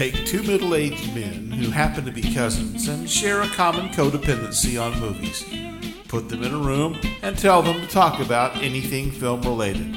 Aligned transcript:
Take 0.00 0.24
two 0.24 0.42
middle 0.42 0.74
aged 0.74 1.14
men 1.14 1.50
who 1.50 1.68
happen 1.70 2.06
to 2.06 2.10
be 2.10 2.22
cousins 2.22 2.88
and 2.88 3.08
share 3.08 3.42
a 3.42 3.48
common 3.48 3.90
codependency 3.90 4.82
on 4.82 4.98
movies, 4.98 5.44
put 6.08 6.30
them 6.30 6.42
in 6.42 6.54
a 6.54 6.56
room, 6.56 6.98
and 7.20 7.36
tell 7.36 7.60
them 7.60 7.82
to 7.82 7.86
talk 7.86 8.18
about 8.18 8.56
anything 8.62 9.10
film 9.10 9.42
related. 9.42 9.94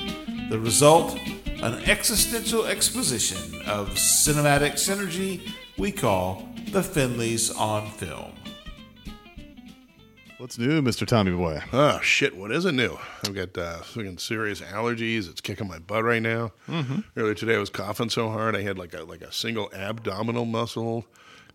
The 0.50 0.60
result? 0.60 1.18
An 1.62 1.76
existential 1.86 2.66
exposition 2.66 3.62
of 3.66 3.92
cinematic 3.92 4.74
synergy 4.74 5.50
we 5.78 5.94
call 5.94 6.50
The 6.74 6.82
Finleys 6.82 7.58
on 7.58 7.90
Film. 7.92 8.34
What's 10.44 10.60
new, 10.60 10.82
Mr. 10.82 11.08
Tommy 11.08 11.32
Boy? 11.32 11.62
Oh 11.72 12.02
shit! 12.02 12.36
What 12.36 12.52
isn't 12.52 12.76
new? 12.76 12.98
I've 13.26 13.34
got 13.34 13.58
uh, 13.58 13.78
fucking 13.78 14.18
serious 14.18 14.60
allergies. 14.60 15.30
It's 15.30 15.40
kicking 15.40 15.70
my 15.70 15.80
butt 15.80 16.04
right 16.04 16.22
now. 16.22 16.52
Mm-hmm. 16.68 17.00
Earlier 17.16 17.34
today, 17.34 17.56
I 17.56 17.60
was 17.60 17.70
coughing 17.70 18.10
so 18.10 18.30
hard 18.30 18.54
I 18.54 18.62
had 18.62 18.78
like 18.78 18.94
a 18.94 19.06
like 19.06 19.22
a 19.22 19.32
single 19.32 19.72
abdominal 19.74 20.44
muscle. 20.44 21.06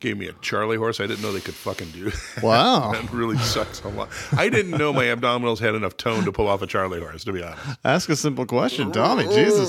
Gave 0.00 0.16
me 0.16 0.28
a 0.28 0.32
Charlie 0.34 0.76
horse. 0.76 1.00
I 1.00 1.06
didn't 1.08 1.22
know 1.22 1.32
they 1.32 1.40
could 1.40 1.54
fucking 1.54 1.90
do. 1.90 2.04
That. 2.10 2.40
Wow. 2.42 2.92
that 2.94 3.12
really 3.12 3.36
sucks 3.38 3.82
a 3.82 3.88
lot. 3.88 4.08
I 4.36 4.48
didn't 4.48 4.78
know 4.78 4.92
my 4.92 5.06
abdominals 5.06 5.58
had 5.58 5.74
enough 5.74 5.96
tone 5.96 6.24
to 6.24 6.30
pull 6.30 6.46
off 6.46 6.62
a 6.62 6.68
Charlie 6.68 7.00
horse. 7.00 7.24
To 7.24 7.32
be 7.32 7.42
honest, 7.42 7.60
Ask 7.84 8.08
a 8.08 8.14
simple 8.14 8.46
question, 8.46 8.92
Tommy. 8.92 9.24
Jesus, 9.24 9.68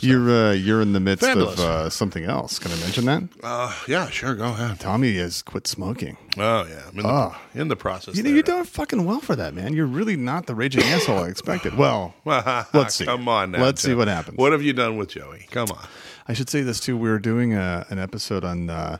you're 0.00 0.30
uh, 0.30 0.52
you're 0.52 0.80
in 0.80 0.94
the 0.94 1.00
midst 1.00 1.26
Fabulous. 1.26 1.54
of 1.60 1.60
uh, 1.60 1.90
something 1.90 2.24
else. 2.24 2.58
Can 2.58 2.72
I 2.72 2.76
mention 2.76 3.04
that? 3.04 3.22
uh, 3.42 3.74
yeah, 3.86 4.08
sure, 4.08 4.34
go 4.34 4.44
ahead. 4.46 4.80
Tommy 4.80 5.16
has 5.18 5.42
quit 5.42 5.66
smoking. 5.66 6.16
Oh 6.38 6.66
yeah, 6.66 6.82
I'm 6.88 6.96
in 6.96 7.02
the, 7.02 7.08
Oh. 7.08 7.36
in 7.54 7.68
the 7.68 7.76
process. 7.76 8.16
You 8.16 8.22
know, 8.22 8.28
there. 8.28 8.34
you're 8.36 8.42
doing 8.44 8.64
fucking 8.64 9.04
well 9.04 9.20
for 9.20 9.36
that, 9.36 9.52
man. 9.52 9.74
You're 9.74 9.86
really 9.86 10.16
not 10.16 10.46
the 10.46 10.54
raging 10.54 10.82
asshole 10.84 11.18
I 11.24 11.28
expected. 11.28 11.76
Well, 11.76 12.14
let's 12.24 12.94
see. 12.94 13.04
Come 13.04 13.28
on 13.28 13.50
now. 13.50 13.62
Let's 13.62 13.82
see 13.82 13.92
what 13.94 14.08
happens. 14.08 14.38
What 14.38 14.52
have 14.52 14.62
you 14.62 14.72
done 14.72 14.96
with 14.96 15.10
Joey? 15.10 15.46
Come 15.50 15.68
on. 15.70 15.86
I 16.28 16.32
should 16.32 16.50
say 16.50 16.62
this 16.62 16.80
too. 16.80 16.96
We 16.96 17.08
were 17.08 17.18
doing 17.18 17.54
a, 17.54 17.86
an 17.88 17.98
episode 17.98 18.44
on 18.44 18.68
uh, 18.68 18.98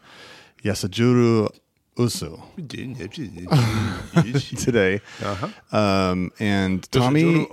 Yasujiro 0.63 1.51
Ozu 1.97 2.41
today, 4.65 5.01
Uh-huh. 5.23 5.77
um, 5.77 6.31
and 6.39 6.91
Tommy. 6.93 7.47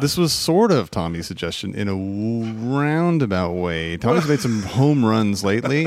This 0.00 0.16
was 0.18 0.32
sort 0.32 0.70
of 0.72 0.90
Tommy's 0.90 1.26
suggestion 1.26 1.74
in 1.74 1.88
a 1.88 1.94
roundabout 1.94 3.52
way. 3.54 3.96
Tommy's 3.96 4.28
made 4.28 4.40
some 4.40 4.62
home 4.78 5.04
runs 5.04 5.42
lately, 5.44 5.86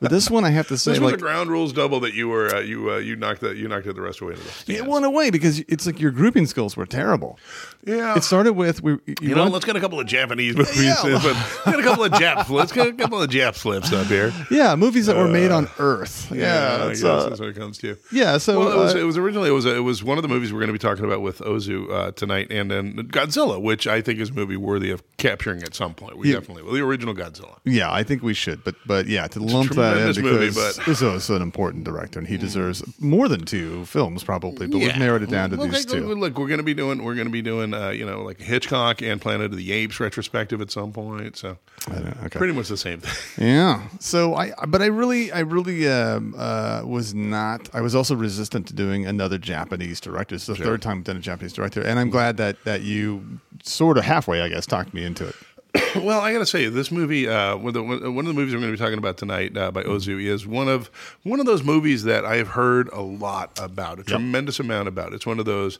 but 0.00 0.10
this 0.10 0.30
one 0.30 0.44
I 0.44 0.50
have 0.50 0.68
to 0.68 0.78
say, 0.78 0.92
This 0.92 1.00
was 1.00 1.12
like, 1.12 1.20
a 1.20 1.22
ground 1.22 1.50
rules 1.50 1.72
double 1.72 2.00
that 2.00 2.14
you 2.14 2.28
were 2.28 2.54
uh, 2.54 2.60
you 2.60 2.90
uh, 2.92 2.96
you 2.96 3.16
knocked 3.16 3.40
the 3.42 3.54
you 3.54 3.68
knocked 3.68 3.86
it 3.86 3.94
the 3.94 4.00
rest 4.02 4.20
away 4.20 4.32
into 4.34 4.44
the 4.66 4.76
it 4.76 4.86
went 4.86 5.04
away 5.04 5.30
because 5.30 5.58
it's 5.60 5.86
like 5.86 6.00
your 6.00 6.10
grouping 6.12 6.46
skills 6.46 6.76
were 6.76 6.86
terrible. 6.86 7.38
Yeah. 7.86 8.16
It 8.16 8.24
started 8.24 8.54
with 8.54 8.82
we. 8.82 8.92
You, 8.92 9.00
you 9.20 9.34
know, 9.34 9.44
let's 9.48 9.64
get 9.66 9.76
a 9.76 9.80
couple 9.80 10.00
of 10.00 10.06
Japanese 10.06 10.56
movies. 10.56 10.82
Yeah. 10.82 10.94
let's 11.02 11.24
get 11.64 11.78
a 11.78 11.82
couple 11.82 12.04
of 12.04 12.12
Jap 12.12 12.46
flips. 12.46 12.50
Let's 12.50 12.72
get 12.72 12.86
a 12.88 12.92
couple 12.94 13.20
of 13.20 13.28
Jap 13.28 13.54
flips 13.54 13.92
up 13.92 14.06
here. 14.06 14.32
yeah, 14.50 14.74
movies 14.76 15.06
that 15.06 15.16
were 15.16 15.28
made 15.28 15.50
on 15.50 15.68
Earth. 15.78 16.30
Yeah, 16.32 16.88
I 16.90 16.94
uh, 17.40 17.44
what 17.44 17.50
it 17.50 17.56
comes 17.56 17.78
to. 17.78 17.96
yeah. 18.12 18.38
So 18.38 18.58
Well, 18.60 18.72
it 18.72 18.76
was, 18.76 18.94
uh, 18.94 18.98
it 18.98 19.04
was 19.04 19.16
originally 19.16 19.48
it 19.48 19.52
was 19.52 19.64
it 19.66 19.82
was 19.82 20.02
one 20.02 20.18
of 20.18 20.22
the 20.22 20.28
movies 20.28 20.52
we're 20.52 20.60
going 20.60 20.68
to 20.68 20.72
be 20.72 20.78
talking 20.78 21.04
about 21.04 21.20
with 21.22 21.38
Ozu 21.40 21.90
uh, 21.90 22.10
tonight, 22.12 22.48
and 22.50 22.70
then 22.70 22.94
Godzilla, 23.08 23.60
which 23.60 23.86
I 23.86 24.00
think 24.00 24.20
is 24.20 24.30
a 24.30 24.32
movie 24.32 24.56
worthy 24.56 24.90
of 24.90 25.02
capturing 25.16 25.62
at 25.62 25.74
some 25.74 25.94
point. 25.94 26.16
We 26.16 26.28
Yeah. 26.28 26.34
definitely 26.40 26.64
will. 26.64 26.72
The 26.72 26.80
original 26.82 27.14
Godzilla. 27.14 27.58
Yeah, 27.64 27.92
I 27.92 28.02
think 28.02 28.22
we 28.22 28.34
should, 28.34 28.64
but 28.64 28.74
but 28.86 29.06
yeah, 29.06 29.26
to 29.28 29.40
lump 29.40 29.72
that 29.72 29.96
in 29.96 30.12
tremendous 30.14 30.18
movie, 30.18 30.48
because 30.48 30.76
but- 30.78 30.84
Ozu 30.86 31.14
is 31.16 31.30
an 31.30 31.42
important 31.42 31.84
director 31.84 32.18
and 32.18 32.28
he 32.28 32.36
deserves 32.36 32.82
more 33.00 33.28
than 33.28 33.44
two 33.44 33.84
films 33.86 34.24
probably. 34.24 34.66
But 34.66 34.78
we've 34.78 34.96
narrowed 34.98 35.22
it 35.22 35.30
down 35.30 35.50
to 35.50 35.60
Okay, 35.60 35.68
these 35.70 35.86
two. 35.86 36.14
Look, 36.14 36.38
we're 36.38 36.48
going 36.48 36.58
to 36.58 36.64
be 36.64 36.74
doing 36.74 37.02
we're 37.02 37.14
going 37.14 37.26
to 37.26 37.32
be 37.32 37.42
doing 37.42 37.74
uh, 37.74 37.90
you 37.90 38.04
know 38.06 38.22
like 38.22 38.40
Hitchcock 38.40 39.02
and 39.02 39.20
Planet 39.20 39.52
of 39.52 39.56
the 39.56 39.72
Apes 39.72 40.00
retrospective 40.00 40.60
at 40.60 40.70
some 40.70 40.92
point. 40.92 41.36
So 41.36 41.58
okay. 41.90 42.38
pretty 42.38 42.52
much 42.52 42.68
the 42.68 42.76
same 42.76 43.00
thing. 43.00 43.46
Yeah. 43.46 43.82
So 44.00 44.34
I, 44.34 44.52
but 44.66 44.82
I 44.82 44.86
really, 44.86 45.32
I 45.32 45.40
really 45.40 45.88
um, 45.88 46.34
uh, 46.36 46.82
was 46.84 47.14
not. 47.30 47.68
I 47.72 47.80
was 47.80 47.94
also 47.94 48.14
resistant 48.14 48.66
to 48.68 48.74
doing 48.74 49.06
another 49.06 49.38
Japanese 49.38 50.00
director. 50.00 50.34
It's 50.34 50.46
the 50.46 50.54
third 50.54 50.82
time 50.82 50.98
I've 50.98 51.04
done 51.04 51.16
a 51.16 51.20
Japanese 51.20 51.52
director, 51.52 51.82
and 51.82 51.98
I'm 51.98 52.10
glad 52.10 52.36
that 52.36 52.62
that 52.64 52.82
you 52.82 53.40
sort 53.62 53.98
of 53.98 54.04
halfway, 54.04 54.40
I 54.40 54.48
guess, 54.48 54.66
talked 54.66 54.94
me 54.94 55.04
into 55.04 55.28
it. 55.28 55.36
Well, 55.96 56.20
I 56.20 56.32
got 56.32 56.40
to 56.40 56.46
say, 56.46 56.68
this 56.68 56.90
movie, 56.90 57.28
uh, 57.28 57.56
one 57.56 57.68
of 57.68 57.74
the 57.74 57.82
one 57.82 57.98
of 57.98 58.26
the 58.26 58.32
movies 58.32 58.52
we're 58.52 58.60
going 58.60 58.72
to 58.72 58.76
be 58.76 58.82
talking 58.82 58.98
about 58.98 59.16
tonight 59.16 59.56
uh, 59.56 59.70
by 59.70 59.84
Ozu, 59.84 60.20
is 60.24 60.46
one 60.46 60.68
of 60.68 60.90
one 61.22 61.40
of 61.40 61.46
those 61.46 61.62
movies 61.62 62.04
that 62.04 62.24
I 62.24 62.36
have 62.36 62.48
heard 62.48 62.88
a 62.92 63.00
lot 63.00 63.58
about, 63.60 64.00
a 64.00 64.04
tremendous 64.04 64.58
amount 64.58 64.88
about. 64.88 65.12
It's 65.12 65.26
one 65.26 65.38
of 65.38 65.44
those 65.44 65.78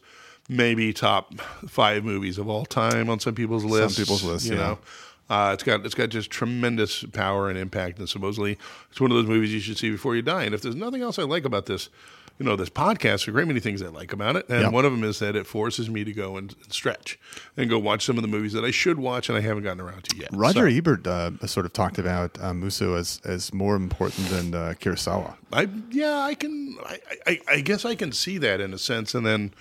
maybe 0.49 0.93
top 0.93 1.35
five 1.69 2.05
movies 2.05 2.39
of 2.39 2.49
all 2.49 2.65
time 2.65 3.09
on 3.11 3.19
some 3.19 3.35
people's 3.35 3.65
lists. 3.65 3.99
people's 3.99 4.23
lists, 4.23 4.49
you 4.49 4.55
yeah. 4.55 4.63
know. 4.63 4.79
Uh, 5.31 5.51
it's 5.55 5.63
got 5.63 5.85
it's 5.87 5.95
got 5.95 6.11
just 6.11 6.31
tremendous 6.31 7.03
power 7.05 7.49
and 7.49 7.59
impact, 7.59 7.99
and 7.99 8.09
supposedly 8.09 8.59
it's 8.91 9.01
one 9.01 9.11
of 9.11 9.17
those 9.17 9.27
movies 9.27 9.53
you 9.55 9.61
should 9.61 9.79
see 9.79 9.91
before 9.91 10.15
you 10.15 10.23
die. 10.23 10.45
And 10.45 10.55
if 10.55 10.61
there's 10.63 10.77
nothing 10.77 11.01
else 11.03 11.19
I 11.19 11.23
like 11.23 11.47
about 11.47 11.65
this, 11.65 11.89
you 12.39 12.45
know, 12.45 12.57
this 12.57 12.69
podcast, 12.69 13.25
there 13.25 13.29
are 13.29 13.31
a 13.31 13.33
great 13.33 13.47
many 13.49 13.61
things 13.61 13.81
I 13.81 13.87
like 13.87 14.13
about 14.13 14.37
it, 14.37 14.47
and 14.51 14.61
Yeah. 14.61 14.69
one 14.69 14.85
of 14.85 14.93
them 14.93 15.03
is 15.03 15.21
that 15.21 15.35
it 15.35 15.47
forces 15.47 15.89
me 15.89 16.05
to 16.05 16.13
go 16.13 16.37
and, 16.37 16.55
and 16.63 16.73
stretch 16.73 17.19
and 17.57 17.71
go 17.71 17.79
watch 17.79 18.05
some 18.05 18.19
of 18.19 18.23
the 18.23 18.29
movies 18.29 18.53
that 18.53 18.65
I 18.67 18.71
should 18.71 18.99
watch 18.99 19.31
and 19.31 19.39
I 19.39 19.41
haven't 19.41 19.63
gotten 19.63 19.81
around 19.81 20.05
to 20.05 20.17
yet. 20.17 20.29
Roger 20.31 20.69
So- 20.71 20.77
Ebert 20.77 21.07
uh, 21.07 21.31
sort 21.47 21.65
of 21.65 21.73
talked 21.73 21.99
about 21.99 22.39
uh, 22.43 22.53
Muso 22.53 22.95
as 22.95 23.21
as 23.25 23.55
more 23.55 23.77
important 23.77 24.29
than 24.29 24.55
uh, 24.55 24.75
Kurosawa. 24.79 25.37
I 25.55 25.69
yeah, 25.91 26.19
I 26.19 26.35
can. 26.35 26.77
I, 26.85 26.99
I, 27.27 27.41
I 27.49 27.61
guess 27.61 27.87
I 27.87 27.95
can 27.95 28.13
see 28.13 28.37
that 28.39 28.61
in 28.61 28.75
a 28.75 28.79
sense, 28.79 29.15
and 29.15 29.25
then 29.25 29.55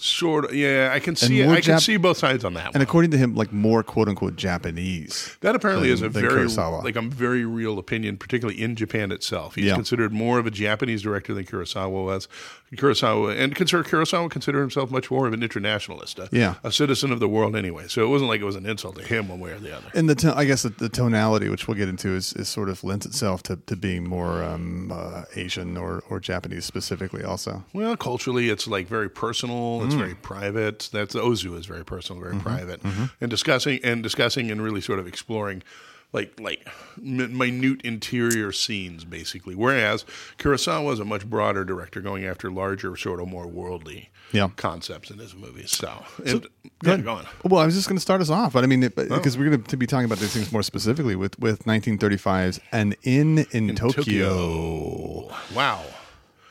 sort 0.00 0.44
of 0.46 0.54
yeah, 0.54 0.90
I 0.92 1.00
can 1.00 1.16
see. 1.16 1.42
more 1.44 1.54
I 1.56 1.60
can 1.60 1.74
Jap- 1.74 1.82
see 1.82 1.96
both 1.96 2.18
sides 2.18 2.44
on 2.44 2.54
that. 2.54 2.66
And 2.66 2.74
one. 2.76 2.82
according 2.82 3.10
to 3.10 3.18
him, 3.18 3.34
like 3.34 3.52
more 3.52 3.82
quote 3.82 4.08
unquote 4.08 4.36
Japanese. 4.36 5.36
That 5.40 5.56
apparently 5.56 5.88
than- 5.88 5.94
is 5.94 6.02
a 6.02 6.08
very 6.08 6.28
Kurosawa. 6.46 6.84
like 6.84 6.94
a 6.96 7.02
very 7.02 7.44
real 7.44 7.78
opinion, 7.78 8.16
particularly 8.16 8.60
in 8.62 8.76
Japan 8.76 9.10
itself. 9.10 9.56
He's 9.56 9.64
Yeah. 9.66 9.74
considered 9.74 10.12
more 10.12 10.38
of 10.38 10.46
a 10.46 10.50
Japanese 10.52 11.02
director 11.02 11.34
than 11.34 11.44
Kurosawa 11.44 11.90
was. 12.04 12.28
Kurosawa 12.76 13.36
and 13.38 13.54
consider 13.54 13.82
Kurosawa 13.82 14.30
considered 14.30 14.60
himself 14.60 14.90
much 14.90 15.10
more 15.10 15.26
of 15.26 15.32
an 15.32 15.42
internationalist, 15.42 16.18
a, 16.18 16.28
Yeah. 16.30 16.54
a 16.62 16.70
citizen 16.70 17.10
of 17.10 17.18
the 17.18 17.28
world 17.28 17.56
anyway. 17.56 17.84
So 17.88 18.04
it 18.04 18.08
wasn't 18.08 18.28
like 18.28 18.40
it 18.40 18.44
was 18.44 18.56
an 18.56 18.66
insult 18.66 18.96
to 18.96 19.02
him 19.02 19.28
one 19.28 19.40
way 19.40 19.52
or 19.52 19.58
the 19.58 19.74
other. 19.76 19.86
And 19.94 20.08
the 20.08 20.14
to- 20.16 20.36
I 20.36 20.44
guess 20.44 20.62
the, 20.62 20.68
the 20.68 20.88
tonality, 20.90 21.48
which 21.48 21.66
we'll 21.66 21.76
get 21.78 21.88
into, 21.88 22.10
is, 22.14 22.34
is 22.34 22.48
sort 22.48 22.68
of 22.68 22.84
lends 22.84 23.06
itself 23.06 23.42
to, 23.44 23.56
to 23.66 23.74
being 23.74 24.06
more 24.06 24.44
um, 24.44 24.92
uh, 24.94 25.22
Asian 25.34 25.76
or, 25.78 26.04
or 26.10 26.20
Japanese 26.20 26.66
specifically. 26.66 27.24
Also, 27.24 27.64
Well, 27.72 27.96
culturally, 27.96 28.50
it's 28.50 28.68
like 28.68 28.86
very 28.86 29.08
personal. 29.08 29.82
It's 29.88 29.94
mm. 29.96 30.00
very 30.00 30.14
private. 30.14 30.90
That's 30.92 31.14
Ozu 31.14 31.58
is 31.58 31.66
very 31.66 31.84
personal, 31.84 32.20
very 32.22 32.34
mm-hmm. 32.34 32.42
private, 32.42 32.82
mm-hmm. 32.82 33.04
and 33.20 33.30
discussing 33.30 33.80
and 33.82 34.02
discussing 34.02 34.50
and 34.50 34.60
really 34.62 34.80
sort 34.82 34.98
of 34.98 35.06
exploring. 35.06 35.62
Like 36.10 36.40
like 36.40 36.66
mi- 36.96 37.26
minute 37.26 37.82
interior 37.84 38.50
scenes, 38.50 39.04
basically. 39.04 39.54
Whereas 39.54 40.06
Kurosawa 40.38 40.94
is 40.94 41.00
a 41.00 41.04
much 41.04 41.28
broader 41.28 41.64
director, 41.66 42.00
going 42.00 42.24
after 42.24 42.50
larger, 42.50 42.96
sort 42.96 43.20
of 43.20 43.28
more 43.28 43.46
worldly 43.46 44.08
Yeah. 44.32 44.48
concepts 44.56 45.10
in 45.10 45.18
his 45.18 45.34
movies. 45.34 45.70
So, 45.70 46.06
and, 46.24 46.46
yeah. 46.82 47.24
Well, 47.44 47.60
I 47.60 47.66
was 47.66 47.74
just 47.74 47.88
going 47.88 47.98
to 47.98 48.00
start 48.00 48.22
us 48.22 48.30
off, 48.30 48.54
but 48.54 48.64
I 48.64 48.66
mean, 48.66 48.82
Oh. 48.84 48.88
because 48.88 49.36
we're 49.36 49.50
going 49.50 49.62
to 49.62 49.76
be 49.76 49.86
talking 49.86 50.06
about 50.06 50.18
these 50.18 50.32
things 50.32 50.50
more 50.50 50.62
specifically 50.62 51.14
with 51.14 51.38
with 51.38 51.64
1935's 51.64 52.58
and 52.72 52.96
Inn 53.02 53.44
in, 53.50 53.74
Tokyo. 53.74 55.30
Wow. 55.54 55.84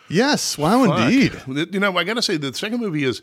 Yes, 0.10 0.58
wow, 0.58 0.86
Fuck. 0.86 1.12
indeed. 1.12 1.74
You 1.74 1.80
know, 1.80 1.96
I 1.98 2.04
got 2.04 2.16
to 2.16 2.22
say, 2.22 2.38
the 2.38 2.54
second 2.54 2.80
movie 2.80 3.04
is, 3.04 3.22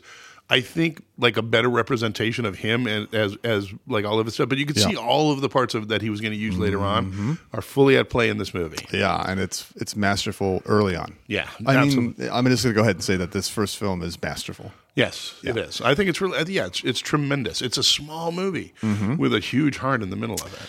I 0.49 0.61
think, 0.61 1.01
like 1.17 1.37
a 1.37 1.41
better 1.41 1.69
representation 1.69 2.45
of 2.45 2.57
him 2.59 2.85
and 2.85 3.11
as 3.15 3.35
as 3.43 3.73
like 3.87 4.05
all 4.05 4.19
of 4.19 4.25
his 4.27 4.35
stuff. 4.35 4.49
But 4.49 4.59
you 4.59 4.65
can 4.67 4.75
see 4.75 4.91
Yeah. 4.91 4.97
Mm-hmm. 4.97 5.07
all 5.09 5.31
of 5.31 5.41
the 5.41 5.49
parts 5.49 5.73
of 5.73 5.87
that 5.87 6.03
he 6.03 6.11
was 6.11 6.21
going 6.21 6.33
to 6.33 6.37
use 6.37 6.55
later 6.57 6.81
on 6.81 7.39
are 7.53 7.63
fully 7.63 7.97
at 7.97 8.09
play 8.11 8.29
in 8.29 8.37
this 8.37 8.53
movie. 8.53 8.85
Yeah, 8.95 9.23
and 9.27 9.39
it's 9.39 9.65
it's 9.77 9.95
masterful 9.95 10.61
early 10.67 10.95
on. 10.95 11.15
Yeah, 11.27 11.49
I 11.65 11.75
absolutely. 11.77 12.23
mean, 12.25 12.33
I'm 12.33 12.45
just 12.45 12.63
going 12.63 12.75
to 12.75 12.77
go 12.79 12.83
ahead 12.83 12.97
and 12.97 13.03
say 13.03 13.15
that 13.17 13.31
this 13.31 13.49
first 13.49 13.77
film 13.77 14.03
is 14.03 14.21
masterful. 14.21 14.71
Yes, 14.93 15.33
it 15.43 15.57
is. 15.57 15.81
I 15.81 15.93
think 15.95 16.09
it's 16.09 16.21
really, 16.21 16.53
yeah, 16.53 16.67
it's, 16.67 16.81
it's 16.85 17.01
tremendous. 17.01 17.61
It's 17.61 17.77
a 17.77 17.83
small 17.83 18.31
movie 18.31 18.73
Mm-hmm. 18.81 19.17
with 19.17 19.33
a 19.33 19.39
huge 19.41 19.77
heart 19.77 20.01
in 20.01 20.09
the 20.09 20.15
middle 20.15 20.35
of 20.35 20.53
it. 20.53 20.59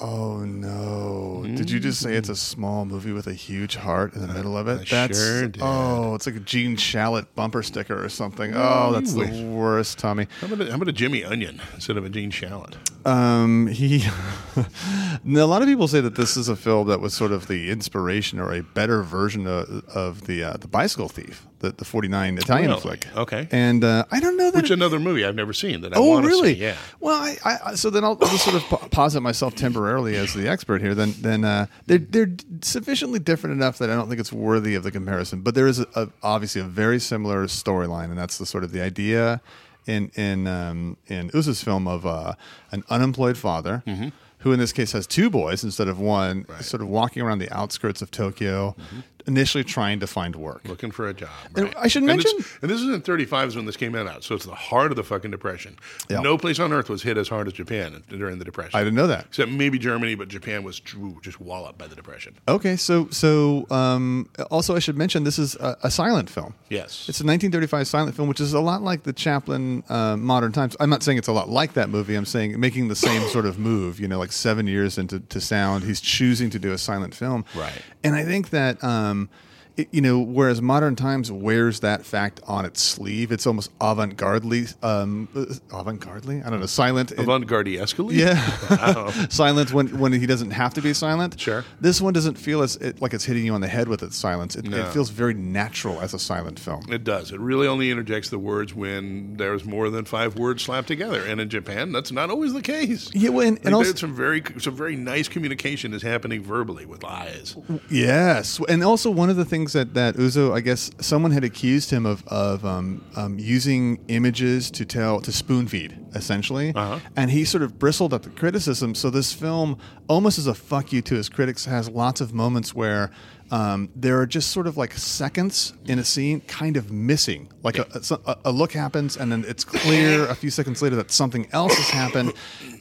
Oh 0.00 0.38
no! 0.38 1.44
Did 1.46 1.70
you 1.70 1.78
just 1.78 2.00
say 2.00 2.14
it's 2.16 2.28
a 2.28 2.34
small 2.34 2.84
movie 2.84 3.12
with 3.12 3.28
a 3.28 3.32
huge 3.32 3.76
heart 3.76 4.14
in 4.14 4.22
the 4.26 4.32
middle 4.32 4.58
of 4.58 4.66
it? 4.66 4.80
I 4.80 4.84
That's 5.06 5.16
sure 5.16 5.50
oh, 5.60 6.16
it's 6.16 6.26
like 6.26 6.34
a 6.34 6.40
Gene 6.40 6.76
Shalit 6.76 7.26
bumper 7.36 7.62
sticker 7.62 8.04
or 8.04 8.08
something. 8.08 8.52
Oh, 8.56 8.90
that's 8.92 9.12
the 9.12 9.44
worst, 9.54 9.98
Tommy. 10.00 10.26
How 10.40 10.48
about, 10.48 10.66
a, 10.66 10.70
how 10.70 10.76
about 10.76 10.88
a 10.88 10.92
Jimmy 10.92 11.22
Onion 11.22 11.62
instead 11.74 11.96
of 11.96 12.04
a 12.04 12.08
Gene 12.08 12.32
Shalit? 12.32 12.74
Um, 13.06 13.68
he. 13.68 13.98
now, 15.24 15.44
a 15.44 15.46
lot 15.46 15.62
of 15.62 15.68
people 15.68 15.86
say 15.86 16.00
that 16.00 16.16
this 16.16 16.36
is 16.36 16.48
a 16.48 16.56
film 16.56 16.88
that 16.88 16.98
was 17.00 17.14
sort 17.14 17.30
of 17.30 17.46
the 17.46 17.70
inspiration 17.70 18.40
or 18.40 18.52
a 18.52 18.62
better 18.62 19.02
version 19.04 19.46
of, 19.46 19.84
of 19.94 20.26
the 20.26 20.42
uh, 20.42 20.56
the 20.56 20.66
Bicycle 20.66 21.08
Thief, 21.08 21.46
the 21.60 21.70
the 21.70 21.84
'49 21.84 22.38
Italian 22.38 22.70
Really? 22.70 22.80
flick. 22.80 23.06
Okay. 23.16 23.46
and 23.52 23.84
uh, 23.84 24.06
I 24.10 24.18
don't 24.18 24.36
know 24.36 24.50
that. 24.50 24.62
Which 24.62 24.70
another 24.72 24.98
movie 24.98 25.24
I've 25.24 25.36
never 25.36 25.52
seen 25.52 25.82
that 25.82 25.92
I 25.94 26.00
Oh, 26.00 26.20
really? 26.20 26.54
see. 26.54 26.60
Yeah. 26.62 26.76
Well, 26.98 27.14
I, 27.22 27.36
I 27.44 27.58
I- 27.66 27.74
so 27.76 27.90
then 27.90 28.02
I'll, 28.02 28.18
I'll 28.20 28.28
just 28.30 28.44
sort 28.44 28.56
of 28.56 28.90
posit 28.90 29.22
myself 29.22 29.54
temporarily 29.54 29.83
as 30.16 30.34
the 30.34 30.48
expert 30.48 30.80
here. 30.80 30.94
Then 30.94 31.14
then 31.20 31.44
uh, 31.44 31.66
they're 31.86 31.98
they're 31.98 32.32
sufficiently 32.62 33.18
different 33.18 33.54
enough 33.54 33.78
that 33.78 33.90
I 33.90 33.94
don't 33.94 34.08
think 34.08 34.20
it's 34.20 34.32
worthy 34.32 34.74
of 34.74 34.82
the 34.82 34.90
comparison. 34.90 35.42
But 35.42 35.54
there 35.54 35.66
is 35.66 35.80
a, 35.80 35.86
a, 35.94 36.08
obviously 36.22 36.60
a 36.60 36.64
very 36.64 36.98
similar 36.98 37.46
storyline, 37.46 38.06
and 38.06 38.18
that's 38.18 38.38
the 38.38 38.46
sort 38.46 38.64
of 38.64 38.72
the 38.72 38.80
idea 38.82 39.40
in 39.86 40.10
in 40.14 40.46
um, 40.46 40.96
in 41.06 41.30
Ozu's 41.34 41.62
film 41.62 41.86
of 41.86 42.06
uh, 42.06 42.34
an 42.72 42.84
unemployed 42.88 43.38
father. 43.38 43.82
Mm-hmm. 43.86 44.08
who 44.38 44.52
in 44.52 44.58
this 44.58 44.72
case 44.72 44.92
has 44.92 45.06
two 45.06 45.30
boys 45.30 45.64
instead 45.64 45.88
of 45.88 45.98
one, 45.98 46.44
sort 46.60 46.82
of 46.82 46.88
walking 46.88 47.22
around 47.22 47.38
the 47.38 47.50
outskirts 47.50 48.02
of 48.02 48.10
Tokyo, 48.10 48.76
initially 49.26 49.64
trying 49.64 50.00
to 50.00 50.06
find 50.06 50.36
work. 50.36 50.62
looking 50.66 50.90
for 50.90 51.08
a 51.08 51.14
job. 51.14 51.30
And 51.56 51.64
right? 51.66 51.74
I 51.78 51.88
should 51.88 52.02
and 52.02 52.08
mention- 52.08 52.30
this, 52.36 52.58
and 52.62 52.70
this 52.70 52.80
is 52.80 52.88
in 52.88 53.00
35 53.00 53.48
is 53.48 53.56
when 53.56 53.64
this 53.64 53.76
came 53.76 53.94
out, 53.94 54.24
so 54.24 54.34
it's 54.34 54.44
the 54.44 54.54
heart 54.54 54.90
of 54.90 54.96
the 54.96 55.04
fucking 55.04 55.30
depression. 55.30 55.76
Yeah. 56.08 56.20
No 56.20 56.36
place 56.36 56.58
on 56.58 56.72
earth 56.72 56.88
was 56.88 57.02
hit 57.02 57.16
as 57.16 57.28
hard 57.28 57.46
as 57.46 57.52
Japan 57.52 58.02
during 58.08 58.38
the 58.38 58.44
depression. 58.44 58.72
I 58.74 58.80
didn't 58.84 58.96
know 58.96 59.06
that. 59.06 59.26
Except 59.26 59.50
maybe 59.50 59.78
Germany, 59.78 60.14
but 60.14 60.28
Japan 60.28 60.64
was 60.64 60.80
just 61.22 61.40
walloped 61.40 61.78
by 61.78 61.86
the 61.86 61.94
depression. 61.96 62.36
Okay, 62.48 62.76
so 62.76 63.08
so 63.10 63.66
um, 63.70 64.28
also 64.50 64.76
I 64.76 64.78
should 64.78 64.96
mention 64.96 65.24
this 65.24 65.38
is 65.38 65.54
a, 65.56 65.76
a 65.84 65.90
silent 65.90 66.28
film. 66.28 66.54
Yes. 66.68 67.08
It's 67.08 67.20
a 67.20 67.26
1935 67.26 67.86
silent 67.86 68.16
film, 68.16 68.28
which 68.28 68.40
is 68.40 68.52
a 68.52 68.60
lot 68.60 68.82
like 68.82 69.04
the 69.04 69.12
Chaplin 69.12 69.82
uh, 69.88 70.16
Modern 70.16 70.52
Times. 70.52 70.76
I'm 70.80 70.90
not 70.90 71.02
saying 71.02 71.18
it's 71.18 71.28
a 71.28 71.32
lot 71.32 71.48
like 71.48 71.74
that 71.74 71.88
movie. 71.88 72.14
I'm 72.14 72.26
saying 72.26 72.58
making 72.60 72.88
the 72.88 72.96
same 72.96 73.26
sort 73.28 73.46
of 73.46 73.58
move. 73.58 74.00
You 74.00 74.08
know, 74.08 74.18
like 74.18 74.32
seven 74.32 74.66
years 74.66 74.98
into 74.98 75.20
to 75.20 75.40
sound, 75.40 75.84
he's 75.84 76.00
choosing 76.00 76.50
to 76.50 76.58
do 76.58 76.72
a 76.72 76.78
silent 76.78 77.14
film. 77.14 77.44
Right. 77.54 77.80
And 78.02 78.14
I 78.14 78.24
think 78.24 78.50
that. 78.50 78.82
Um, 78.84 79.13
um, 79.14 79.28
it- 79.76 79.88
you 79.90 80.00
know, 80.00 80.20
whereas 80.20 80.62
Modern 80.62 80.94
Times 80.96 81.30
wears 81.32 81.80
that 81.80 82.04
fact 82.04 82.40
on 82.46 82.64
its 82.64 82.80
sleeve, 82.80 83.32
it's 83.32 83.46
almost 83.46 83.70
avant-garde-ly, 83.80 84.66
um, 84.82 85.28
uh, 85.34 85.46
avant-garde-ly. 85.72 86.42
I 86.44 86.50
don't 86.50 86.60
know, 86.60 86.66
silent. 86.66 87.12
Avant-garde 87.12 87.68
escalade? 87.76 88.16
yeah, 88.16 89.10
silence 89.28 89.72
when 89.72 89.98
when 89.98 90.12
he 90.12 90.26
doesn't 90.26 90.50
have 90.52 90.74
to 90.74 90.80
be 90.82 90.92
silent. 90.94 91.40
Sure. 91.40 91.64
This 91.80 92.00
one 92.00 92.12
doesn't 92.12 92.36
feel 92.36 92.62
as 92.62 92.76
it, 92.76 93.00
like 93.02 93.14
it's 93.14 93.24
hitting 93.24 93.44
you 93.44 93.54
on 93.54 93.60
the 93.60 93.68
head 93.68 93.88
with 93.88 94.02
its 94.02 94.16
silence. 94.16 94.54
It, 94.56 94.64
No. 94.68 94.76
it 94.78 94.88
feels 94.92 95.10
very 95.10 95.34
natural 95.34 96.00
as 96.00 96.14
a 96.14 96.18
silent 96.18 96.58
film. 96.58 96.84
It 96.90 97.04
does. 97.04 97.32
It 97.32 97.40
really 97.40 97.66
only 97.66 97.90
interjects 97.90 98.28
the 98.30 98.38
words 98.38 98.74
when 98.74 99.36
there's 99.36 99.64
more 99.64 99.90
than 99.90 100.04
five 100.04 100.36
words 100.36 100.62
slapped 100.62 100.88
together. 100.88 101.22
And 101.24 101.40
in 101.40 101.48
Japan, 101.48 101.92
that's 101.92 102.12
not 102.12 102.30
always 102.30 102.52
the 102.52 102.62
case. 102.62 103.10
Yeah, 103.14 103.30
well, 103.30 103.46
and, 103.46 103.56
Like, 103.56 103.66
and 103.66 103.74
also 103.74 103.94
some 103.94 104.14
very 104.14 104.42
some 104.58 104.76
very 104.76 104.96
nice 104.96 105.28
communication 105.28 105.92
is 105.94 106.02
happening 106.02 106.42
verbally 106.42 106.86
with 106.86 107.04
eyes. 107.04 107.56
yes, 107.90 108.60
and 108.68 108.82
also 108.84 109.10
one 109.10 109.30
of 109.30 109.36
the 109.36 109.44
things 109.44 109.63
that 109.72 109.94
that 109.94 110.16
Ozu, 110.16 110.52
I 110.54 110.60
guess, 110.60 110.90
someone 111.00 111.30
had 111.32 111.42
accused 111.44 111.90
him 111.90 112.04
of 112.06 112.22
of 112.28 112.64
um, 112.64 113.04
um, 113.16 113.38
using 113.38 113.98
images 114.08 114.70
to 114.72 114.84
tell 114.84 115.20
to 115.22 115.32
spoon 115.32 115.66
feed 115.66 115.98
essentially, 116.14 116.72
Uh-huh. 116.74 117.00
and 117.16 117.30
he 117.30 117.44
sort 117.44 117.62
of 117.64 117.78
bristled 117.78 118.14
at 118.14 118.22
the 118.22 118.30
criticism. 118.30 118.94
So 118.94 119.10
this 119.10 119.32
film, 119.32 119.78
almost 120.08 120.38
as 120.38 120.46
a 120.46 120.54
fuck 120.54 120.92
you 120.92 121.02
to 121.02 121.14
his 121.16 121.28
critics, 121.28 121.64
has 121.64 121.88
lots 121.88 122.20
of 122.20 122.32
moments 122.34 122.74
where. 122.74 123.10
Um, 123.50 123.90
there 123.94 124.18
are 124.20 124.26
just 124.26 124.50
sort 124.52 124.66
of 124.66 124.78
like 124.78 124.94
seconds 124.94 125.74
in 125.84 125.98
a 125.98 126.04
scene 126.04 126.40
kind 126.40 126.78
of 126.78 126.90
missing. 126.90 127.52
Like 127.62 127.78
a, 127.78 127.86
a, 128.26 128.36
a 128.46 128.50
look 128.50 128.72
happens 128.72 129.18
and 129.18 129.30
then 129.30 129.44
it's 129.46 129.64
clear 129.64 130.26
a 130.28 130.34
few 130.34 130.50
seconds 130.50 130.80
later 130.80 130.96
that 130.96 131.10
something 131.12 131.46
else 131.52 131.76
has 131.76 131.90
happened. 131.90 132.32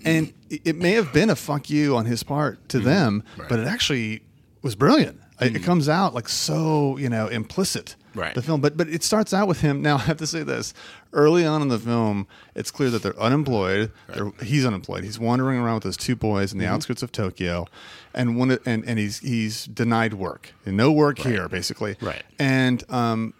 And 0.05 0.33
it 0.49 0.61
it 0.63 0.75
may 0.77 0.91
have 0.93 1.11
been 1.11 1.29
a 1.29 1.35
fuck 1.35 1.69
you 1.69 1.97
on 1.97 2.05
his 2.05 2.23
part 2.23 2.69
to 2.69 2.79
them, 2.79 3.23
but 3.49 3.59
it 3.59 3.67
actually 3.67 4.23
was 4.61 4.73
brilliant. 4.75 5.19
It- 5.47 5.55
It 5.57 5.63
comes 5.63 5.87
out 5.89 6.13
like 6.13 6.27
so, 6.29 6.97
you 6.97 7.09
know, 7.09 7.27
implicit. 7.27 7.95
Right. 8.15 8.35
The 8.35 8.43
film, 8.43 8.61
but 8.61 8.77
but 8.77 8.87
it 8.89 9.03
starts 9.03 9.33
out 9.33 9.47
with 9.47 9.61
him. 9.61 9.81
Now 9.81 9.95
I 10.01 10.01
have 10.01 10.17
to 10.17 10.27
say 10.27 10.43
this: 10.43 10.73
early 11.13 11.45
on 11.47 11.63
in 11.63 11.69
the 11.69 11.79
film, 11.79 12.27
it's 12.53 12.69
clear 12.69 12.91
that 12.91 13.01
they're 13.01 13.19
unemployed. 13.19 13.91
They're, 14.07 14.31
he's 14.43 14.65
unemployed. 14.67 15.03
He's 15.03 15.17
wandering 15.19 15.57
around 15.59 15.75
with 15.75 15.83
his 15.85 15.97
two 15.97 16.15
boys 16.15 16.53
in 16.53 16.59
the 16.59 16.67
outskirts 16.67 17.01
of 17.01 17.11
Tokyo, 17.11 17.65
and 18.13 18.37
one 18.37 18.51
and 18.67 18.83
and 18.85 18.99
he's 18.99 19.17
he's 19.19 19.65
denied 19.65 20.13
work. 20.13 20.53
No 20.67 20.91
work 20.91 21.17
here, 21.19 21.49
basically. 21.49 21.95
Right. 22.01 22.21
And 22.37 22.83
um, 22.91 23.33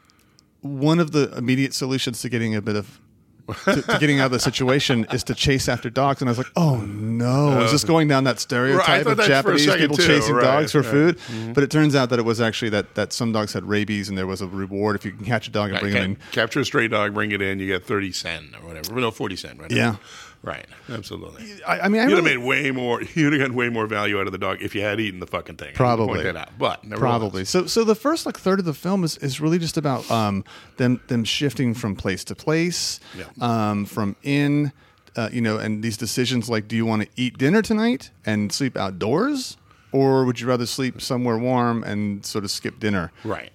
one 0.62 0.98
of 1.00 1.12
the 1.12 1.32
immediate 1.38 1.76
solutions 1.76 2.22
to 2.22 2.30
getting 2.30 2.56
a 2.56 2.62
bit 2.62 2.76
of 2.76 3.00
to, 3.48 3.82
to 3.82 3.98
getting 4.00 4.20
out 4.20 4.28
of 4.28 4.32
the 4.32 4.40
situation 4.40 5.06
is 5.12 5.24
to 5.26 5.36
chase 5.36 5.68
after 5.68 5.90
dogs. 5.90 6.22
And 6.22 6.30
I 6.30 6.32
was 6.32 6.38
like, 6.38 6.52
oh 6.56 6.78
no, 6.78 7.62
is 7.62 7.72
this 7.72 7.84
going 7.84 8.08
down 8.08 8.24
that 8.26 8.40
stereotype 8.40 9.06
of 9.06 9.18
that 9.18 9.44
for 9.44 9.54
a 9.54 9.58
Japanese 9.58 9.76
people 9.76 9.98
too. 9.98 10.08
chasing 10.08 10.36
Right, 10.36 10.44
dogs 10.44 10.72
for 10.72 10.82
right. 10.82 10.92
food? 10.92 11.18
Mm-hmm. 11.18 11.54
But 11.54 11.64
it 11.64 11.72
turns 11.72 11.96
out 11.96 12.10
that 12.10 12.20
it 12.20 12.26
was 12.26 12.42
actually 12.42 12.70
that, 12.70 12.96
that 12.96 13.14
some 13.14 13.32
dogs 13.32 13.54
had 13.54 13.66
rabies 13.66 14.10
and 14.10 14.18
there 14.18 14.28
was 14.28 14.42
a 14.42 14.48
reward 14.48 14.96
if 14.96 15.06
you 15.06 15.12
can 15.12 15.26
catch 15.26 15.48
a 15.48 15.52
dog 15.52 15.72
and 15.72 15.80
bring 15.80 15.96
it 15.96 16.04
in. 16.04 16.18
Capture 16.32 16.62
a 16.62 16.66
stray 16.66 16.88
dog, 16.88 17.14
bring 17.14 17.32
it 17.32 17.42
in, 17.42 17.60
you 17.60 17.68
get 17.68 17.86
30 17.86 18.12
cent 18.12 18.56
or 18.56 18.68
whatever. 18.68 18.94
No, 19.00 19.12
40 19.12 19.36
cent, 19.36 19.60
right? 19.60 19.72
Yeah. 19.72 19.98
Right. 20.44 20.66
Absolutely. 20.90 21.46
I, 21.66 21.80
I 21.80 21.88
mean, 21.88 22.02
I 22.02 22.04
You'd 22.04 22.18
have 22.18 22.26
really- 22.26 22.38
made 22.38 22.46
way 22.46 22.72
more. 22.72 23.02
You'd 23.16 23.32
have 23.34 23.40
gotten 23.40 23.56
way 23.56 23.70
more 23.70 23.88
value 23.88 24.20
out 24.20 24.26
of 24.28 24.34
the 24.34 24.38
dog 24.38 24.62
if 24.62 24.76
you 24.76 24.82
had 24.82 25.00
eaten 25.00 25.20
the 25.22 25.26
fucking 25.28 25.56
thing. 25.56 25.70
I 25.80 25.82
wanna 25.82 25.96
Probably. 25.96 26.14
point 26.16 26.24
that 26.26 26.36
out. 26.36 26.50
But 26.60 26.84
nevertheless. 26.84 27.00
Probably. 27.00 27.46
So 27.46 27.66
so 27.66 27.84
the 27.86 27.96
first 27.96 28.26
like 28.26 28.38
third 28.38 28.60
of 28.60 28.66
the 28.66 28.74
film 28.74 29.04
is, 29.06 29.18
is 29.20 29.40
really 29.40 29.58
just 29.58 29.78
about 29.78 30.10
um 30.12 30.44
them 30.78 31.00
them 31.08 31.24
shifting 31.24 31.74
from 31.74 31.96
place 31.96 32.24
to 32.26 32.36
place, 32.36 33.00
Yeah. 33.18 33.26
um 33.40 33.86
from 33.86 34.16
in 34.22 34.74
uh, 35.16 35.30
you 35.32 35.42
know, 35.42 35.58
and 35.60 35.82
these 35.84 35.96
decisions 35.96 36.50
like 36.50 36.68
do 36.68 36.76
you 36.76 36.86
want 36.86 37.04
to 37.04 37.08
eat 37.16 37.38
dinner 37.38 37.62
tonight 37.62 38.10
and 38.26 38.52
sleep 38.52 38.76
outdoors 38.76 39.56
or 39.94 40.26
would 40.26 40.40
you 40.42 40.48
rather 40.48 40.66
sleep 40.66 41.00
somewhere 41.02 41.38
warm 41.38 41.84
and 41.84 42.26
sort 42.26 42.44
of 42.44 42.52
skip 42.52 42.80
dinner? 42.80 43.12
Right. 43.24 43.52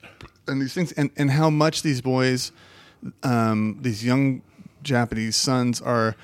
And 0.47 0.63
these 0.63 0.73
things 0.73 0.93
and, 0.93 1.11
and 1.19 1.33
how 1.33 1.51
much 1.51 1.83
these 1.83 2.01
boys 2.01 2.51
um 3.23 3.77
these 3.83 4.05
young 4.05 4.41
Japanese 4.83 5.37
sons 5.37 5.81
are 5.83 6.17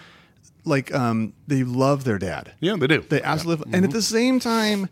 like 0.65 0.95
um 0.95 1.33
they 1.47 1.63
love 1.63 2.05
their 2.05 2.19
dad. 2.19 2.53
Yeah, 2.61 2.77
they 2.77 2.87
do. 2.87 3.01
They 3.01 3.23
absolutely, 3.23 3.73
and 3.73 3.85
at 3.85 3.91
the 3.91 4.03
same 4.03 4.41
time, 4.41 4.89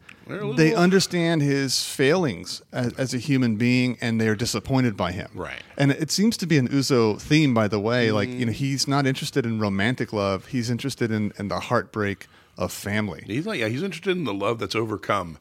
they 0.56 0.74
understand 0.74 1.42
his 1.42 1.84
failings 1.84 2.62
as, 2.72 2.92
as 2.94 3.14
a 3.14 3.18
human 3.18 3.56
being, 3.56 3.98
and 4.00 4.20
they 4.20 4.28
are 4.28 4.36
disappointed 4.36 4.96
by 4.96 5.12
him. 5.12 5.30
Right. 5.34 5.62
And 5.76 5.92
it 5.92 6.10
seems 6.10 6.36
to 6.38 6.46
be 6.46 6.58
an 6.58 6.68
Ozu 6.68 7.20
theme, 7.20 7.54
by 7.54 7.68
the 7.68 7.80
way. 7.80 8.12
Like 8.12 8.28
you 8.28 8.46
know, 8.46 8.52
he's 8.52 8.86
not 8.86 9.06
interested 9.06 9.46
in 9.46 9.60
romantic 9.60 10.12
love; 10.12 10.46
he's 10.48 10.70
interested 10.70 11.10
in, 11.10 11.32
in 11.38 11.48
the 11.48 11.60
heartbreak 11.60 12.26
of 12.58 12.72
family. 12.72 13.24
He's 13.26 13.46
like, 13.46 13.60
yeah, 13.60 13.68
he's 13.68 13.82
interested 13.82 14.16
in 14.16 14.24
the 14.24 14.34
love 14.34 14.58
that's 14.58 14.74
overcome 14.74 15.38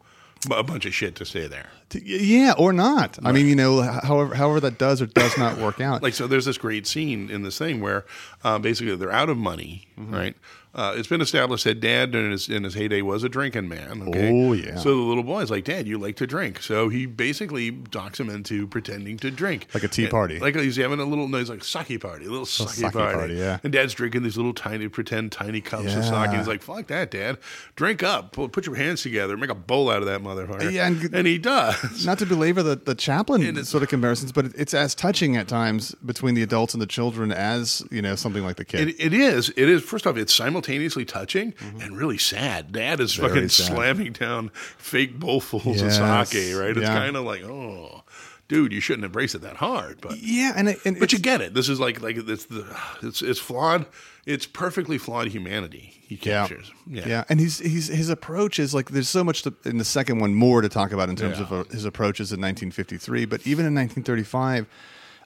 a 0.50 0.64
bunch 0.64 0.86
of 0.86 0.94
shit 0.94 1.16
to 1.18 1.26
stay 1.26 1.46
there. 1.48 1.70
Yeah, 1.94 2.54
or 2.58 2.74
not. 2.74 3.20
I 3.24 3.32
mean, 3.32 3.48
you 3.48 3.56
know, 3.56 3.82
however, 3.82 4.34
however 4.34 4.60
that 4.62 4.78
does 4.80 5.02
or 5.02 5.06
does 5.06 5.38
not 5.38 5.58
work 5.58 5.80
out. 5.90 6.02
Like, 6.02 6.14
so 6.14 6.26
there's 6.26 6.46
this 6.46 6.58
great 6.58 6.88
scene 6.88 7.30
in 7.30 7.44
this 7.44 7.58
thing 7.58 7.82
where 7.82 8.06
uh, 8.44 8.58
basically 8.58 8.96
they're 8.96 9.12
out 9.12 9.30
of 9.30 9.38
money, 9.38 9.88
Mm-hmm. 10.00 10.14
right? 10.16 10.36
Uh, 10.74 10.94
it's 10.96 11.08
been 11.10 11.20
established 11.20 11.66
that 11.66 11.82
dad 11.82 12.16
in 12.16 12.32
his, 12.32 12.48
in 12.48 12.64
his 12.64 12.74
heyday 12.74 13.02
was 13.02 13.24
a 13.26 13.30
drinking 13.30 13.68
man. 13.68 14.04
Okay? 14.08 14.32
Oh, 14.32 14.54
yeah. 14.54 14.76
So 14.78 14.90
the 14.96 15.02
little 15.02 15.24
boy's 15.24 15.52
like, 15.52 15.66
Dad, 15.66 15.86
you 15.88 15.98
like 15.98 16.16
to 16.16 16.26
drink. 16.28 16.62
So 16.62 16.88
he 16.88 17.06
basically 17.06 17.72
docks 17.72 18.20
him 18.20 18.30
into 18.30 18.68
pretending 18.68 19.18
to 19.18 19.32
drink. 19.32 19.68
Like 19.74 19.84
a 19.84 19.90
tea 19.90 20.04
And- 20.04 20.12
party. 20.12 20.40
Like 20.40 20.56
he's 20.56 20.78
having 20.78 21.00
a 21.02 21.06
little, 21.06 21.28
no, 21.28 21.40
he's 21.40 21.50
like 21.50 21.64
sake 21.66 22.00
party, 22.00 22.26
a 22.26 22.30
little 22.30 22.46
sake, 22.46 22.70
sake 22.70 22.94
party. 22.94 23.18
party, 23.18 23.34
yeah. 23.36 23.60
And 23.64 23.74
dad's 23.74 23.94
drinking 23.94 24.24
these 24.24 24.38
little 24.38 24.54
tiny, 24.54 24.88
pretend 24.88 25.34
tiny 25.34 25.60
cups 25.60 25.94
of 25.94 26.04
Yeah. 26.06 26.26
sake. 26.28 26.38
He's 26.38 26.48
like, 26.48 26.62
fuck 26.62 26.88
that, 26.88 27.12
Dad. 27.12 27.38
Drink 27.76 28.02
up. 28.02 28.32
Put 28.32 28.54
put 28.54 28.66
your 28.66 28.76
hands 28.76 29.02
together. 29.02 29.36
Make 29.36 29.50
a 29.50 29.56
bowl 29.56 29.90
out 29.90 30.00
of 30.02 30.06
that 30.06 30.22
motherfucker. 30.22 30.72
Yeah, 30.72 30.88
and- 30.88 31.14
and 31.14 31.28
he 31.28 31.38
does. 31.38 32.06
not 32.06 32.18
to 32.20 32.26
belabor 32.26 32.64
the, 32.64 32.78
the 32.78 32.96
Chaplin 32.96 33.42
it's- 33.42 33.68
sort 33.68 33.84
of 33.84 33.90
comparisons, 33.90 34.32
but 34.32 34.46
it's 34.56 34.74
as 34.74 34.96
touching 34.96 35.36
at 35.36 35.50
times 35.50 35.96
between 36.06 36.34
the 36.36 36.44
adults 36.44 36.74
and 36.74 36.82
the 36.82 36.88
children 36.88 37.32
as 37.34 37.84
you 37.92 38.02
know 38.02 38.16
something 38.16 38.44
like 38.44 38.56
the 38.56 38.64
kid. 38.66 38.88
It, 38.88 38.96
it 39.00 39.14
is. 39.14 39.50
It 39.50 39.68
is. 39.68 39.84
First 39.84 40.08
off, 40.08 40.16
it's 40.16 40.32
simultaneously 40.66 41.06
touching 41.06 41.54
and 41.82 41.98
really 41.98 42.18
sad. 42.18 42.72
Dad 42.72 43.00
is 43.00 43.16
Very 43.16 43.30
fucking 43.30 43.50
sad. 43.50 43.68
slamming 43.68 44.14
down 44.14 44.50
fake 44.78 45.20
bowlfuls 45.20 45.78
Yes. 45.78 46.00
of 46.00 46.28
sake. 46.28 46.56
Right? 46.58 46.70
It's 46.72 46.82
Yeah. 46.82 46.94
kind 46.94 47.16
of 47.16 47.26
like, 47.26 47.44
oh, 47.44 48.04
dude, 48.48 48.72
you 48.72 48.80
shouldn't 48.82 49.06
embrace 49.06 49.34
it 49.36 49.42
that 49.42 49.58
hard. 49.58 50.00
But 50.02 50.20
yeah, 50.22 50.54
and, 50.56 50.70
it, 50.70 50.80
and 50.86 51.00
but 51.00 51.12
you 51.14 51.20
get 51.20 51.42
it. 51.42 51.54
This 51.54 51.70
is 51.70 51.80
like 51.80 52.02
like 52.02 52.18
it's 52.18 52.46
the 52.46 52.66
it's 53.02 53.22
it's 53.22 53.40
flawed. 53.40 53.86
It's 54.26 54.46
perfectly 54.46 55.00
flawed 55.00 55.30
humanity 55.30 55.94
he 56.08 56.16
Yeah. 56.22 56.46
captures. 56.48 56.72
yeah, 56.88 57.24
and 57.28 57.40
he's 57.40 57.58
he's 57.60 57.88
his 57.88 58.10
approach 58.10 58.60
is 58.60 58.74
like 58.74 58.92
there's 58.92 59.10
so 59.10 59.24
much 59.24 59.42
to, 59.44 59.54
in 59.66 59.78
the 59.80 59.86
second 59.86 60.20
one 60.20 60.36
more 60.36 60.62
to 60.62 60.70
talk 60.70 60.92
about 60.92 61.10
in 61.10 61.16
terms 61.16 61.38
Yeah. 61.40 61.46
of 61.46 61.52
uh, 61.54 61.64
his 61.72 61.86
approaches 61.86 62.32
in 62.32 62.40
1953, 62.40 63.26
but 63.26 63.42
even 63.48 63.66
in 63.66 63.74
1935, 63.74 64.68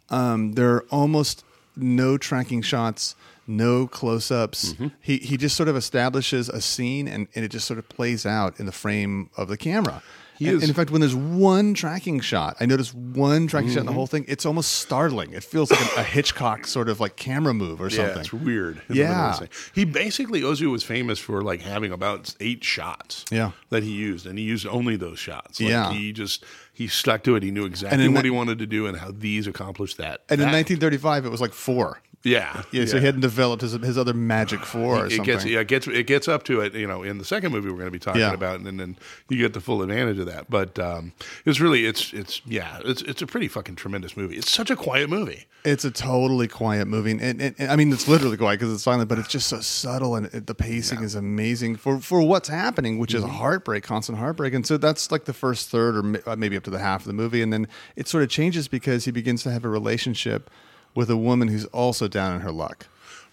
um, 0.09 0.53
there 0.53 0.69
are 0.75 0.85
almost 0.91 1.43
no 1.75 2.17
tracking 2.17 2.61
shots, 2.61 3.15
no 3.47 3.87
close-ups. 3.87 4.73
Mm-hmm. 4.73 4.87
He 5.01 5.17
he 5.17 5.37
just 5.37 5.55
sort 5.55 5.69
of 5.69 5.75
establishes 5.75 6.49
a 6.49 6.61
scene, 6.61 7.07
and, 7.07 7.27
and 7.35 7.45
it 7.45 7.49
just 7.49 7.67
sort 7.67 7.79
of 7.79 7.87
plays 7.89 8.25
out 8.25 8.59
in 8.59 8.65
the 8.65 8.71
frame 8.71 9.29
of 9.37 9.47
the 9.47 9.57
camera. 9.57 10.01
He 10.37 10.47
and, 10.47 10.57
is- 10.57 10.63
and 10.63 10.69
in 10.69 10.75
fact, 10.75 10.91
when 10.91 11.01
there's 11.01 11.15
one 11.15 11.73
tracking 11.73 12.19
shot, 12.19 12.57
I 12.59 12.65
notice 12.65 12.93
one 12.93 13.47
tracking 13.47 13.69
shot 13.69 13.79
in 13.79 13.85
the 13.85 13.91
Mm-hmm. 13.91 13.95
whole 13.97 14.07
thing. 14.07 14.25
It's 14.27 14.45
almost 14.45 14.71
startling. 14.73 15.33
It 15.33 15.43
feels 15.43 15.71
like 15.71 15.79
a, 15.97 16.01
a 16.01 16.03
Hitchcock 16.03 16.67
sort 16.67 16.89
of 16.89 16.99
like 16.99 17.15
camera 17.15 17.53
move 17.53 17.79
or 17.81 17.89
something. 17.89 18.15
Yeah, 18.15 18.19
it's 18.21 18.33
weird. 18.33 18.81
Yeah. 18.89 19.03
middle 19.07 19.15
of 19.23 19.31
the 19.31 19.55
scene. 19.55 19.71
he 19.73 19.85
basically 19.85 20.41
Ozu 20.41 20.69
was 20.71 20.83
famous 20.83 21.19
for 21.19 21.41
like 21.41 21.61
having 21.61 21.91
about 21.91 22.35
eight 22.39 22.63
shots. 22.63 23.25
Yeah. 23.31 23.51
that 23.69 23.83
he 23.83 23.91
used, 23.91 24.25
and 24.25 24.37
he 24.37 24.43
used 24.45 24.65
only 24.67 24.95
those 24.95 25.19
shots. 25.19 25.59
Like, 25.59 25.69
Yeah. 25.69 25.91
he 25.91 26.11
just 26.11 26.43
he 26.73 26.87
stuck 26.87 27.23
to 27.23 27.35
it. 27.35 27.43
He 27.43 27.51
knew 27.51 27.65
exactly 27.65 28.03
in 28.03 28.13
what 28.13 28.25
he 28.25 28.31
wanted 28.31 28.59
to 28.59 28.65
do 28.65 28.85
and 28.87 28.97
how 28.97 29.11
these 29.11 29.47
accomplished 29.47 29.97
that. 29.97 30.21
And 30.29 30.41
in 30.41 30.47
That- 30.47 30.53
1935, 30.53 31.25
it 31.25 31.29
was 31.29 31.39
like 31.41 31.53
four. 31.53 32.01
Yeah, 32.25 32.63
Yeah, 32.71 32.85
so 32.85 32.99
he 32.99 33.05
hadn't 33.05 33.21
developed 33.21 33.61
his 33.61 33.73
his 33.73 33.97
other 33.97 34.13
magic 34.13 34.61
four 34.65 34.95
or 34.97 35.05
it 35.05 35.11
something. 35.11 35.25
gets 35.25 35.45
yeah, 35.45 35.59
it 35.59 35.67
gets 35.67 35.87
it 35.87 36.07
gets 36.07 36.27
up 36.27 36.43
to 36.45 36.59
it, 36.61 36.73
you 36.73 36.87
know, 36.87 37.03
in 37.03 37.19
the 37.19 37.23
second 37.25 37.51
movie 37.51 37.69
we're 37.69 37.75
going 37.77 37.85
to 37.87 37.91
be 37.91 37.99
talking 37.99 38.21
Yeah. 38.21 38.33
about, 38.33 38.59
and 38.59 38.79
then 38.79 38.97
you 39.29 39.37
get 39.37 39.53
the 39.53 39.61
full 39.61 39.81
advantage 39.83 40.17
of 40.19 40.25
that. 40.25 40.49
But 40.49 40.77
um, 40.79 41.13
it's 41.45 41.59
really 41.59 41.85
it's 41.85 42.11
it's 42.13 42.41
yeah, 42.45 42.79
it's 42.83 43.03
it's 43.03 43.21
a 43.21 43.27
pretty 43.27 43.47
fucking 43.47 43.75
tremendous 43.75 44.17
movie. 44.17 44.37
It's 44.37 44.51
such 44.51 44.69
a 44.71 44.75
quiet 44.75 45.09
movie. 45.09 45.45
It's 45.63 45.85
a 45.85 45.89
totally 45.91 46.47
quiet 46.47 46.87
movie, 46.87 47.11
and, 47.11 47.21
and, 47.21 47.55
and- 47.59 47.71
I 47.71 47.75
mean 47.75 47.91
it's 47.93 48.07
literally 48.07 48.37
quiet 48.37 48.59
because 48.59 48.73
it's 48.73 48.83
silent, 48.83 49.07
but 49.07 49.19
it's 49.19 49.27
just 49.29 49.47
so 49.47 49.61
subtle, 49.61 50.15
and 50.15 50.25
it, 50.33 50.47
the 50.47 50.55
pacing 50.55 51.03
is 51.03 51.13
amazing 51.15 51.75
for 51.75 51.99
for 51.99 52.21
what's 52.23 52.49
happening, 52.49 52.97
which 52.97 53.13
is 53.13 53.23
a 53.23 53.27
heartbreak, 53.27 53.83
constant 53.83 54.17
heartbreak, 54.17 54.53
and 54.55 54.65
so 54.65 54.77
that's 54.77 55.11
like 55.11 55.25
the 55.25 55.33
first 55.33 55.69
third 55.69 55.95
or 55.95 56.01
ma- 56.03 56.19
uh, 56.25 56.35
maybe 56.35 56.57
up 56.57 56.63
to 56.63 56.71
the 56.71 56.79
half 56.79 57.01
of 57.01 57.07
the 57.07 57.13
movie, 57.13 57.41
and 57.43 57.53
then 57.53 57.67
it 57.95 58.07
sort 58.07 58.23
of 58.23 58.29
changes 58.29 58.67
because 58.67 59.05
he 59.05 59.11
begins 59.11 59.43
to 59.43 59.51
have 59.51 59.63
a 59.63 59.69
relationship 59.69 60.49
with 60.95 61.09
a 61.09 61.17
woman 61.17 61.49
who's 61.49 61.65
also 61.65 62.07
down 62.07 62.33
in 62.35 62.41
her 62.41 62.51
luck. 62.51 62.87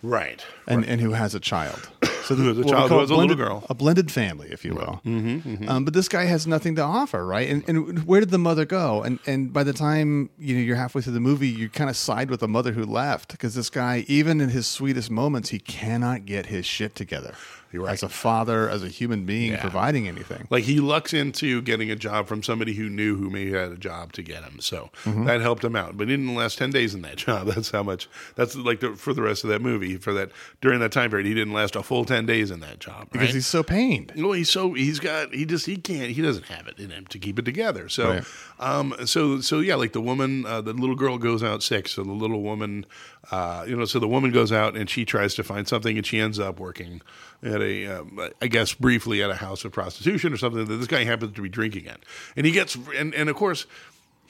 Right. 0.04 0.44
and, 0.66 0.84
and 0.84 1.00
who 1.00 1.12
has 1.12 1.34
a 1.34 1.40
child. 1.40 1.88
So 2.22 2.36
Who 2.36 2.46
has 2.46 2.58
a 2.58 2.64
child 2.64 2.88
has 2.92 3.10
a 3.10 3.16
little 3.16 3.34
girl. 3.34 3.66
a 3.68 3.74
blended 3.74 4.12
family, 4.12 4.46
if 4.52 4.64
you 4.64 4.74
will. 4.74 5.00
Mm-hmm, 5.04 5.68
Um, 5.68 5.84
but 5.84 5.92
this 5.92 6.08
guy 6.08 6.22
has 6.26 6.46
nothing 6.46 6.76
to 6.76 6.80
offer, 6.82 7.26
right? 7.26 7.48
And, 7.50 7.68
and 7.68 8.04
where 8.06 8.20
did 8.20 8.30
the 8.30 8.38
mother 8.38 8.64
go? 8.64 9.02
And 9.02 9.18
and 9.26 9.52
by 9.52 9.64
the 9.64 9.72
time 9.72 10.30
you 10.38 10.54
know 10.54 10.60
you're 10.62 10.76
halfway 10.76 11.02
through 11.02 11.14
the 11.14 11.20
movie, 11.20 11.48
you 11.48 11.68
kind 11.68 11.90
of 11.90 11.96
side 11.96 12.30
with 12.30 12.38
the 12.38 12.46
mother 12.46 12.70
who 12.74 12.84
left 12.84 13.32
because 13.32 13.56
this 13.56 13.68
guy, 13.70 14.04
even 14.06 14.40
in 14.40 14.50
his 14.50 14.68
sweetest 14.68 15.10
moments, 15.10 15.48
he 15.48 15.58
cannot 15.58 16.24
get 16.24 16.46
his 16.46 16.64
shit 16.64 16.94
together. 16.94 17.34
Right. 17.78 17.92
As 17.92 18.02
a 18.02 18.08
father, 18.08 18.68
as 18.68 18.82
a 18.82 18.88
human 18.88 19.24
being, 19.24 19.52
Yeah. 19.52 19.60
providing 19.60 20.06
anything. 20.08 20.46
Like 20.50 20.64
he 20.64 20.80
lucks 20.80 21.12
into 21.14 21.62
getting 21.62 21.90
a 21.90 21.96
job 21.96 22.28
from 22.28 22.42
somebody 22.42 22.74
who 22.74 22.88
knew 22.90 23.16
who 23.16 23.30
may 23.30 23.46
have 23.50 23.54
had 23.60 23.72
a 23.72 23.76
job 23.76 24.12
to 24.14 24.22
get 24.22 24.42
him, 24.44 24.60
so 24.60 24.90
Mm-hmm. 25.04 25.24
that 25.24 25.40
helped 25.40 25.64
him 25.64 25.74
out. 25.76 25.96
But 25.96 26.08
he 26.08 26.16
didn't 26.16 26.34
last 26.34 26.58
ten 26.58 26.70
days 26.70 26.94
in 26.94 27.02
that 27.02 27.16
job. 27.26 27.46
That's 27.46 27.70
how 27.70 27.82
much. 27.82 28.08
That's 28.34 28.54
like 28.56 28.80
the, 28.80 28.94
for 28.94 29.14
the 29.14 29.22
rest 29.22 29.44
of 29.44 29.50
that 29.50 29.62
movie. 29.62 29.96
For 29.96 30.12
that 30.14 30.30
during 30.60 30.80
that 30.80 30.92
time 30.92 31.10
period, 31.10 31.26
he 31.26 31.34
didn't 31.34 31.54
last 31.54 31.74
a 31.76 31.82
full 31.82 32.04
ten 32.04 32.26
days 32.26 32.50
in 32.50 32.60
that 32.60 32.78
job. 32.78 33.08
Because 33.10 33.32
he's 33.32 33.46
so 33.46 33.62
pained. 33.62 34.12
Well, 34.16 34.32
he's 34.32 34.50
so 34.50 34.74
he's 34.74 34.98
got 35.00 35.32
he 35.34 35.44
just 35.46 35.66
he 35.66 35.76
can't 35.76 36.10
he 36.12 36.20
doesn't 36.22 36.46
have 36.46 36.66
it 36.66 36.78
in 36.78 36.90
him 36.90 37.06
to 37.06 37.18
keep 37.18 37.38
it 37.38 37.44
together. 37.44 37.88
So, 37.88 38.10
Right. 38.10 38.24
um, 38.60 38.94
so 39.06 39.40
so 39.40 39.60
yeah, 39.60 39.74
like 39.76 39.92
the 39.92 40.00
woman, 40.00 40.44
uh, 40.46 40.60
the 40.60 40.72
little 40.72 40.96
girl 40.96 41.16
goes 41.18 41.42
out 41.42 41.62
sick. 41.62 41.88
So 41.88 42.02
the 42.04 42.12
little 42.12 42.42
woman, 42.42 42.86
uh, 43.30 43.64
you 43.66 43.76
know, 43.76 43.84
so 43.84 43.98
the 43.98 44.08
woman 44.08 44.32
goes 44.32 44.50
out 44.50 44.76
and 44.76 44.90
she 44.90 45.04
tries 45.04 45.34
to 45.36 45.44
find 45.44 45.68
something, 45.68 45.96
and 45.96 46.04
she 46.06 46.18
ends 46.20 46.38
up 46.38 46.58
working 46.58 47.00
at 47.42 47.60
a, 47.60 47.86
um, 47.86 48.18
I 48.40 48.48
guess 48.48 48.74
briefly 48.74 49.22
at 49.22 49.30
a 49.30 49.34
house 49.34 49.64
of 49.64 49.72
prostitution 49.72 50.32
or 50.32 50.36
something 50.36 50.64
that 50.64 50.76
this 50.76 50.86
guy 50.88 51.04
happens 51.04 51.34
to 51.36 51.42
be 51.42 51.48
drinking 51.48 51.86
at, 51.86 52.00
and 52.36 52.46
he 52.46 52.52
gets 52.52 52.76
and 52.96 53.14
and 53.14 53.28
of 53.28 53.36
course. 53.36 53.66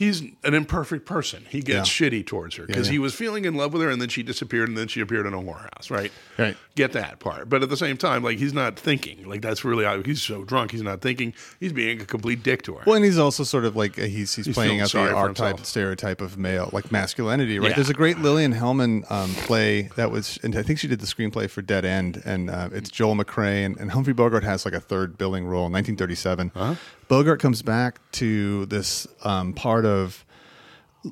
He's 0.03 0.21
an 0.43 0.53
imperfect 0.53 1.07
person. 1.07 1.45
He 1.49 1.61
gets 1.61 1.89
shitty 1.89 2.27
towards 2.27 2.57
her 2.57 2.67
because 2.67 2.89
yeah. 2.89 2.95
he 2.95 2.99
was 2.99 3.15
feeling 3.15 3.45
in 3.45 3.55
love 3.55 3.73
with 3.73 3.83
her, 3.83 3.89
and 3.89 4.03
then 4.03 4.09
she 4.09 4.25
disappeared, 4.25 4.69
and 4.69 4.77
then 4.77 4.89
she 4.89 5.01
appeared 5.01 5.27
in 5.27 5.33
a 5.33 5.37
whorehouse. 5.37 5.93
Right? 5.93 6.11
Right. 6.37 6.57
get 6.75 6.91
that 6.95 7.21
part. 7.21 7.49
But 7.49 7.63
at 7.63 7.69
the 7.69 7.77
same 7.77 7.97
time, 7.97 8.25
like 8.25 8.39
he's 8.39 8.53
not 8.53 8.77
thinking. 8.77 9.29
Like 9.29 9.43
that's 9.43 9.65
really 9.65 10.03
he's 10.03 10.21
so 10.21 10.43
drunk, 10.43 10.73
he's 10.73 10.83
not 10.83 11.03
thinking. 11.03 11.35
He's 11.61 11.73
being 11.73 12.01
a 12.01 12.05
complete 12.05 12.43
dick 12.43 12.63
to 12.63 12.75
her. 12.75 12.83
Well, 12.85 12.97
and 12.97 13.05
he's 13.05 13.17
also 13.17 13.45
sort 13.45 13.65
of 13.65 13.77
like 13.77 13.97
uh, 13.97 14.03
he's 14.03 14.35
he's, 14.35 14.47
He's 14.47 14.57
playing 14.57 14.81
out 14.81 14.91
the 14.91 15.15
archetype 15.15 15.61
stereotype 15.61 16.21
of 16.21 16.37
male 16.37 16.69
like 16.73 16.91
masculinity, 16.91 17.61
right? 17.61 17.69
Yeah. 17.69 17.77
There's 17.77 17.91
a 17.91 17.95
great 17.95 18.19
Lillian 18.19 18.53
Hellman 18.53 19.09
um, 19.09 19.31
play 19.45 19.83
that 19.95 20.11
was, 20.11 20.37
and 20.43 20.57
I 20.57 20.65
think 20.65 20.81
she 20.81 20.89
did 20.89 20.99
the 20.99 21.07
screenplay 21.07 21.49
for 21.49 21.63
Dead 21.63 21.85
End, 21.85 22.21
and 22.25 22.51
uh, 22.51 22.71
it's 22.73 22.91
Joel 22.91 23.15
McCrea 23.15 23.67
and, 23.67 23.77
and 23.79 23.93
Humphrey 23.93 24.15
Bogart 24.15 24.43
has 24.43 24.65
like 24.65 24.75
a 24.75 24.81
third 24.81 25.17
billing 25.17 25.47
role 25.47 25.67
in 25.67 25.73
1937. 25.73 26.51
Uh-huh. 26.57 26.75
Bogart 27.13 27.41
comes 27.41 27.61
back 27.61 28.01
to 28.13 28.65
this 28.65 29.07
um, 29.23 29.53
part 29.53 29.85
of 29.85 30.25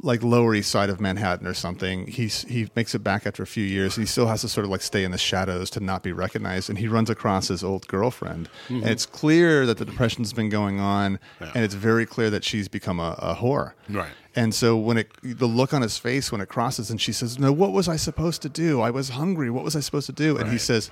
like 0.02 0.22
Lower 0.22 0.54
East 0.54 0.70
Side 0.70 0.88
of 0.88 0.98
Manhattan 0.98 1.46
or 1.46 1.52
something. 1.52 2.06
He's 2.06 2.40
he 2.44 2.70
makes 2.74 2.94
it 2.94 3.00
back 3.00 3.26
after 3.26 3.42
a 3.42 3.46
few 3.46 3.66
years. 3.66 3.98
And 3.98 4.06
he 4.06 4.10
still 4.10 4.26
has 4.26 4.40
to 4.40 4.48
sort 4.48 4.64
of 4.64 4.70
like 4.70 4.80
stay 4.80 5.04
in 5.04 5.10
the 5.10 5.18
shadows 5.18 5.68
to 5.72 5.80
not 5.80 6.02
be 6.02 6.12
recognized. 6.12 6.70
And 6.70 6.78
he 6.78 6.88
runs 6.88 7.10
across 7.10 7.48
his 7.48 7.62
old 7.62 7.86
girlfriend, 7.86 8.48
and 8.70 8.86
it's 8.86 9.04
clear 9.04 9.66
that 9.66 9.76
the 9.76 9.84
depression's 9.84 10.32
been 10.32 10.48
going 10.48 10.80
on, 10.80 11.18
and 11.38 11.62
it's 11.62 11.74
very 11.74 12.06
clear 12.06 12.30
that 12.30 12.44
she's 12.44 12.66
become 12.66 12.98
a, 12.98 13.14
a 13.18 13.34
whore. 13.34 13.74
Right. 13.90 14.12
And 14.34 14.54
so 14.54 14.78
when 14.78 14.96
it 14.96 15.10
the 15.22 15.44
look 15.44 15.74
on 15.74 15.82
his 15.82 15.98
face 15.98 16.32
when 16.32 16.40
it 16.40 16.48
crosses, 16.48 16.90
and 16.90 16.98
she 16.98 17.12
says, 17.12 17.38
"No, 17.38 17.52
what 17.52 17.72
was 17.72 17.88
I 17.90 17.96
supposed 17.96 18.40
to 18.40 18.48
do? 18.48 18.80
I 18.80 18.88
was 18.88 19.10
hungry. 19.10 19.50
What 19.50 19.64
was 19.64 19.76
I 19.76 19.80
supposed 19.80 20.06
to 20.06 20.14
do?" 20.14 20.38
And 20.38 20.50
he 20.50 20.56
says. 20.56 20.90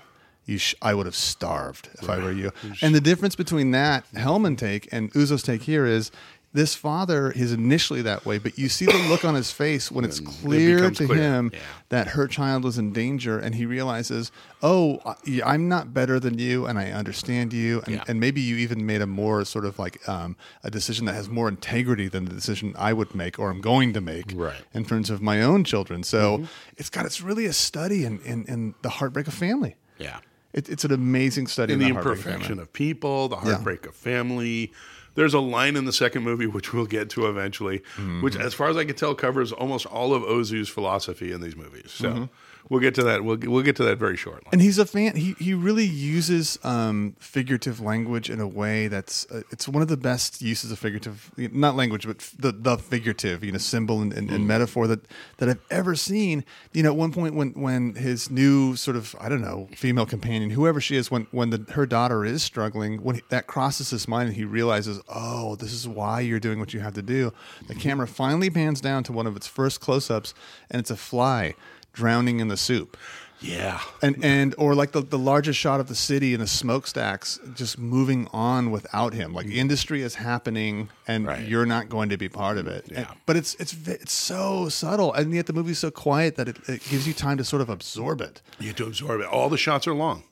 You 0.48 0.58
sh- 0.58 0.74
I 0.82 0.94
would 0.94 1.06
have 1.06 1.14
starved 1.14 1.88
if 2.02 2.08
I 2.08 2.18
were 2.18 2.32
you. 2.32 2.52
And 2.82 2.94
the 2.94 3.00
difference 3.00 3.36
between 3.36 3.70
that 3.72 4.04
Hellman 4.14 4.56
take 4.56 4.88
and 4.90 5.12
Ozu's 5.12 5.42
take 5.42 5.62
here 5.62 5.84
is 5.86 6.10
this 6.54 6.74
father 6.74 7.30
is 7.30 7.52
initially 7.52 8.00
that 8.00 8.24
way, 8.24 8.38
but 8.38 8.56
you 8.58 8.70
see 8.70 8.86
the 8.86 8.96
look 9.10 9.22
on 9.26 9.34
his 9.34 9.50
face 9.52 9.92
when 9.92 10.06
it's 10.06 10.18
clear 10.18 10.76
becomes 10.78 10.96
to 10.98 11.06
clear. 11.06 11.18
him 11.20 11.50
Yeah. 11.52 11.58
that 11.90 12.06
her 12.16 12.26
child 12.26 12.64
was 12.64 12.78
in 12.78 12.94
danger, 12.94 13.38
and 13.38 13.54
he 13.54 13.66
realizes, 13.66 14.32
oh, 14.62 14.98
I'm 15.44 15.68
not 15.68 15.92
better 15.92 16.18
than 16.18 16.38
you, 16.38 16.64
and 16.64 16.78
I 16.78 16.90
understand 16.92 17.52
you, 17.52 17.82
and, 17.84 17.96
Yeah. 17.96 18.04
and 18.08 18.18
maybe 18.18 18.40
you 18.40 18.56
even 18.56 18.86
made 18.86 19.02
a 19.02 19.06
more 19.06 19.44
sort 19.44 19.66
of 19.66 19.78
like 19.78 20.08
um, 20.08 20.36
a 20.64 20.70
decision 20.70 21.04
that 21.04 21.14
has 21.14 21.28
more 21.28 21.48
integrity 21.48 22.08
than 22.08 22.24
the 22.24 22.32
decision 22.32 22.74
I 22.78 22.94
would 22.94 23.14
make 23.14 23.38
or 23.38 23.50
I'm 23.50 23.60
going 23.60 23.92
to 23.92 24.00
make 24.00 24.32
Right. 24.34 24.54
Mm-hmm. 24.54 24.78
in 24.78 24.84
terms 24.86 25.10
of 25.10 25.20
my 25.20 25.42
own 25.42 25.64
children. 25.64 26.02
So 26.02 26.44
it's 26.78 26.88
got 26.88 27.04
it's 27.04 27.20
really 27.20 27.44
a 27.44 27.52
study 27.52 28.06
in, 28.06 28.20
in, 28.22 28.46
in 28.46 28.74
the 28.80 28.88
heartbreak 28.88 29.28
of 29.28 29.34
family. 29.34 29.76
yeah. 29.98 30.20
It, 30.58 30.68
it's 30.68 30.84
an 30.84 30.92
amazing 30.92 31.46
study 31.46 31.72
And 31.72 31.82
in 31.82 31.88
the 31.88 31.94
the, 31.94 31.98
imperfection 32.00 32.58
of 32.58 32.72
people, 32.72 33.28
the 33.28 33.36
heartbreak 33.36 33.86
of 33.86 33.94
family. 33.94 34.72
There's 35.14 35.34
a 35.34 35.40
line 35.40 35.74
in 35.76 35.84
the 35.84 35.92
second 35.92 36.22
movie, 36.22 36.46
which 36.46 36.72
we'll 36.72 36.86
get 36.86 37.10
to 37.10 37.26
eventually, 37.28 37.78
which, 38.22 38.34
Mm-hmm. 38.34 38.40
as 38.42 38.54
far 38.54 38.68
as 38.68 38.76
I 38.76 38.84
can 38.84 38.94
tell, 38.94 39.14
covers 39.14 39.50
almost 39.52 39.84
all 39.86 40.14
of 40.14 40.22
Ozu's 40.22 40.68
philosophy 40.68 41.32
in 41.32 41.40
these 41.40 41.56
movies. 41.56 41.90
So 41.90 42.08
Mm-hmm. 42.10 42.24
We'll 42.68 42.80
get 42.80 42.94
to 42.96 43.02
that. 43.04 43.24
We'll 43.24 43.38
we'll 43.38 43.62
get 43.62 43.76
to 43.76 43.84
that 43.84 43.98
very 43.98 44.16
shortly. 44.16 44.48
And 44.52 44.60
he's 44.60 44.78
a 44.78 44.86
fan. 44.86 45.16
He 45.16 45.34
he 45.38 45.54
really 45.54 45.84
uses 45.84 46.58
um, 46.62 47.16
figurative 47.18 47.80
language 47.80 48.30
in 48.30 48.40
a 48.40 48.46
way 48.48 48.88
that's 48.88 49.30
uh, 49.30 49.42
it's 49.50 49.68
one 49.68 49.82
of 49.82 49.88
the 49.88 49.96
best 49.96 50.42
uses 50.42 50.72
of 50.72 50.78
figurative, 50.78 51.30
not 51.36 51.76
language, 51.76 52.06
but 52.06 52.16
f- 52.20 52.34
the 52.38 52.52
the 52.52 52.78
figurative, 52.78 53.44
you 53.44 53.52
know, 53.52 53.58
symbol 53.58 54.00
and, 54.00 54.12
and, 54.12 54.30
and 54.30 54.46
metaphor 54.46 54.86
that 54.86 55.00
that 55.38 55.48
I've 55.48 55.60
ever 55.70 55.94
seen. 55.94 56.44
You 56.72 56.82
know, 56.82 56.90
at 56.90 56.96
one 56.96 57.12
point 57.12 57.34
when 57.34 57.50
when 57.52 57.94
his 57.94 58.30
new 58.30 58.76
sort 58.76 58.96
of 58.96 59.14
I 59.20 59.28
don't 59.28 59.42
know 59.42 59.68
female 59.74 60.06
companion, 60.06 60.50
whoever 60.50 60.80
she 60.80 60.96
is, 60.96 61.10
when 61.10 61.26
when 61.30 61.50
the, 61.50 61.64
her 61.72 61.86
daughter 61.86 62.24
is 62.24 62.42
struggling, 62.42 63.02
when 63.02 63.16
he, 63.16 63.22
that 63.30 63.46
crosses 63.46 63.90
his 63.90 64.06
mind 64.06 64.28
and 64.28 64.36
he 64.36 64.44
realizes, 64.44 65.00
oh, 65.08 65.56
this 65.56 65.72
is 65.72 65.86
why 65.88 66.20
you're 66.20 66.40
doing 66.40 66.58
what 66.58 66.74
you 66.74 66.80
have 66.80 66.94
to 66.94 67.02
do. 67.02 67.32
The 67.66 67.74
camera 67.74 68.06
finally 68.06 68.50
pans 68.50 68.80
down 68.80 69.04
to 69.04 69.12
one 69.12 69.26
of 69.26 69.36
its 69.36 69.46
first 69.46 69.80
close-ups, 69.80 70.34
and 70.70 70.80
it's 70.80 70.90
a 70.90 70.96
fly 70.96 71.54
drowning 71.98 72.38
in 72.40 72.48
the 72.48 72.56
soup 72.56 72.96
yeah. 73.40 73.80
and 74.02 74.24
and 74.24 74.54
or 74.58 74.74
like 74.74 74.92
the, 74.92 75.00
the 75.00 75.18
largest 75.18 75.58
shot 75.58 75.80
of 75.80 75.88
the 75.88 75.94
city 75.94 76.32
and 76.34 76.42
the 76.42 76.46
smokestacks 76.46 77.38
just 77.54 77.78
moving 77.78 78.28
on 78.32 78.70
without 78.70 79.12
him 79.14 79.32
like 79.32 79.46
mm-hmm. 79.46 79.58
industry 79.64 80.02
is 80.02 80.14
happening 80.14 80.88
and 81.06 81.26
Right. 81.26 81.46
you're 81.46 81.66
not 81.66 81.88
going 81.88 82.08
to 82.10 82.16
be 82.16 82.28
part 82.28 82.56
of 82.58 82.66
it 82.66 82.86
And- 82.88 82.98
Yeah. 82.98 83.14
but 83.26 83.36
it's 83.36 83.54
it's 83.62 83.74
it's 83.86 84.12
so 84.12 84.68
subtle 84.68 85.12
and 85.12 85.32
yet 85.34 85.46
the 85.46 85.52
movie's 85.52 85.78
so 85.78 85.90
quiet 85.90 86.36
that 86.36 86.48
it, 86.48 86.56
it 86.68 86.82
gives 86.90 87.06
you 87.08 87.14
time 87.14 87.36
to 87.38 87.44
sort 87.44 87.62
of 87.62 87.68
absorb 87.68 88.20
it 88.20 88.42
You 88.60 88.68
have 88.68 88.76
to 88.76 88.86
absorb 88.86 89.20
it. 89.20 89.26
All 89.26 89.48
the 89.48 89.58
shots 89.58 89.86
are 89.86 89.94
long. 89.94 90.22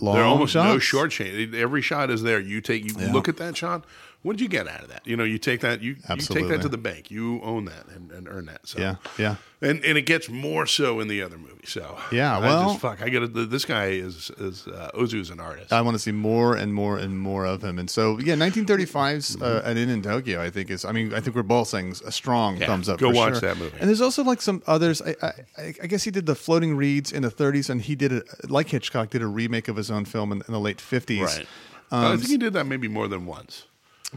Long 0.00 0.14
They're 0.16 0.24
almost 0.24 0.54
no 0.54 0.78
short 0.80 1.10
change. 1.12 1.54
Every 1.54 1.80
shot 1.80 2.10
is 2.10 2.22
there. 2.22 2.40
You 2.40 2.60
take 2.60 2.84
you 2.84 2.94
look 3.16 3.28
at 3.28 3.36
that 3.36 3.56
shot. 3.56 3.84
What 4.24 4.38
did 4.38 4.42
you 4.42 4.48
get 4.48 4.66
out 4.66 4.82
of 4.82 4.88
that? 4.88 5.06
You 5.06 5.16
know, 5.18 5.24
you 5.24 5.36
take 5.36 5.60
that 5.60 5.82
you, 5.82 5.96
you 6.08 6.16
take 6.16 6.48
that 6.48 6.62
to 6.62 6.68
the 6.70 6.78
bank. 6.78 7.10
You 7.10 7.42
own 7.42 7.66
that 7.66 7.86
and, 7.94 8.10
and 8.10 8.26
earn 8.26 8.46
that. 8.46 8.66
So 8.66 8.78
Yeah, 8.80 8.96
yeah. 9.18 9.36
and 9.60 9.84
and 9.84 9.98
it 9.98 10.06
gets 10.06 10.30
more 10.30 10.64
so 10.66 10.98
in 11.00 11.08
the 11.08 11.20
other 11.20 11.36
movie. 11.36 11.66
So 11.66 11.98
Yeah, 12.10 12.38
I 12.38 12.40
well- 12.40 12.68
just, 12.70 12.80
fuck, 12.80 13.02
I 13.02 13.10
to 13.10 13.28
This 13.28 13.66
guy 13.66 13.88
is 13.90 14.30
is 14.38 14.66
uh, 14.66 14.90
Ozu's 14.94 15.28
an 15.28 15.40
artist. 15.40 15.74
I 15.74 15.82
want 15.82 15.94
to 15.94 15.98
see 15.98 16.10
more 16.10 16.56
and 16.56 16.72
more 16.74 16.96
and 16.96 17.18
more 17.18 17.44
of 17.44 17.62
him. 17.62 17.78
And 17.78 17.90
so, 17.90 18.18
yeah, 18.18 18.34
1935's 18.34 19.42
uh, 19.42 19.60
An 19.64 19.76
Inn 19.76 19.90
in 19.90 20.00
Tokyo, 20.02 20.40
I 20.40 20.48
think 20.50 20.70
is. 20.70 20.84
I 20.86 20.92
mean, 20.92 21.12
I 21.12 21.20
think 21.20 21.36
we're 21.36 21.42
both 21.42 21.68
saying 21.68 21.94
a 22.06 22.10
strong 22.10 22.56
Yeah, 22.56 22.66
thumbs 22.66 22.88
up. 22.88 22.98
go 22.98 23.10
for 23.10 23.16
watch 23.16 23.34
sure. 23.40 23.40
that 23.42 23.58
movie. 23.58 23.76
And 23.78 23.88
there's 23.88 24.00
also 24.00 24.24
like 24.24 24.40
some 24.40 24.62
others. 24.66 25.02
I, 25.02 25.14
I, 25.22 25.32
I 25.58 25.74
I 25.82 25.86
guess 25.86 26.02
he 26.04 26.10
did 26.10 26.24
the 26.24 26.34
Floating 26.34 26.76
Weeds 26.76 27.12
in 27.12 27.22
the 27.22 27.30
30s, 27.30 27.68
and 27.68 27.82
he 27.82 27.94
did 27.94 28.10
a 28.12 28.22
like 28.48 28.68
Hitchcock 28.70 29.10
did 29.10 29.20
a 29.22 29.26
remake 29.26 29.68
of 29.68 29.76
his 29.76 29.90
own 29.90 30.06
film 30.06 30.32
in, 30.32 30.42
in 30.48 30.52
the 30.52 30.60
late 30.60 30.78
50s. 30.78 31.20
right. 31.26 31.46
Um, 31.90 32.04
I 32.12 32.16
think 32.16 32.28
he 32.30 32.38
did 32.38 32.54
that 32.54 32.64
maybe 32.64 32.88
more 32.88 33.06
than 33.08 33.26
once. 33.26 33.66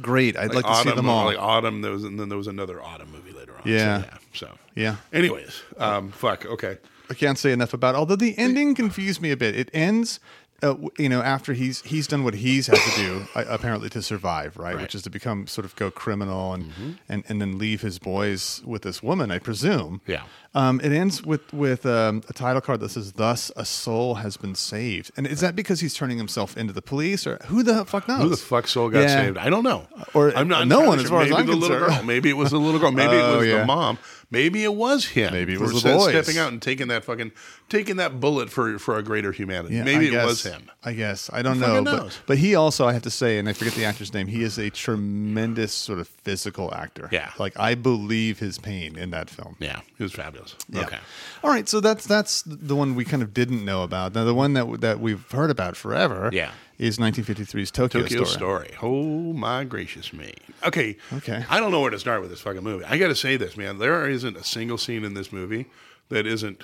Great. 0.02 0.38
I'd 0.38 0.54
like, 0.54 0.66
to 0.66 0.74
see 0.76 0.82
Autumn, 0.82 0.96
them 0.96 1.10
all. 1.10 1.26
Like 1.26 1.38
Autumn, 1.40 1.82
there 1.82 1.92
was, 1.92 2.04
and 2.04 2.20
then 2.20 2.30
there 2.30 2.38
was 2.38 2.48
another 2.48 2.82
Autumn 2.82 3.12
movie 3.12 3.32
later 3.32 3.54
on. 3.56 3.64
So, 3.64 3.70
Yeah. 3.70 4.00
yeah. 4.00 4.18
So 4.34 4.50
Yeah. 4.76 4.96
Anyways, 5.12 5.62
um, 5.78 6.12
fuck. 6.12 6.46
Okay. 6.46 6.78
I 7.10 7.14
can't 7.14 7.38
say 7.38 7.52
enough 7.52 7.74
about. 7.74 7.96
Although 7.96 8.18
the 8.18 8.38
ending 8.38 8.76
confused 8.76 9.22
me 9.22 9.32
a 9.32 9.38
bit. 9.38 9.56
It 9.56 9.70
ends, 9.74 10.20
uh, 10.64 10.76
you 10.98 11.08
know, 11.10 11.22
after 11.22 11.54
he's 11.54 11.82
he's 11.84 12.08
done 12.08 12.24
what 12.24 12.34
he's 12.34 12.68
had 12.68 12.78
to 12.78 12.96
do 12.96 13.26
uh, 13.36 13.46
apparently 13.48 13.90
to 13.90 14.02
survive, 14.02 14.58
right? 14.58 14.74
Right. 14.76 14.82
Which 14.82 14.96
is 14.96 15.04
to 15.04 15.10
become 15.10 15.48
sort 15.48 15.66
of 15.66 15.76
go 15.76 15.92
criminal 15.92 16.54
and 16.54 16.72
and 17.08 17.24
and 17.30 17.42
then 17.42 17.58
leave 17.58 17.82
his 17.82 18.00
boys 18.00 18.62
with 18.66 18.82
this 18.82 19.04
woman, 19.04 19.30
I 19.32 19.40
presume. 19.40 20.02
Yeah. 20.08 20.24
Um, 20.56 20.80
it 20.84 20.92
ends 20.92 21.22
with 21.24 21.54
with 21.54 21.86
um, 21.86 22.24
a 22.30 22.34
title 22.34 22.62
card 22.62 22.80
that 22.80 22.90
says, 22.90 23.12
"Thus 23.14 23.52
a 23.56 23.66
soul 23.66 24.16
has 24.16 24.38
been 24.38 24.56
saved." 24.56 25.12
And 25.16 25.28
is 25.28 25.42
that 25.42 25.56
because 25.56 25.82
he's 25.82 25.94
turning 25.94 26.18
himself 26.18 26.58
into 26.58 26.74
the 26.74 26.82
police, 26.82 27.28
or 27.28 27.38
who 27.46 27.62
the 27.62 27.86
fuck 27.86 28.08
knows? 28.08 28.22
Who 28.24 28.30
the 28.30 28.38
fuck 28.38 28.68
soul 28.68 28.90
got 28.90 29.02
Yeah. 29.02 29.08
saved? 29.26 29.38
I 29.38 29.50
don't 29.52 29.64
know. 29.64 29.88
Or- 30.16 30.36
I'm 30.36 30.48
not 30.48 30.68
no 30.68 30.82
one, 30.82 31.00
as 31.00 31.08
far 31.10 31.22
as 31.22 31.30
Maybe 31.30 31.42
I'm 31.42 31.46
the 31.46 31.56
little 31.56 31.78
concerned. 31.78 31.98
girl. 31.98 32.04
Maybe 32.14 32.30
it 32.30 32.38
was 32.38 32.50
the 32.50 32.58
little 32.60 32.80
girl. 32.80 32.92
Maybe 32.92 33.14
it 33.16 33.22
Oh, 33.22 33.38
was 33.38 33.48
yeah. 33.48 33.60
the 33.60 33.66
mom. 33.66 34.00
Maybe 34.30 34.64
it 34.66 34.74
was 34.76 35.06
him. 35.06 35.32
Maybe 35.32 35.54
it 35.54 35.60
was 35.60 35.82
the 35.82 35.94
boys. 35.94 36.10
stepping 36.10 36.38
out 36.38 36.52
and 36.52 36.62
taking 36.62 36.90
that 36.90 37.06
fucking 37.06 37.32
taking 37.70 37.96
that 37.96 38.20
bullet 38.20 38.50
for 38.50 38.78
for 38.78 38.98
a 38.98 39.04
greater 39.04 39.32
humanity. 39.32 39.76
Yeah, 39.76 39.84
Maybe 39.86 40.06
I 40.06 40.08
it 40.10 40.12
guess- 40.12 40.26
was 40.26 40.44
him. 40.44 40.70
I 40.84 40.94
guess 40.94 41.30
I 41.32 41.42
don't 41.42 41.56
Who 41.56 41.62
know, 41.62 41.84
but, 41.84 41.98
knows? 42.04 42.20
but 42.26 42.38
he 42.38 42.54
also 42.56 42.86
I 42.88 42.94
have 42.94 43.04
to 43.04 43.10
say, 43.10 43.38
and 43.40 43.48
I 43.48 43.54
forget 43.54 43.74
the 43.76 43.86
actor's 43.86 44.14
name. 44.14 44.28
He 44.28 44.44
is 44.44 44.58
a 44.58 44.70
tremendous 44.70 45.74
sort 45.74 46.00
of 46.00 46.08
physical 46.08 46.74
actor. 46.74 47.08
Yeah. 47.12 47.32
like 47.40 47.58
I 47.58 47.76
believe 47.76 48.40
his 48.40 48.58
pain 48.60 48.98
in 48.98 49.12
that 49.12 49.30
film. 49.30 49.56
Yeah, 49.60 49.80
he 49.98 50.04
was 50.04 50.12
fabulous. 50.14 50.56
Yeah. 50.70 50.82
Okay. 50.82 51.00
All 51.44 51.50
right, 51.50 51.68
so 51.70 51.80
that's 51.80 52.06
that's 52.06 52.44
the 52.46 52.76
one 52.76 52.96
we 52.96 53.06
kind 53.06 53.24
of 53.24 53.34
didn't 53.34 53.64
know 53.64 53.84
about. 53.84 54.14
Now 54.14 54.26
the 54.26 54.34
one 54.34 54.54
that 54.54 54.82
that 54.82 55.00
we've 55.00 55.30
heard 55.32 55.52
about 55.52 55.78
forever. 55.78 56.30
Yeah. 56.34 56.52
Is 56.78 56.98
1953's 56.98 57.72
Tokyo, 57.72 58.02
Tokyo 58.04 58.24
Story. 58.24 58.68
Story. 58.68 58.78
Oh 58.82 59.34
my 59.34 59.64
gracious 59.64 60.14
me. 60.14 60.34
Okay. 60.66 60.98
Okay. 61.14 61.44
I 61.50 61.60
don't 61.60 61.72
know 61.72 61.82
where 61.82 61.92
to 61.92 62.00
start 62.00 62.22
with 62.22 62.30
this 62.30 62.42
fucking 62.42 62.64
movie. 62.64 62.86
I 62.86 62.98
got 62.98 63.08
to 63.08 63.16
say 63.16 63.38
this, 63.38 63.58
man. 63.58 63.80
There 63.80 64.08
isn't 64.10 64.38
a 64.38 64.44
single 64.44 64.78
scene 64.78 65.04
in 65.04 65.14
this 65.14 65.32
movie 65.32 65.68
that 66.10 66.26
isn't 66.26 66.64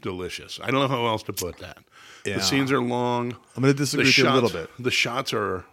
delicious. 0.00 0.58
I 0.62 0.70
don't 0.70 0.80
know 0.80 0.88
how 0.88 1.06
else 1.06 1.22
to 1.24 1.32
put 1.32 1.58
that. 1.58 1.78
Yeah. 2.24 2.36
The 2.36 2.42
scenes 2.42 2.70
are 2.72 2.80
long. 2.80 3.36
I'm 3.56 3.62
gonna 3.62 3.72
disagree 3.74 4.04
The 4.04 4.08
with 4.08 4.18
you 4.18 4.28
a 4.28 4.34
little 4.34 4.50
bit. 4.50 4.70
The 4.78 4.90
shots 4.90 5.32
are 5.32 5.64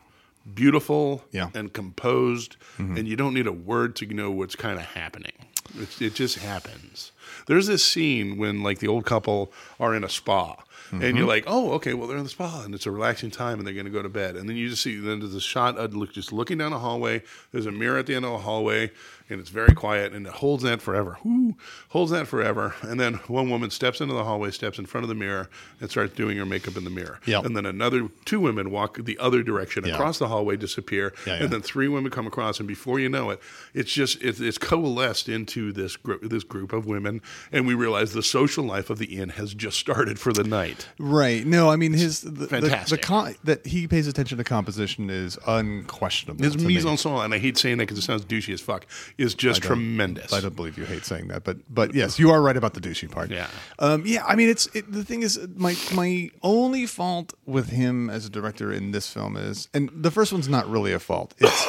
beautiful 0.53 1.23
Yeah. 1.31 1.45
Mm-hmm. 1.47 1.57
and 1.57 1.73
composed, 1.73 2.55
and 2.77 3.07
you 3.07 3.15
don't 3.15 3.33
need 3.33 3.47
a 3.47 3.51
word 3.51 3.95
to 3.97 4.05
know 4.07 4.31
what's 4.31 4.55
kind 4.55 4.79
of 4.79 4.85
happening. 4.85 5.33
It, 5.77 6.01
it 6.01 6.13
just 6.15 6.37
happens. 6.37 7.11
There's 7.47 7.67
this 7.67 7.83
scene 7.83 8.37
when 8.37 8.63
like 8.63 8.79
the 8.79 8.87
old 8.87 9.05
couple 9.05 9.51
are 9.79 9.93
in 9.95 10.03
a 10.03 10.09
spa. 10.09 10.55
And 10.89 11.01
Mm-hmm. 11.01 11.17
you're 11.17 11.27
like, 11.27 11.43
oh, 11.47 11.71
okay, 11.73 11.93
well 11.93 12.07
they're 12.07 12.15
in 12.17 12.23
the 12.23 12.29
spa 12.29 12.61
and 12.63 12.73
it's 12.73 12.85
a 12.85 12.91
relaxing 12.91 13.29
time 13.29 13.57
and 13.59 13.67
they're 13.67 13.73
going 13.73 13.87
to 13.87 13.91
go 13.91 14.01
to 14.01 14.07
bed. 14.07 14.37
And 14.37 14.47
then 14.47 14.55
you 14.55 14.69
just 14.69 14.81
see 14.81 14.95
then 14.97 15.19
there's 15.19 15.35
a 15.35 15.41
shot 15.41 15.77
of 15.77 15.91
just 16.13 16.31
looking 16.31 16.57
down 16.59 16.71
a 16.71 16.79
hallway. 16.79 17.23
There's 17.51 17.65
a 17.65 17.73
mirror 17.73 17.97
at 17.97 18.05
the 18.05 18.15
end 18.15 18.23
of 18.23 18.31
a 18.31 18.37
hallway 18.37 18.91
and 19.29 19.39
it's 19.39 19.49
very 19.49 19.73
quiet 19.73 20.13
and 20.13 20.25
it 20.25 20.33
holds 20.33 20.63
that 20.63 20.81
forever. 20.81 21.17
Whoo, 21.23 21.55
holds 21.89 22.11
that 22.11 22.27
forever. 22.27 22.75
And 22.81 22.99
then 22.99 23.15
one 23.27 23.49
woman 23.49 23.69
steps 23.69 23.99
into 24.01 24.13
the 24.13 24.23
hallway, 24.23 24.51
steps 24.51 24.79
in 24.79 24.85
front 24.85 25.03
of 25.03 25.09
the 25.09 25.15
mirror 25.15 25.49
and 25.81 25.89
starts 25.89 26.15
doing 26.15 26.37
her 26.37 26.45
makeup 26.45 26.77
in 26.77 26.83
the 26.83 26.89
mirror. 26.89 27.19
Yep. 27.25 27.45
And 27.45 27.55
then 27.55 27.65
another 27.65 28.07
two 28.25 28.39
women 28.39 28.71
walk 28.71 28.97
the 29.03 29.17
other 29.19 29.43
direction 29.43 29.85
Yeah. 29.85 29.93
across 29.95 30.17
the 30.17 30.27
hallway, 30.27 30.55
disappear, 30.57 31.13
Yeah, 31.25 31.35
yeah. 31.37 31.43
and 31.43 31.51
then 31.53 31.61
three 31.61 31.87
women 31.87 32.11
come 32.11 32.25
across, 32.27 32.59
and 32.59 32.67
before 32.67 32.99
you 32.99 33.09
know 33.09 33.29
it, 33.31 33.41
it's 33.73 33.91
just 33.91 34.21
it's, 34.21 34.39
it's 34.39 34.57
coalesced 34.57 35.27
into 35.29 35.71
this 35.71 35.95
group 35.95 36.21
this 36.29 36.43
group 36.43 36.71
of 36.73 36.85
women, 36.85 37.21
and 37.51 37.67
we 37.67 37.73
realize 37.73 38.13
the 38.13 38.23
social 38.23 38.63
life 38.63 38.89
of 38.89 38.97
the 38.97 39.17
inn 39.17 39.29
has 39.29 39.53
just 39.53 39.77
started 39.77 40.19
for 40.19 40.31
the 40.33 40.43
night. 40.43 40.87
Right. 40.99 41.45
No, 41.45 41.69
I 41.69 41.75
mean 41.75 41.93
his 41.93 42.21
the, 42.21 42.29
the, 42.47 42.85
the 42.89 42.97
con- 42.97 43.35
that 43.43 43.65
he 43.65 43.87
pays 43.87 44.07
attention 44.07 44.37
to 44.37 44.43
composition 44.43 45.09
is 45.09 45.37
unquestionable. 45.45 46.43
His 46.43 46.57
mise 46.57 46.85
en 46.85 46.95
scène, 46.95 47.25
and 47.25 47.33
I 47.33 47.37
hate 47.39 47.57
saying 47.57 47.77
that 47.77 47.83
because 47.83 47.97
it 47.97 48.03
sounds 48.03 48.25
douchey 48.25 48.53
as 48.53 48.61
fuck, 48.61 48.85
is 49.17 49.33
just 49.33 49.61
tremendous. 49.61 50.31
I 50.33 50.41
don't 50.41 50.55
believe 50.55 50.77
you 50.77 50.85
hate 50.85 51.05
saying 51.05 51.27
that, 51.29 51.43
but 51.43 51.57
but 51.73 51.93
yes, 51.93 52.19
you 52.19 52.31
are 52.31 52.41
right 52.41 52.55
about 52.55 52.73
the 52.73 52.81
douchey 52.81 53.09
part. 53.09 53.31
Yeah. 53.31 53.47
um, 53.79 54.03
yeah. 54.05 54.23
I 54.25 54.35
mean, 54.35 54.49
it's 54.49 54.67
it, 54.75 54.91
the 54.91 55.03
thing 55.03 55.23
is 55.23 55.39
my 55.55 55.75
my 55.93 56.29
only 56.43 56.85
fault 56.85 57.33
with 57.45 57.69
him 57.69 58.09
as 58.09 58.25
a 58.25 58.29
director 58.29 58.71
in 58.71 58.91
this 58.91 59.11
film 59.11 59.35
is, 59.35 59.69
and 59.73 59.89
the 59.93 60.11
first 60.11 60.31
one's 60.31 60.47
not 60.47 60.69
really 60.69 60.93
a 60.93 60.99
fault. 60.99 61.33
It's 61.39 61.67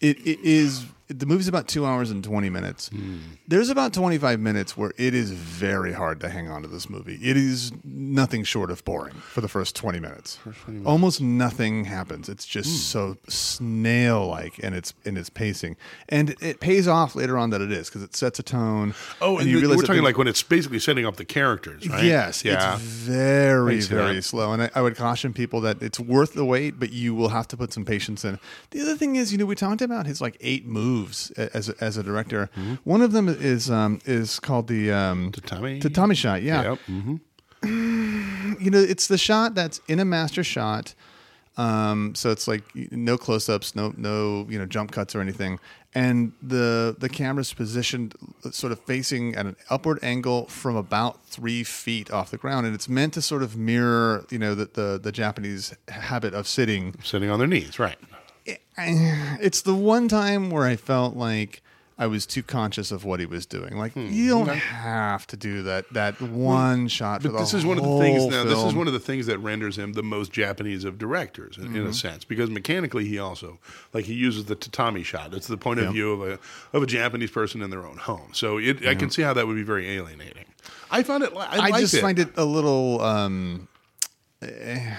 it, 0.00 0.18
it 0.26 0.40
is 0.40 0.84
the 1.08 1.26
movie's 1.26 1.48
about 1.48 1.68
two 1.68 1.84
hours 1.84 2.10
and 2.10 2.22
twenty 2.24 2.48
minutes. 2.50 2.88
Hmm. 2.88 3.18
There's 3.48 3.68
about 3.68 3.92
twenty 3.92 4.18
five 4.18 4.40
minutes 4.40 4.76
where 4.76 4.92
it 4.96 5.14
is 5.14 5.30
very 5.32 5.92
hard 5.92 6.20
to 6.20 6.28
hang 6.28 6.48
on 6.48 6.62
to 6.62 6.68
this 6.68 6.88
movie. 6.88 7.18
It 7.22 7.36
is 7.36 7.70
nothing 7.84 8.44
short 8.44 8.70
of 8.70 8.84
boring 8.84 9.14
for 9.14 9.40
the 9.40 9.48
first 9.48 9.76
twenty 9.76 10.00
minutes. 10.00 10.38
Almost 10.86 11.20
nothing 11.20 11.84
happens. 11.84 12.28
It's 12.28 12.46
just 12.46 12.70
Hmm. 12.70 12.76
so 12.76 13.16
snail 13.28 14.26
like 14.26 14.58
in 14.58 14.72
its 14.74 14.94
in 15.04 15.16
its 15.16 15.28
pacing, 15.30 15.76
and 16.08 16.34
it 16.40 16.60
pays 16.60 16.88
off 16.88 17.14
later 17.14 17.36
on 17.36 17.50
that 17.50 17.60
it 17.60 17.70
is 17.72 17.88
because 17.88 18.02
it 18.02 18.16
sets 18.16 18.38
a 18.38 18.42
tone. 18.42 18.94
oh, 19.20 19.38
and, 19.38 19.46
you 19.46 19.54
you 19.54 19.60
realize 19.60 19.76
we're 19.78 19.82
talking 19.82 19.96
things- 19.96 20.04
like 20.04 20.18
when 20.18 20.28
it's 20.28 20.42
basically 20.42 20.78
setting 20.78 21.04
up 21.06 21.16
the 21.16 21.24
characters, 21.24 21.88
right? 21.88 22.04
Yes, 22.04 22.44
yeah. 22.44 22.74
it's 22.74 22.82
very, 22.82 23.80
very 23.80 24.22
slow. 24.22 24.52
And 24.52 24.62
I, 24.64 24.70
I 24.74 24.80
would 24.82 24.96
caution 24.96 25.32
people 25.32 25.60
that 25.62 25.82
it's 25.82 26.00
worth 26.00 26.34
the 26.34 26.44
wait, 26.44 26.78
but 26.78 26.92
you 26.92 27.14
will 27.14 27.28
have 27.30 27.46
to 27.48 27.56
put 27.56 27.72
some 27.72 27.84
patience 27.84 28.24
in. 28.24 28.38
The 28.70 28.80
other 28.80 28.96
thing 28.96 29.16
is, 29.16 29.32
you 29.32 29.38
know, 29.38 29.46
we 29.46 29.54
talked 29.54 29.82
about 29.82 30.06
his 30.06 30.20
like 30.20 30.36
eight 30.40 30.66
moves 30.66 30.91
a- 31.36 31.56
as 31.56 31.68
a, 31.68 31.74
as 31.80 31.96
a 31.96 32.02
director. 32.02 32.48
Mm-hmm. 32.56 32.74
One 32.84 33.02
of 33.02 33.12
them 33.12 33.28
is 33.28 33.70
um, 33.70 34.00
is 34.04 34.40
called 34.40 34.66
the 34.68 34.90
um, 34.92 35.32
Tatami? 35.32 35.80
tatami 35.80 36.14
shot. 36.14 36.42
Yeah, 36.42 36.62
Yep. 36.70 36.78
hmm 36.86 37.16
you 37.64 38.70
know, 38.70 38.80
it's 38.80 39.06
the 39.06 39.18
shot 39.18 39.54
that's 39.54 39.80
in 39.88 40.00
a 40.00 40.04
master 40.04 40.42
shot. 40.44 40.94
Um, 41.56 42.14
so 42.14 42.30
it's 42.30 42.48
like 42.48 42.64
no 42.74 43.18
close-ups, 43.18 43.76
no 43.76 43.92
no 43.96 44.46
you 44.48 44.58
know 44.58 44.64
jump 44.66 44.90
cuts 44.90 45.14
or 45.14 45.20
anything, 45.20 45.58
and 45.94 46.32
the 46.42 46.96
the 46.98 47.10
camera's 47.10 47.52
positioned 47.52 48.14
sort 48.50 48.72
of 48.72 48.80
facing 48.80 49.34
at 49.34 49.44
an 49.44 49.56
upward 49.68 49.98
angle 50.02 50.46
from 50.46 50.76
about 50.76 51.24
three 51.26 51.62
feet 51.62 52.10
off 52.10 52.30
the 52.30 52.38
ground, 52.38 52.64
and 52.64 52.74
it's 52.74 52.88
meant 52.88 53.12
to 53.14 53.22
sort 53.22 53.42
of 53.42 53.54
mirror 53.56 54.24
you 54.30 54.38
know 54.38 54.54
the 54.54 54.64
the, 54.72 54.98
the 55.02 55.12
Japanese 55.12 55.74
habit 55.88 56.32
of 56.32 56.48
sitting 56.48 56.94
Sitting 57.04 57.28
on 57.28 57.38
their 57.38 57.48
knees, 57.48 57.78
right? 57.78 57.98
it's 58.78 59.62
the 59.62 59.74
one 59.74 60.08
time 60.08 60.50
where 60.50 60.64
I 60.64 60.76
felt 60.76 61.16
like 61.16 61.62
I 61.98 62.06
was 62.06 62.26
too 62.26 62.42
conscious 62.42 62.90
of 62.90 63.04
what 63.04 63.20
he 63.20 63.26
was 63.26 63.46
doing. 63.46 63.76
Like 63.76 63.94
you 63.94 64.30
don't 64.30 64.48
have 64.48 65.26
to 65.28 65.36
do 65.36 65.62
that 65.64 65.92
that 65.92 66.20
one 66.20 66.88
shot. 66.88 67.22
For 67.22 67.28
But 67.28 67.34
the 67.34 67.38
this 67.40 67.54
is 67.54 67.64
one 67.66 67.78
of 67.78 67.84
the 67.84 67.98
things. 67.98 68.26
Now, 68.26 68.42
this 68.44 68.58
is 68.58 68.74
one 68.74 68.86
of 68.88 68.92
the 68.92 68.98
things 68.98 69.26
that 69.26 69.38
renders 69.38 69.78
him 69.78 69.92
the 69.92 70.02
most 70.02 70.32
Japanese 70.32 70.84
of 70.84 70.98
directors, 70.98 71.58
in, 71.58 71.64
Mm-hmm. 71.64 71.76
in 71.76 71.86
a 71.86 71.92
sense, 71.92 72.24
because 72.24 72.50
mechanically 72.50 73.04
he 73.06 73.18
also 73.18 73.60
like 73.92 74.06
he 74.06 74.14
uses 74.14 74.46
the 74.46 74.56
tatami 74.56 75.02
shot. 75.04 75.32
It's 75.34 75.46
the 75.46 75.58
point 75.58 75.78
of 75.80 75.86
Yeah. 75.86 75.92
view 75.92 76.12
of 76.12 76.22
a 76.22 76.38
of 76.76 76.82
a 76.82 76.86
Japanese 76.86 77.30
person 77.30 77.62
in 77.62 77.70
their 77.70 77.86
own 77.86 77.98
home. 77.98 78.30
So 78.32 78.58
it, 78.58 78.84
I 78.86 78.94
can 78.94 79.10
see 79.10 79.22
how 79.22 79.34
that 79.34 79.46
would 79.46 79.56
be 79.56 79.62
very 79.62 79.88
alienating. 79.90 80.46
I 80.90 81.02
found 81.04 81.22
it. 81.24 81.32
I, 81.36 81.58
I 81.70 81.80
just 81.80 81.94
it. 81.94 82.00
find 82.00 82.18
it 82.18 82.30
a 82.36 82.44
little. 82.44 83.00
Um, 83.02 83.68
eh, 84.40 84.96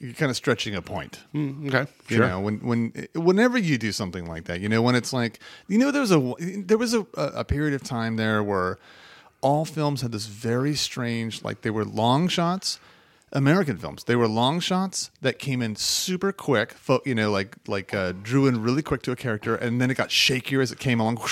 you're 0.00 0.12
kind 0.14 0.30
of 0.30 0.36
stretching 0.36 0.74
a 0.74 0.82
point. 0.82 1.20
Mm, 1.34 1.68
okay. 1.68 1.90
You 2.08 2.16
Sure. 2.16 2.28
know, 2.28 2.40
when 2.40 2.58
when 2.60 3.06
whenever 3.14 3.58
you 3.58 3.78
do 3.78 3.92
something 3.92 4.26
like 4.26 4.44
that, 4.44 4.60
you 4.60 4.68
know, 4.68 4.82
when 4.82 4.94
it's 4.94 5.12
like, 5.12 5.38
you 5.68 5.78
know, 5.78 5.90
there 5.90 6.00
was 6.00 6.12
a 6.12 6.34
there 6.40 6.78
was 6.78 6.94
a, 6.94 7.06
a 7.16 7.44
period 7.44 7.74
of 7.74 7.82
time 7.82 8.16
there 8.16 8.42
where 8.42 8.78
all 9.40 9.64
films 9.64 10.00
had 10.02 10.12
this 10.12 10.26
very 10.26 10.74
strange, 10.74 11.42
like 11.44 11.60
they 11.62 11.70
were 11.70 11.84
long 11.84 12.28
shots. 12.28 12.78
American 13.32 13.76
films, 13.76 14.04
they 14.04 14.14
were 14.14 14.28
long 14.28 14.60
shots 14.60 15.10
that 15.20 15.40
came 15.40 15.60
in 15.60 15.74
super 15.74 16.30
quick. 16.32 16.72
Fo- 16.72 17.00
you 17.04 17.14
know, 17.16 17.30
like 17.32 17.56
like 17.66 17.92
uh, 17.92 18.12
drew 18.12 18.46
in 18.46 18.62
really 18.62 18.82
quick 18.82 19.02
to 19.02 19.10
a 19.12 19.16
character, 19.16 19.56
and 19.56 19.80
then 19.80 19.90
it 19.90 19.96
got 19.96 20.10
shakier 20.10 20.62
as 20.62 20.70
it 20.70 20.78
came 20.78 21.00
along. 21.00 21.18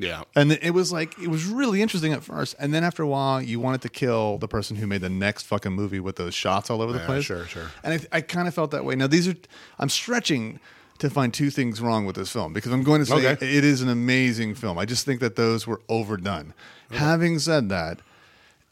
Yeah. 0.00 0.22
And 0.36 0.52
it 0.52 0.70
was 0.72 0.92
like 0.92 1.18
it 1.18 1.28
was 1.28 1.44
really 1.46 1.82
interesting 1.82 2.12
at 2.12 2.22
first, 2.22 2.54
and 2.58 2.72
then 2.72 2.84
after 2.84 3.02
a 3.02 3.06
while, 3.08 3.42
you 3.42 3.58
wanted 3.58 3.82
to 3.82 3.88
kill 3.88 4.38
the 4.38 4.46
person 4.48 4.76
who 4.76 4.86
made 4.86 5.00
the 5.00 5.08
next 5.10 5.42
fucking 5.46 5.72
movie 5.72 5.98
with 6.00 6.16
those 6.16 6.34
shots 6.34 6.70
all 6.70 6.80
over 6.80 6.92
the 6.92 7.00
Yeah, 7.00 7.06
place. 7.06 7.24
sure, 7.24 7.44
sure. 7.46 7.70
And 7.82 8.00
I, 8.12 8.18
I 8.18 8.20
kind 8.20 8.46
of 8.46 8.54
felt 8.54 8.70
that 8.70 8.84
way. 8.84 8.94
Now 8.94 9.08
these 9.08 9.26
are 9.26 9.34
I'm 9.78 9.88
stretching 9.88 10.60
to 10.98 11.10
find 11.10 11.34
two 11.34 11.50
things 11.50 11.80
wrong 11.80 12.06
with 12.06 12.16
this 12.16 12.30
film 12.30 12.52
because 12.52 12.72
I'm 12.72 12.82
going 12.82 13.00
to 13.00 13.06
say 13.06 13.14
Okay. 13.28 13.56
it 13.56 13.64
is 13.64 13.82
an 13.82 13.88
amazing 13.88 14.54
film. 14.54 14.78
I 14.78 14.84
just 14.84 15.04
think 15.04 15.20
that 15.20 15.36
those 15.36 15.66
were 15.66 15.80
overdone. 15.88 16.54
Having 16.90 17.40
said 17.40 17.68
that, 17.68 18.00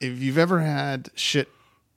if 0.01 0.19
you've 0.21 0.39
ever 0.39 0.61
had 0.61 1.11
shit 1.15 1.49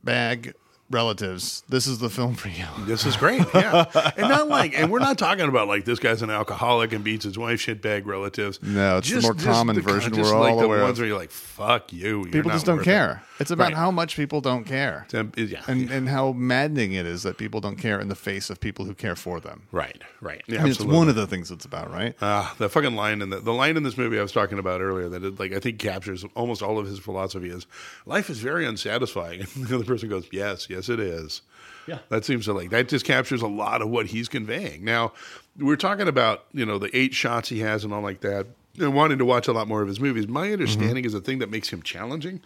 bag 0.04 0.54
relatives, 0.90 1.64
this 1.70 1.88
is 1.88 2.00
the 2.00 2.10
film 2.10 2.36
for 2.36 2.50
you. 2.50 2.66
This 2.90 3.06
is 3.06 3.16
great, 3.18 3.44
yeah, 3.54 3.86
and 4.18 4.30
not 4.30 4.48
like, 4.48 4.74
and 4.78 4.90
we're 4.92 5.00
not 5.00 5.18
talking 5.20 5.48
about 5.48 5.68
like 5.68 5.86
this 5.86 6.00
guy's 6.00 6.22
an 6.24 6.30
alcoholic 6.32 6.92
and 6.94 7.04
beats 7.04 7.24
his 7.26 7.38
wife, 7.38 7.60
shitbag 7.60 8.06
relatives. 8.06 8.60
No, 8.64 8.98
it's 8.98 9.10
the 9.12 9.22
more 9.22 9.34
common 9.36 9.80
version 9.82 10.14
just 10.14 10.32
we're 10.34 10.40
like 10.40 10.54
all 10.54 10.60
the 10.60 10.66
aware 10.66 10.82
ones 10.84 10.98
of. 10.98 11.00
where 11.04 11.08
you're 11.10 11.18
like, 11.18 11.30
"Fuck 11.32 11.94
you." 11.94 12.26
People 12.32 12.50
just 12.52 12.66
don't 12.66 12.84
care. 12.84 13.22
It. 13.38 13.42
It's 13.44 13.52
about 13.52 13.66
Right. 13.70 13.74
how 13.76 13.92
much 13.92 14.16
people 14.18 14.42
don't 14.42 14.66
care. 14.66 15.06
Um, 15.14 15.32
yeah, 15.38 15.62
and 15.68 15.90
and 15.92 16.10
how 16.10 16.32
maddening 16.34 16.94
it 16.94 17.06
is 17.06 17.24
that 17.24 17.38
people 17.38 17.62
don't 17.62 17.78
care 17.78 18.00
in 18.00 18.08
the 18.10 18.16
face 18.16 18.50
of 18.50 18.60
people 18.60 18.86
who 18.86 18.94
care 18.96 19.16
for 19.16 19.40
them. 19.40 19.64
right, 19.72 20.02
right. 20.22 20.42
Yeah, 20.48 20.60
I 20.60 20.64
mean, 20.64 20.72
it's 20.72 20.82
one 20.82 21.08
of 21.10 21.16
the 21.16 21.28
things 21.28 21.52
it's 21.52 21.66
about, 21.66 21.92
right? 21.92 22.16
Ah, 22.22 22.56
the 22.58 22.70
fucking 22.70 22.96
line 22.96 23.22
in 23.22 23.30
the 23.30 23.40
the 23.40 23.54
line 23.54 23.78
in 23.78 23.84
this 23.84 23.98
movie 23.98 24.18
I 24.18 24.22
was 24.24 24.32
talking 24.32 24.58
about 24.60 24.82
earlier 24.82 25.10
that 25.10 25.24
it, 25.24 25.40
like 25.40 25.54
I 25.54 25.60
think 25.60 25.78
captures 25.80 26.26
almost 26.36 26.62
all 26.64 26.80
of 26.80 26.86
his 26.88 26.98
philosophy 27.00 27.50
is 27.50 27.68
life 28.06 28.30
is 28.30 28.40
very 28.40 28.66
unsatisfying. 28.66 29.46
And 29.56 29.68
the 29.68 29.76
other 29.76 29.86
person 29.86 30.10
goes, 30.10 30.28
"Yes, 30.32 30.68
yes, 30.70 30.79
it 30.88 31.00
is." 31.00 31.42
Yeah. 31.88 32.00
that 32.10 32.24
seems 32.24 32.46
to 32.46 32.54
like 32.54 32.70
that 32.70 32.88
just 32.88 33.04
captures 33.04 33.42
a 33.42 33.48
lot 33.48 33.82
of 33.82 33.90
what 33.90 34.06
he's 34.06 34.30
conveying. 34.30 34.86
Now 34.86 35.12
we're 35.58 35.76
talking 35.76 36.08
about 36.08 36.46
you 36.54 36.66
know 36.66 36.78
the 36.78 36.96
eight 36.96 37.16
shots 37.16 37.50
he 37.50 37.60
has 37.62 37.84
and 37.84 37.92
all 37.92 38.02
like 38.02 38.22
that, 38.22 38.46
and 38.78 38.94
wanting 38.94 39.18
to 39.18 39.26
watch 39.26 39.48
a 39.48 39.54
lot 39.54 39.68
more 39.68 39.82
of 39.82 39.88
his 39.88 40.00
movies. 40.00 40.28
My 40.28 40.54
understanding 40.54 41.04
is 41.04 41.14
the 41.14 41.22
thing 41.22 41.40
that 41.40 41.50
makes 41.50 41.70
him 41.70 41.82
challenging 41.82 42.42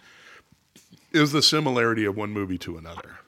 is 1.12 1.32
the 1.32 1.42
similarity 1.42 2.06
of 2.06 2.16
one 2.16 2.30
movie 2.30 2.58
to 2.58 2.78
another. 2.78 3.18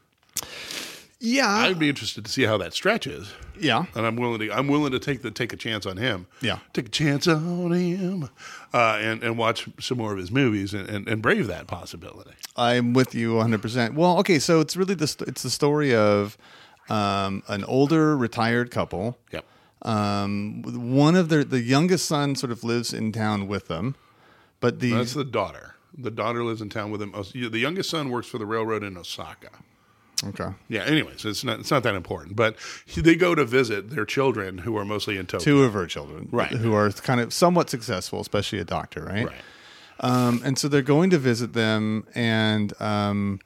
Yeah, 1.20 1.48
I'd 1.48 1.78
be 1.78 1.88
interested 1.88 2.24
to 2.24 2.30
see 2.30 2.44
how 2.44 2.56
that 2.58 2.72
stretches. 2.72 3.32
Yeah. 3.60 3.86
and 3.94 4.06
I'm 4.06 4.16
willing 4.16 4.40
to 4.40 4.52
I'm 4.52 4.68
willing 4.68 4.92
to 4.92 4.98
take 4.98 5.22
the 5.22 5.30
take 5.30 5.52
a 5.52 5.56
chance 5.56 5.86
on 5.86 5.96
him. 5.96 6.26
Yeah. 6.40 6.58
take 6.72 6.86
a 6.86 6.90
chance 6.90 7.26
on 7.26 7.72
him, 7.72 8.28
uh, 8.72 8.98
and 9.00 9.22
and 9.22 9.38
watch 9.38 9.68
some 9.80 9.98
more 9.98 10.12
of 10.12 10.18
his 10.18 10.30
movies 10.30 10.74
and, 10.74 10.88
and, 10.88 11.08
and 11.08 11.22
brave 11.22 11.46
that 11.46 11.66
possibility. 11.66 12.32
I'm 12.56 12.92
with 12.92 13.14
you 13.14 13.34
100. 13.34 13.62
percent 13.62 13.94
Well, 13.94 14.18
okay, 14.20 14.38
so 14.38 14.60
it's 14.60 14.76
really 14.76 14.94
the 14.94 15.06
st- 15.06 15.28
it's 15.28 15.42
the 15.42 15.50
story 15.50 15.94
of 15.94 16.36
um, 16.88 17.42
an 17.48 17.64
older 17.64 18.16
retired 18.16 18.70
couple. 18.70 19.18
Yep. 19.32 19.44
Um, 19.82 20.62
one 20.62 21.14
of 21.14 21.28
their 21.28 21.44
the 21.44 21.60
youngest 21.60 22.06
son 22.06 22.34
sort 22.34 22.50
of 22.50 22.64
lives 22.64 22.92
in 22.92 23.12
town 23.12 23.46
with 23.46 23.68
them, 23.68 23.94
but 24.60 24.80
the 24.80 24.92
That's 24.92 25.14
the 25.14 25.24
daughter. 25.24 25.74
The 25.98 26.10
daughter 26.10 26.44
lives 26.44 26.60
in 26.60 26.68
town 26.68 26.90
with 26.90 27.00
him. 27.00 27.12
The 27.12 27.58
youngest 27.58 27.88
son 27.90 28.10
works 28.10 28.26
for 28.26 28.38
the 28.38 28.44
railroad 28.46 28.82
in 28.82 28.96
Osaka. 28.98 29.48
Okay 30.24 30.48
Yeah. 30.68 30.84
Anyways, 30.84 31.24
it's 31.24 31.44
not 31.44 31.60
it's 31.60 31.70
not 31.70 31.82
that 31.82 31.94
important. 31.94 32.36
But 32.36 32.56
they 32.96 33.14
go 33.16 33.34
to 33.34 33.44
visit 33.44 33.90
their 33.90 34.04
children 34.06 34.58
who 34.58 34.76
are 34.78 34.84
mostly 34.84 35.16
in 35.18 35.26
Tokyo. 35.26 35.44
two 35.44 35.62
of 35.64 35.72
her 35.74 35.86
children, 35.86 36.28
Right. 36.32 36.50
who 36.52 36.74
are 36.74 36.90
kind 36.92 37.20
of 37.20 37.32
somewhat 37.32 37.68
successful, 37.70 38.20
especially 38.20 38.58
a 38.58 38.64
doctor, 38.64 39.04
right? 39.04 39.26
Right. 39.26 39.34
Um, 40.00 40.42
and 40.44 40.58
so 40.58 40.68
they're 40.68 40.82
going 40.82 41.08
to 41.10 41.18
visit 41.18 41.54
them, 41.54 42.06
and 42.14 42.78
um, 42.82 43.40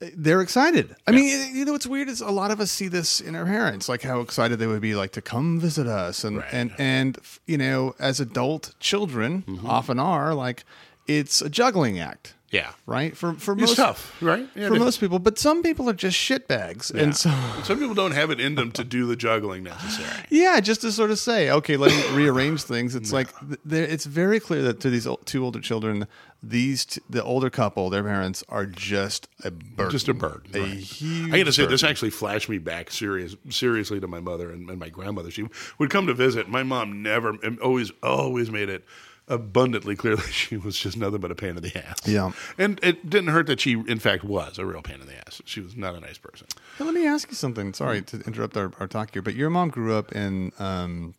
they're 0.00 0.40
excited. 0.40 0.94
I 1.06 1.12
mean, 1.12 1.54
you 1.54 1.64
know, 1.64 1.72
what's 1.72 1.86
weird 1.86 2.08
is 2.08 2.20
a 2.20 2.30
lot 2.30 2.50
of 2.50 2.60
us 2.60 2.70
see 2.70 2.88
this 2.88 3.20
in 3.20 3.34
our 3.36 3.44
parents, 3.44 3.88
like 3.88 4.02
how 4.02 4.20
excited 4.20 4.58
they 4.58 4.66
would 4.66 4.80
be, 4.80 4.94
like 4.96 5.12
to 5.12 5.22
come 5.22 5.58
visit 5.60 5.86
us, 5.86 6.24
and 6.24 6.38
Right. 6.38 6.48
and 6.52 6.72
and 6.78 7.18
you 7.46 7.58
know, 7.58 7.94
as 8.00 8.18
adult 8.20 8.74
children 8.80 9.42
Mm-hmm. 9.46 9.66
often 9.66 9.98
are, 10.00 10.34
like 10.34 10.64
it's 11.06 11.40
a 11.42 11.48
juggling 11.48 11.98
act. 11.98 12.34
Yeah. 12.50 12.70
Right 12.86 13.14
for 13.14 13.34
for 13.34 13.52
It's 13.52 13.60
most 13.60 13.76
tough, 13.76 14.16
right? 14.22 14.48
Yeah, 14.54 14.68
for 14.68 14.74
it 14.74 14.76
is. 14.78 14.82
most 14.84 15.00
people, 15.00 15.18
but 15.18 15.38
some 15.38 15.62
people 15.62 15.88
are 15.90 15.92
just 15.94 16.16
shitbags, 16.16 16.94
Yeah. 16.94 17.02
and 17.02 17.14
so 17.16 17.30
some 17.62 17.78
people 17.78 17.94
don't 17.94 18.12
have 18.12 18.30
it 18.30 18.40
in 18.40 18.54
them 18.54 18.72
to 18.72 18.84
do 18.84 19.06
the 19.06 19.16
juggling 19.16 19.64
necessary. 19.64 20.24
Yeah, 20.30 20.58
just 20.60 20.80
to 20.80 20.90
sort 20.92 21.10
of 21.10 21.18
say, 21.18 21.50
okay, 21.50 21.76
let 21.76 21.90
me 21.92 22.16
rearrange 22.16 22.62
things. 22.62 22.94
It's 22.94 23.12
like 23.12 23.28
there, 23.66 23.84
it's 23.84 24.06
very 24.06 24.40
clear 24.40 24.62
that 24.62 24.80
to 24.80 24.88
these 24.88 25.06
two 25.26 25.44
older 25.44 25.60
children, 25.60 26.06
these 26.42 26.86
t- 26.86 27.02
the 27.10 27.22
older 27.22 27.50
couple, 27.50 27.90
their 27.90 28.02
parents 28.04 28.42
are 28.48 28.64
just 28.64 29.28
a 29.44 29.50
burden, 29.50 29.90
Just 29.90 30.08
a 30.08 30.14
burden. 30.14 30.50
a 30.54 30.60
right. 30.60 30.70
huge. 30.78 31.32
I 31.34 31.38
got 31.38 31.44
to 31.44 31.52
say, 31.52 31.66
this 31.66 31.84
actually 31.84 32.10
flashed 32.10 32.48
me 32.48 32.56
back 32.56 32.90
serious, 32.90 33.36
seriously 33.50 34.00
to 34.00 34.06
my 34.08 34.20
mother 34.20 34.50
and, 34.50 34.70
and 34.70 34.78
my 34.78 34.88
grandmother. 34.88 35.30
She 35.30 35.46
would 35.78 35.90
come 35.90 36.06
to 36.06 36.14
visit. 36.14 36.48
My 36.48 36.62
mom 36.62 37.02
never, 37.02 37.36
always, 37.62 37.90
always 38.02 38.50
made 38.50 38.68
it 38.70 38.84
abundantly 39.28 39.96
clear 39.96 40.16
that 40.16 40.32
she 40.32 40.56
was 40.56 40.78
just 40.78 40.96
nothing 40.96 41.20
but 41.20 41.30
a 41.30 41.34
pain 41.34 41.56
in 41.56 41.62
the 41.62 41.76
ass. 41.86 42.06
Yeah. 42.06 42.32
and 42.56 42.80
it 42.82 43.08
didn't 43.08 43.28
hurt 43.30 43.46
that 43.46 43.60
she, 43.60 43.72
in 43.72 43.98
fact, 43.98 44.24
was 44.24 44.58
a 44.58 44.66
real 44.66 44.82
pain 44.82 45.00
in 45.00 45.06
the 45.06 45.16
ass. 45.26 45.40
She 45.44 45.60
was 45.60 45.76
not 45.76 45.94
a 45.94 46.00
nice 46.00 46.18
person. 46.18 46.46
Hey, 46.76 46.84
let 46.84 46.94
me 46.94 47.06
ask 47.06 47.28
you 47.28 47.34
something. 47.34 47.74
Sorry 47.74 48.02
to 48.02 48.20
interrupt 48.20 48.56
our, 48.56 48.72
our 48.80 48.86
talk 48.86 49.12
here, 49.12 49.22
but 49.22 49.34
your 49.34 49.50
mom 49.50 49.70
grew 49.70 49.94
up 49.94 50.12
in 50.12 50.52
um, 50.58 51.14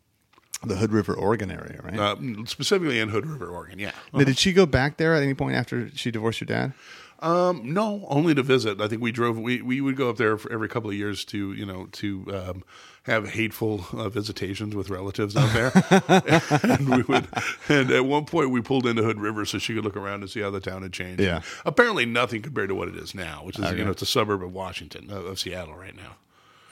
the 0.62 0.76
Hood 0.76 0.92
River, 0.92 1.14
Oregon 1.14 1.50
area, 1.50 1.80
right? 1.82 1.98
Uh, 1.98 2.16
specifically 2.46 2.98
in 2.98 3.08
Hood 3.08 3.26
River, 3.26 3.48
Oregon. 3.48 3.78
Yeah. 3.78 3.92
now, 4.12 4.24
did 4.24 4.38
she 4.38 4.52
go 4.52 4.66
back 4.66 4.96
there 4.96 5.14
at 5.14 5.22
any 5.22 5.34
point 5.34 5.56
after 5.56 5.90
she 5.96 6.10
divorced 6.10 6.40
your 6.40 6.46
dad? 6.46 6.72
Um, 7.20 7.74
no, 7.74 8.06
only 8.08 8.34
to 8.34 8.42
visit. 8.42 8.80
I 8.80 8.88
think 8.88 9.02
we 9.02 9.12
drove. 9.12 9.38
We, 9.38 9.60
we 9.60 9.80
would 9.80 9.96
go 9.96 10.08
up 10.08 10.16
there 10.16 10.38
for 10.38 10.50
every 10.52 10.68
couple 10.68 10.88
of 10.90 10.96
years 10.96 11.24
to 11.26 11.52
you 11.52 11.66
know 11.66 11.86
to 11.92 12.26
um, 12.34 12.64
have 13.04 13.30
hateful 13.30 13.86
uh, 13.92 14.08
visitations 14.08 14.74
with 14.74 14.90
relatives 14.90 15.36
out 15.36 15.52
there, 15.52 15.72
and 16.62 16.88
we 16.88 17.02
would. 17.02 17.26
And 17.68 17.90
at 17.90 18.04
one 18.04 18.24
point, 18.26 18.50
we 18.50 18.60
pulled 18.60 18.86
into 18.86 19.02
Hood 19.02 19.20
River 19.20 19.44
so 19.44 19.58
she 19.58 19.74
could 19.74 19.84
look 19.84 19.96
around 19.96 20.22
and 20.22 20.30
see 20.30 20.40
how 20.40 20.50
the 20.50 20.60
town 20.60 20.82
had 20.82 20.92
changed. 20.92 21.20
Yeah. 21.20 21.40
apparently 21.64 22.06
nothing 22.06 22.42
compared 22.42 22.68
to 22.68 22.74
what 22.74 22.88
it 22.88 22.96
is 22.96 23.14
now, 23.14 23.42
which 23.44 23.58
is 23.58 23.70
you 23.72 23.84
know 23.84 23.90
it's 23.90 24.02
a 24.02 24.06
suburb 24.06 24.42
of 24.42 24.52
Washington 24.52 25.10
of, 25.10 25.24
of 25.26 25.38
Seattle 25.38 25.74
right 25.74 25.96
now. 25.96 26.16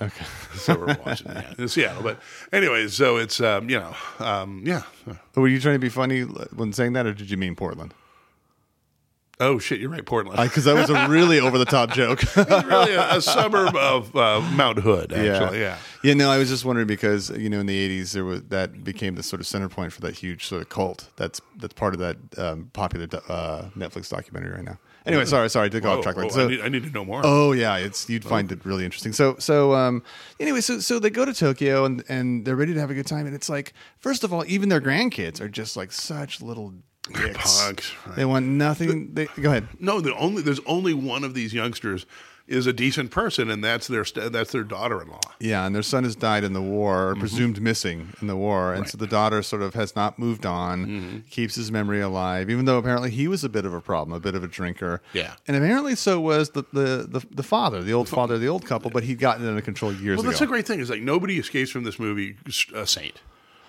Okay. 0.01 0.25
Suburb 0.55 0.91
of 0.91 1.05
Washington, 1.05 1.37
yeah, 1.37 1.55
in 1.59 1.69
Seattle. 1.69 2.05
But 2.05 2.21
anyway, 2.53 2.87
so 2.87 3.17
it's 3.17 3.41
um, 3.41 3.69
you 3.69 3.81
know 3.81 3.97
um, 4.21 4.63
yeah. 4.65 4.83
Were 5.35 5.49
you 5.49 5.61
trying 5.61 5.75
to 5.75 5.81
be 5.81 5.89
funny 5.89 6.23
when 6.23 6.73
saying 6.73 6.93
that, 6.93 7.07
or 7.07 7.15
did 7.15 7.31
you 7.31 7.37
mean 7.37 7.57
Portland? 7.57 7.95
Oh 9.41 9.59
shit, 9.59 9.81
you're 9.81 9.91
right, 9.91 10.05
Portland. 10.05 10.41
Because 10.43 10.65
that 10.65 10.75
was 10.75 10.91
a 10.91 11.09
really 11.09 11.39
over 11.47 11.59
the 11.59 11.65
top 11.65 11.91
joke. 11.91 12.23
it's 12.23 12.37
really 12.37 12.95
a, 12.95 13.17
a 13.17 13.23
suburb 13.23 13.75
of 13.77 14.15
uh, 14.17 14.41
Mount 14.53 14.79
Hood. 14.79 15.13
Actually, 15.13 15.61
yeah. 15.61 15.77
Yeah, 15.77 15.79
no, 16.05 16.31
I 16.31 16.39
was 16.39 16.49
just 16.49 16.65
wondering 16.65 16.87
because 16.87 17.31
you 17.31 17.49
know 17.49 17.61
in 17.61 17.67
the 17.67 18.01
'80s 18.01 18.13
there 18.13 18.25
was 18.25 18.43
that 18.45 18.85
became 18.85 19.15
the 19.15 19.23
sort 19.23 19.41
of 19.41 19.47
center 19.47 19.69
point 19.69 19.93
for 19.93 20.01
that 20.03 20.15
huge 20.15 20.47
sort 20.47 20.63
of 20.63 20.69
cult. 20.69 21.09
That's 21.17 21.41
that's 21.57 21.75
part 21.75 21.95
of 21.95 22.01
that 22.01 22.17
um, 22.39 22.71
popular 22.73 23.07
uh, 23.29 23.71
Netflix 23.77 24.09
documentary 24.09 24.53
right 24.53 24.65
now. 24.65 24.79
Anyway, 25.07 25.25
sorry, 25.25 25.49
sorry 25.49 25.71
to 25.71 25.81
go 25.81 25.89
Whoa, 25.89 25.99
off 25.99 26.03
track. 26.03 26.17
like 26.17 26.31
so, 26.31 26.45
I, 26.45 26.49
need, 26.49 26.61
I 26.61 26.69
need 26.69 26.83
to 26.83 26.91
know 26.91 27.05
more. 27.05 27.23
Oh 27.25 27.53
yeah, 27.53 27.77
it's 27.77 28.09
you'd 28.11 28.25
find 28.25 28.53
it 28.53 28.65
really 28.65 28.85
interesting. 28.85 29.13
So 29.13 29.37
so 29.39 29.75
um 29.75 30.03
anyway, 30.39 30.61
so 30.61 30.81
so 30.81 30.99
they 30.99 31.11
go 31.11 31.25
to 31.25 31.33
Tokyo 31.33 31.85
and 31.85 32.05
and 32.09 32.45
they're 32.45 32.57
ready 32.57 32.75
to 32.75 32.81
have 32.81 32.91
a 32.91 32.95
good 32.95 33.07
time 33.07 33.27
and 33.27 33.35
it's 33.35 33.49
like 33.49 33.73
first 33.99 34.23
of 34.23 34.33
all, 34.33 34.45
even 34.47 34.69
their 34.69 34.81
grandkids 34.81 35.41
are 35.41 35.49
just 35.49 35.77
like 35.77 35.93
such 35.93 36.43
little 36.43 36.75
dicks. 37.15 37.63
Punks, 37.63 37.93
right. 38.07 38.17
They 38.17 38.25
want 38.25 38.47
nothing. 38.47 39.15
They 39.15 39.27
go 39.41 39.49
ahead. 39.49 39.69
No, 39.81 40.01
the 40.01 40.15
only 40.17 40.43
there's 40.43 40.61
only 40.67 40.93
one 40.93 41.25
of 41.25 41.33
these 41.33 41.55
youngsters 41.55 42.05
is 42.49 42.67
a 42.67 42.73
decent 42.73 43.11
person, 43.11 43.51
and 43.51 43.63
that's 43.63 43.87
their 43.87 44.05
that's 44.05 44.53
their 44.53 44.65
daughter-in-law. 44.65 45.21
Yeah, 45.39 45.67
and 45.67 45.75
their 45.75 45.83
son 45.83 46.05
has 46.05 46.17
died 46.17 46.45
in 46.45 46.55
the 46.55 46.63
war, 46.63 47.09
or 47.09 47.13
mm-hmm. 47.13 47.21
presumed 47.21 47.61
missing 47.61 48.15
in 48.21 48.27
the 48.27 48.37
war, 48.37 48.73
and 48.73 48.89
so 48.89 48.97
the 48.97 49.07
daughter 49.07 49.43
sort 49.43 49.63
of 49.63 49.75
has 49.75 49.95
not 49.95 50.19
moved 50.19 50.47
on, 50.47 50.87
mm-hmm. 50.87 51.19
keeps 51.31 51.55
his 51.55 51.71
memory 51.71 52.01
alive, 52.01 52.51
even 52.51 52.65
though 52.65 52.79
apparently 52.79 53.11
he 53.11 53.29
was 53.29 53.45
a 53.45 53.49
bit 53.49 53.65
of 53.65 53.75
a 53.75 53.81
problem, 53.81 54.17
a 54.17 54.21
bit 54.21 54.35
of 54.35 54.43
a 54.43 54.49
drinker. 54.49 55.03
Yeah. 55.13 55.35
and 55.47 55.57
apparently 55.57 55.95
so 55.95 56.21
was 56.21 56.51
the 56.51 56.65
the 56.73 57.07
the, 57.09 57.27
the 57.31 57.43
father, 57.43 57.83
the 57.83 57.93
old 57.93 58.09
father, 58.09 58.35
of 58.35 58.41
the 58.41 58.49
old 58.49 58.65
couple, 58.65 58.91
but 58.91 59.05
he'd 59.05 59.19
gotten 59.19 59.45
it 59.45 59.49
under 59.49 59.63
control 59.63 59.93
years 59.93 60.17
Well, 60.17 60.21
ago. 60.21 60.31
that's 60.31 60.41
a 60.41 60.47
great 60.47 60.67
thing. 60.67 60.81
Is 60.81 60.91
like 60.91 61.03
nobody 61.03 61.39
escapes 61.39 61.71
from 61.71 61.85
this 61.85 61.99
movie 61.99 62.37
a 62.75 62.87
saint. 62.87 63.21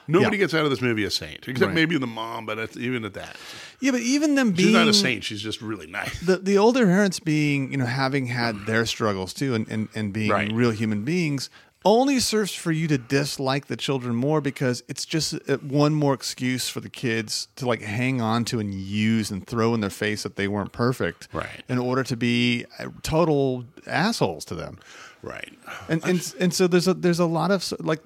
Nobody 0.09 0.37
Yeah. 0.37 0.43
gets 0.43 0.53
out 0.53 0.63
of 0.65 0.71
this 0.71 0.81
movie 0.81 1.03
a 1.03 1.11
saint, 1.11 1.47
except 1.47 1.67
Right. 1.67 1.75
maybe 1.75 1.97
the 1.97 2.07
mom. 2.07 2.45
But 2.45 2.75
even 2.77 3.05
at 3.05 3.13
that, 3.13 3.35
yeah, 3.79 3.91
but 3.91 4.01
even 4.01 4.35
them 4.35 4.51
being 4.51 4.69
she's 4.69 4.73
not 4.75 4.87
a 4.87 4.93
saint. 4.93 5.23
She's 5.23 5.41
just 5.41 5.61
really 5.61 5.87
nice. 5.87 6.19
the 6.21 6.37
the 6.37 6.57
older 6.57 6.85
parents 6.85 7.19
being 7.19 7.71
you 7.71 7.77
know 7.77 7.85
having 7.85 8.25
had 8.27 8.65
their 8.65 8.85
struggles 8.85 9.33
too 9.33 9.53
and 9.55 9.67
and, 9.69 9.87
and 9.95 10.11
being 10.11 10.31
Right. 10.31 10.51
real 10.51 10.71
human 10.71 11.03
beings 11.03 11.49
only 11.85 12.19
serves 12.19 12.53
for 12.53 12.73
you 12.73 12.89
to 12.89 12.97
dislike 12.97 13.67
the 13.67 13.77
children 13.77 14.13
more 14.13 14.41
because 14.41 14.83
it's 14.89 15.05
just 15.05 15.33
uh, 15.47 15.55
one 15.59 15.93
more 15.93 16.13
excuse 16.13 16.67
for 16.67 16.81
the 16.81 16.89
kids 16.89 17.47
to 17.55 17.65
like 17.65 17.81
hang 17.81 18.19
on 18.19 18.43
to 18.45 18.59
and 18.59 18.73
use 18.73 19.31
and 19.31 19.47
throw 19.47 19.73
in 19.73 19.79
their 19.79 19.89
face 19.89 20.23
that 20.23 20.35
they 20.35 20.47
weren't 20.47 20.73
perfect 20.73 21.29
Right. 21.31 21.63
in 21.69 21.77
order 21.77 22.03
to 22.03 22.17
be 22.17 22.65
uh, 22.79 22.87
total 23.01 23.63
assholes 23.87 24.43
to 24.45 24.55
them 24.55 24.77
Right. 25.21 25.53
and 25.87 26.03
and, 26.03 26.33
and 26.39 26.53
so 26.53 26.67
there's 26.67 26.87
a 26.87 26.93
there's 26.93 27.19
a 27.19 27.25
lot 27.25 27.49
of 27.51 27.71
like 27.79 28.01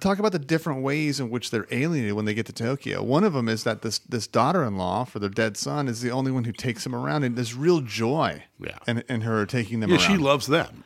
talk 0.00 0.18
about 0.18 0.32
the 0.32 0.38
different 0.38 0.82
ways 0.82 1.20
in 1.20 1.30
which 1.30 1.50
they're 1.50 1.66
alienated 1.70 2.14
when 2.14 2.24
they 2.24 2.34
get 2.34 2.46
to 2.46 2.52
Tokyo. 2.52 3.02
One 3.02 3.24
of 3.24 3.32
them 3.32 3.48
is 3.48 3.64
that 3.64 3.82
this 3.82 3.98
this 4.00 4.26
daughter-in-law 4.26 5.04
for 5.04 5.18
their 5.18 5.28
dead 5.30 5.56
son 5.56 5.88
is 5.88 6.00
the 6.00 6.10
only 6.10 6.30
one 6.32 6.44
who 6.44 6.52
takes 6.52 6.84
them 6.84 6.94
around, 6.94 7.24
and 7.24 7.36
there's 7.36 7.54
real 7.54 7.80
joy 7.80 8.44
Yeah. 8.60 8.78
in, 8.86 9.02
in 9.08 9.20
her 9.22 9.44
taking 9.46 9.80
them 9.80 9.90
Yeah, 9.90 9.96
around 9.96 10.06
she 10.10 10.16
loves 10.16 10.46
them 10.46 10.84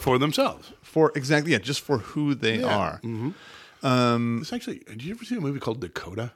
for 0.00 0.18
themselves. 0.18 0.72
for 0.82 1.12
exactly 1.14 1.52
yeah, 1.52 1.58
just 1.58 1.80
for 1.80 1.98
who 1.98 2.34
they 2.34 2.60
Yeah. 2.60 2.76
are. 2.76 3.00
Mm-hmm. 3.04 3.30
Um, 3.86 4.38
it's 4.42 4.52
actually. 4.52 4.78
Did 4.86 5.02
you 5.02 5.12
ever 5.14 5.24
see 5.24 5.36
a 5.36 5.40
movie 5.40 5.58
called 5.58 5.80
Dakota 5.80 6.32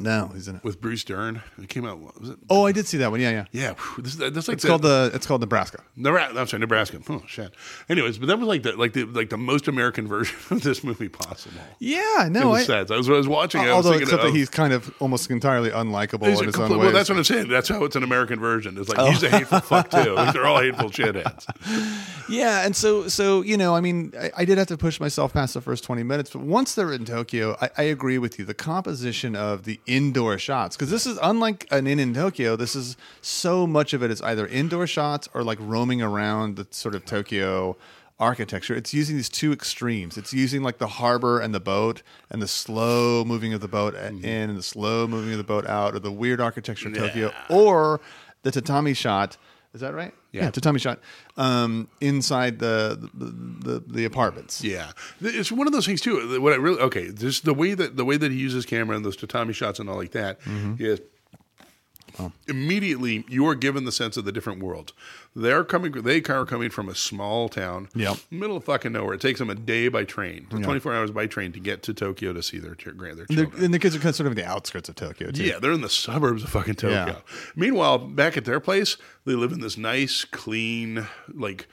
No, 0.00 0.32
he's 0.34 0.48
in 0.48 0.56
it. 0.56 0.64
with 0.64 0.80
Bruce 0.80 1.04
Dern? 1.04 1.40
It 1.62 1.68
came 1.68 1.84
out. 1.86 2.00
Was 2.20 2.30
it? 2.30 2.38
Oh, 2.50 2.66
I 2.66 2.72
did 2.72 2.86
see 2.86 2.96
that 2.98 3.12
one. 3.12 3.20
Yeah, 3.20 3.30
yeah. 3.30 3.44
Yeah, 3.52 3.74
whew, 3.74 4.02
this, 4.02 4.16
that's 4.16 4.48
like 4.48 4.56
It's 4.56 4.64
called 4.64 4.82
the 4.82 5.12
it's 5.14 5.24
called 5.24 5.40
Nebraska. 5.40 5.82
Nebraska. 5.94 6.38
I'm 6.40 6.46
sorry, 6.48 6.60
Nebraska. 6.60 6.98
Oh 7.08 7.22
shit. 7.28 7.54
Anyways, 7.88 8.18
but 8.18 8.26
that 8.26 8.38
was 8.38 8.48
like 8.48 8.64
the 8.64 8.72
like 8.72 8.92
the 8.92 9.04
like 9.04 9.30
the 9.30 9.36
most 9.36 9.68
American 9.68 10.08
version 10.14 10.36
of 10.50 10.62
this 10.62 10.82
movie 10.82 11.08
possible. 11.08 11.60
Yeah, 11.78 12.26
In 12.26 12.32
no, 12.32 12.50
a 12.50 12.54
I, 12.58 12.62
sense, 12.64 12.90
I 12.90 12.96
was, 12.96 13.08
I 13.08 13.12
was 13.12 13.28
watching. 13.28 13.60
it, 13.60 13.64
I 13.64 13.68
was 13.68 13.86
although 13.86 13.90
thinking 13.98 14.08
except 14.08 14.22
that 14.24 14.32
he's 14.34 14.50
kind 14.50 14.72
of 14.72 14.92
almost 15.00 15.30
entirely 15.30 15.70
unlikable 15.70 16.26
He's 16.28 16.38
in 16.40 16.44
a 16.44 16.46
his 16.46 16.56
complete- 16.56 16.74
own 16.74 16.80
well, 16.80 16.92
that's 16.92 17.08
what 17.08 17.18
I'm 17.18 17.24
saying. 17.24 17.48
That's 17.48 17.68
how 17.68 17.84
it's 17.84 17.94
an 17.94 18.02
American 18.02 18.40
version. 18.40 18.76
It's 18.78 18.88
like 18.88 18.98
Oh. 18.98 19.10
he's 19.12 19.22
a 19.22 19.28
hateful 19.30 19.60
fuck 19.60 19.90
too. 19.90 20.14
Like, 20.14 20.32
they're 20.34 20.46
all 20.46 20.60
hateful 20.60 20.90
shitheads. 20.90 21.46
Yeah, 22.28 22.64
and 22.66 22.74
so 22.74 23.06
so 23.08 23.42
you 23.42 23.56
know, 23.56 23.76
I 23.76 23.80
mean, 23.80 24.12
I, 24.18 24.30
I 24.38 24.44
did 24.44 24.58
have 24.58 24.66
to 24.68 24.76
push 24.76 24.98
myself 24.98 25.32
past 25.32 25.54
the 25.54 25.60
first 25.60 25.84
twenty 25.84 26.02
minutes, 26.02 26.30
but 26.30 26.42
once 26.42 26.74
they're 26.74 26.92
in 26.92 27.04
Tokyo, 27.04 27.56
I, 27.60 27.70
I 27.78 27.82
agree 27.84 28.18
with 28.18 28.38
you. 28.38 28.44
The 28.44 28.54
composition 28.54 29.36
of 29.36 29.64
the 29.64 29.78
indoor 29.86 30.38
shots, 30.38 30.76
because 30.76 30.90
this 30.90 31.06
is 31.06 31.18
unlike 31.22 31.66
an 31.70 31.86
inn 31.86 31.98
in 31.98 32.14
Tokyo. 32.14 32.56
This 32.56 32.74
is 32.74 32.96
so 33.20 33.66
much 33.66 33.92
of 33.92 34.02
it 34.02 34.10
is 34.10 34.22
either 34.22 34.46
indoor 34.46 34.86
shots 34.86 35.28
or 35.34 35.42
like 35.42 35.58
roaming 35.60 36.02
around 36.02 36.56
the 36.56 36.66
sort 36.70 36.94
of 36.94 37.04
Tokyo 37.04 37.76
architecture. 38.18 38.74
It's 38.74 38.94
using 38.94 39.16
these 39.16 39.28
two 39.28 39.52
extremes. 39.52 40.16
It's 40.16 40.32
using 40.32 40.62
like 40.62 40.78
the 40.78 40.86
harbor 40.86 41.40
and 41.40 41.54
the 41.54 41.60
boat, 41.60 42.02
and 42.30 42.40
the 42.40 42.48
slow 42.48 43.24
moving 43.24 43.52
of 43.52 43.60
the 43.60 43.68
boat 43.68 43.94
mm-hmm. 43.94 44.24
in, 44.24 44.50
and 44.50 44.58
the 44.58 44.62
slow 44.62 45.06
moving 45.06 45.32
of 45.32 45.38
the 45.38 45.44
boat 45.44 45.66
out, 45.66 45.94
or 45.94 45.98
the 45.98 46.12
weird 46.12 46.40
architecture 46.40 46.88
of 46.88 46.94
Tokyo, 46.94 47.32
or 47.48 48.00
the 48.42 48.50
tatami 48.50 48.94
shot. 48.94 49.36
Is 49.72 49.80
that 49.80 49.94
right? 49.94 50.14
Yeah. 50.34 50.50
tatami 50.50 50.78
shot 50.80 50.98
um, 51.36 51.88
inside 52.00 52.58
the 52.58 53.08
the, 53.14 53.24
the 53.70 53.84
the 53.86 54.04
apartments. 54.04 54.62
Yeah, 54.64 54.90
it's 55.20 55.52
one 55.52 55.66
of 55.66 55.72
those 55.72 55.86
things 55.86 56.00
too. 56.00 56.40
What 56.40 56.52
I 56.52 56.56
really 56.56 56.80
okay, 56.80 57.12
just 57.12 57.44
the 57.44 57.54
way 57.54 57.74
that 57.74 57.96
the 57.96 58.04
way 58.04 58.16
that 58.16 58.30
he 58.32 58.38
uses 58.38 58.66
camera 58.66 58.96
and 58.96 59.04
those 59.04 59.16
tatami 59.16 59.52
shots 59.52 59.78
and 59.78 59.88
all 59.88 59.96
like 59.96 60.10
that 60.12 60.40
is 60.78 61.00
Mm-hmm. 62.16 62.50
immediately 62.50 63.24
you 63.28 63.46
are 63.48 63.54
given 63.54 63.84
the 63.84 63.92
sense 63.92 64.16
of 64.16 64.24
the 64.24 64.30
different 64.32 64.62
worlds. 64.62 64.92
They're 65.34 65.64
coming. 65.64 65.90
They 65.92 66.22
are 66.22 66.44
coming 66.46 66.70
from 66.70 66.88
a 66.88 66.94
small 66.94 67.48
town, 67.48 67.88
Yep. 67.94 68.16
middle 68.30 68.56
of 68.56 68.64
fucking 68.64 68.92
nowhere. 68.92 69.14
It 69.14 69.20
takes 69.20 69.40
them 69.40 69.50
a 69.50 69.54
day 69.56 69.88
by 69.88 70.04
train, 70.04 70.46
twenty 70.48 70.78
four 70.78 70.94
hours 70.94 71.10
by 71.10 71.26
train 71.26 71.50
to 71.52 71.60
get 71.60 71.82
to 71.84 71.94
Tokyo 71.94 72.32
to 72.32 72.42
see 72.42 72.58
their 72.58 72.74
grand 72.76 73.18
their 73.18 73.26
They're- 73.28 73.50
and 73.64 73.74
the 73.74 73.78
kids 73.78 73.96
are 73.96 73.98
kind 73.98 74.10
of 74.10 74.16
sort 74.16 74.26
of 74.28 74.32
in 74.32 74.36
the 74.44 74.46
outskirts 74.48 74.88
of 74.88 74.94
Tokyo 74.94 75.30
too. 75.32 75.42
Yeah, 75.44 75.58
they're 75.58 75.72
in 75.72 75.80
the 75.80 75.88
suburbs 75.88 76.44
of 76.44 76.50
fucking 76.50 76.76
Tokyo. 76.76 77.04
Yeah. 77.06 77.16
Meanwhile, 77.56 77.98
back 77.98 78.36
at 78.36 78.44
their 78.44 78.60
place, 78.60 78.96
they 79.24 79.34
live 79.34 79.50
in 79.52 79.60
this 79.60 79.76
nice, 79.76 80.24
clean, 80.24 81.06
like 81.32 81.66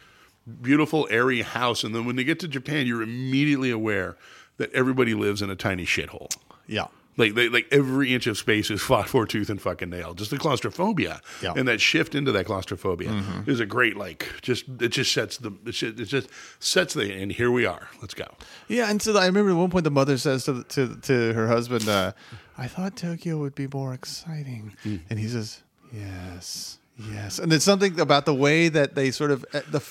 beautiful, 0.62 1.08
airy 1.12 1.42
house. 1.44 1.84
And 1.84 1.94
then 1.94 2.06
when 2.06 2.16
they 2.16 2.24
get 2.24 2.40
to 2.40 2.48
Japan, 2.48 2.88
you're 2.88 3.04
immediately 3.04 3.70
aware 3.70 4.18
that 4.58 4.72
everybody 4.74 5.14
lives 5.14 5.42
in 5.44 5.50
a 5.52 5.56
tiny 5.56 5.86
shithole. 5.86 6.36
yeah. 6.68 6.88
Like 7.18 7.36
they, 7.36 7.50
like 7.50 7.68
every 7.72 8.14
inch 8.14 8.26
of 8.28 8.38
space 8.38 8.72
is 8.72 8.82
fought 8.90 9.10
for 9.10 9.26
tooth 9.26 9.50
and 9.50 9.62
fucking 9.62 9.90
nail. 9.90 10.14
Just 10.14 10.32
the 10.32 10.38
claustrophobia 10.38 11.22
Yeah. 11.42 11.50
Mm-hmm. 11.50 11.60
and 11.60 11.68
that 11.68 11.82
shift 11.82 12.16
into 12.16 12.32
that 12.32 12.46
claustrophobia 12.46 13.24
is 13.46 13.60
a 13.60 13.66
great 13.66 13.98
like 13.98 14.28
just 14.42 14.64
it 14.80 14.90
just 14.90 15.12
sets 15.12 15.38
the 15.38 15.52
it 15.66 15.72
just, 15.72 16.00
it 16.00 16.06
just 16.06 16.30
sets 16.60 16.94
the 16.94 17.12
and 17.14 17.32
here 17.32 17.52
we 17.52 17.66
are. 17.66 17.90
Let's 18.02 18.14
go. 18.14 18.26
Yeah, 18.68 18.90
and 18.90 19.02
so 19.02 19.18
I 19.18 19.26
remember 19.26 19.52
at 19.52 19.58
one 19.58 19.70
point 19.70 19.84
the 19.84 19.92
mother 19.92 20.18
says 20.18 20.46
to 20.46 20.64
to 20.64 20.96
to 21.02 21.34
her 21.34 21.48
husband, 21.48 21.88
uh, 21.90 22.14
"I 22.58 22.68
thought 22.68 22.96
Tokyo 22.96 23.38
would 23.40 23.56
be 23.56 23.68
more 23.68 23.94
exciting," 23.94 24.76
and 25.10 25.20
he 25.20 25.28
says, 25.28 25.62
"Yes, 25.94 26.80
yes." 26.98 27.40
And 27.40 27.52
there's 27.52 27.64
something 27.64 28.00
about 28.00 28.26
the 28.26 28.34
way 28.34 28.70
that 28.70 28.96
they 28.96 29.12
sort 29.12 29.32
of 29.32 29.46
uh, 29.54 29.62
the. 29.70 29.82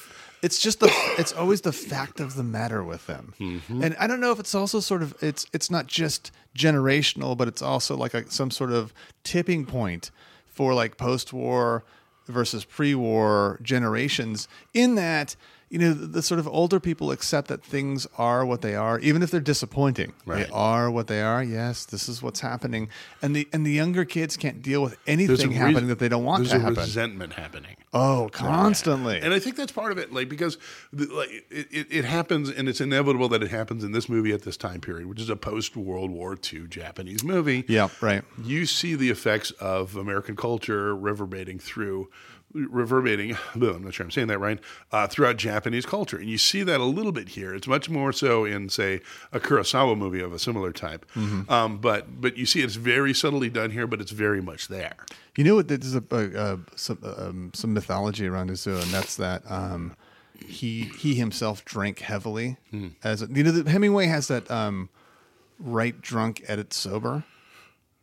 It's 0.43 0.59
just 0.59 0.81
the. 0.81 0.91
It's 1.19 1.33
always 1.33 1.61
the 1.61 1.73
fact 1.73 2.21
of 2.21 2.35
the 2.35 2.43
matter 2.43 2.83
with 2.83 3.07
them, 3.07 3.35
mm-hmm. 3.39 3.83
and 3.83 3.97
I 3.99 4.07
don't 4.07 4.21
know 4.21 4.33
if 4.33 4.41
it's 4.41 4.55
also 4.55 4.81
sort 4.81 5.03
of. 5.03 5.15
It's 5.23 5.47
it's 5.53 5.71
not 5.71 5.87
just 5.87 6.33
generational, 6.57 7.37
but 7.37 7.47
it's 7.47 7.63
also 7.63 7.97
like 7.97 8.15
a, 8.15 8.31
some 8.31 8.51
sort 8.51 8.73
of 8.73 8.95
tipping 9.23 9.67
point 9.67 10.11
for 10.47 10.73
like 10.73 10.97
post-war 10.97 11.85
versus 12.27 12.65
pre-war 12.65 13.59
generations. 13.63 14.49
In 14.73 14.95
that 14.95 15.37
you 15.71 15.79
know 15.79 15.93
the, 15.95 16.07
the 16.07 16.23
sort 16.23 16.39
of 16.41 16.47
older 16.49 16.79
people 16.81 17.11
accept 17.13 17.49
that 17.49 17.63
things 17.63 18.07
are 18.19 18.45
what 18.45 18.61
they 18.61 18.75
are 18.75 18.99
even 19.01 19.23
if 19.23 19.31
they're 19.31 19.41
disappointing 19.41 20.13
Right. 20.27 20.47
they 20.47 20.53
are 20.53 20.91
what 20.91 21.07
they 21.07 21.23
are 21.23 21.43
yes 21.45 21.85
this 21.85 22.09
is 22.09 22.21
what's 22.23 22.41
happening 22.41 22.89
and 23.23 23.35
the 23.37 23.49
and 23.53 23.65
the 23.65 23.71
younger 23.71 24.05
kids 24.05 24.37
can't 24.37 24.61
deal 24.63 24.83
with 24.83 24.97
anything 25.07 25.53
happening 25.53 25.75
reason- 25.77 25.89
that 25.89 25.99
they 26.01 26.09
don't 26.09 26.25
want 26.25 26.41
there's 26.43 26.51
to 26.51 26.57
a 26.57 26.61
happen 26.61 26.75
resentment 26.77 27.33
happening. 27.35 27.77
oh 27.95 28.29
constantly 28.33 29.21
And 29.21 29.33
I 29.33 29.39
think 29.39 29.57
that's 29.57 29.73
part 29.73 29.93
of 29.93 29.99
it, 29.99 30.13
like 30.13 30.29
because 30.29 30.59
the, 30.93 31.07
like 31.07 31.31
it, 31.51 31.69
it, 31.71 31.87
it 31.91 32.05
happens, 32.05 32.49
and 32.51 32.69
it's 32.69 32.81
inevitable 32.81 33.29
that 33.31 33.43
it 33.43 33.51
happens 33.51 33.85
in 33.85 33.93
this 33.93 34.09
movie 34.09 34.33
at 34.33 34.43
this 34.43 34.57
time 34.57 34.81
period, 34.81 35.07
which 35.07 35.21
is 35.21 35.29
a 35.31 35.37
post 35.37 35.77
World 35.77 36.11
War 36.11 36.37
II 36.53 36.67
Japanese 36.69 37.23
movie. 37.25 37.65
yeah 37.69 37.89
right 38.01 38.25
you 38.43 38.67
see 38.67 38.95
the 38.97 39.11
effects 39.11 39.51
of 39.53 39.97
American 39.97 40.35
culture 40.37 40.97
reverberating 40.97 41.59
through, 41.59 42.09
reverberating. 42.53 43.37
I'm 43.55 43.83
not 43.83 43.95
sure 43.95 44.05
I'm 44.05 44.11
saying 44.11 44.29
that 44.29 44.39
right. 44.39 44.59
Uh, 44.93 45.07
throughout 45.07 45.37
Japanese 45.37 45.87
culture, 45.87 46.17
and 46.17 46.29
you 46.29 46.39
see 46.39 46.63
that 46.63 46.81
a 46.81 46.85
little 46.85 47.13
bit 47.13 47.31
here. 47.31 47.55
It's 47.55 47.67
much 47.67 47.89
more 47.89 48.13
so 48.13 48.45
in, 48.45 48.69
say, 48.69 49.01
a 49.33 49.41
Kurosawa 49.41 49.97
movie 49.97 50.21
of 50.21 50.33
a 50.33 50.39
similar 50.39 50.73
type. 50.73 51.07
Mm-hmm. 51.15 51.51
Um, 51.51 51.79
but 51.79 52.21
but 52.21 52.37
you 52.37 52.47
see 52.47 52.61
it's 52.61 52.77
very 52.77 53.15
subtly 53.15 53.51
done 53.51 53.71
here, 53.71 53.87
but 53.87 54.01
it's 54.01 54.13
very 54.13 54.41
much 54.41 54.69
there. 54.69 55.07
You 55.37 55.45
know 55.45 55.55
what? 55.57 55.69
There's 55.69 55.95
a, 55.95 56.03
a, 56.11 56.55
a 56.55 56.59
some 56.77 56.99
um, 57.03 57.51
some 57.55 57.73
mythology 57.73 58.27
around 58.27 58.51
Ozu, 58.51 58.83
and 58.83 58.91
that's 58.91 59.17
that 59.17 59.49
um, 59.51 59.97
he 60.45 60.91
he 60.99 61.15
himself 61.15 61.65
drank 61.65 62.01
heavily. 62.01 62.57
As 63.03 63.23
a, 63.23 63.27
you 63.27 63.45
know, 63.45 63.53
the, 63.53 63.71
Hemingway 63.71 64.07
has 64.07 64.29
that 64.29 64.51
um, 64.51 64.89
write 65.59 66.01
drunk, 66.01 66.43
edit 66.49 66.73
sober. 66.73 67.25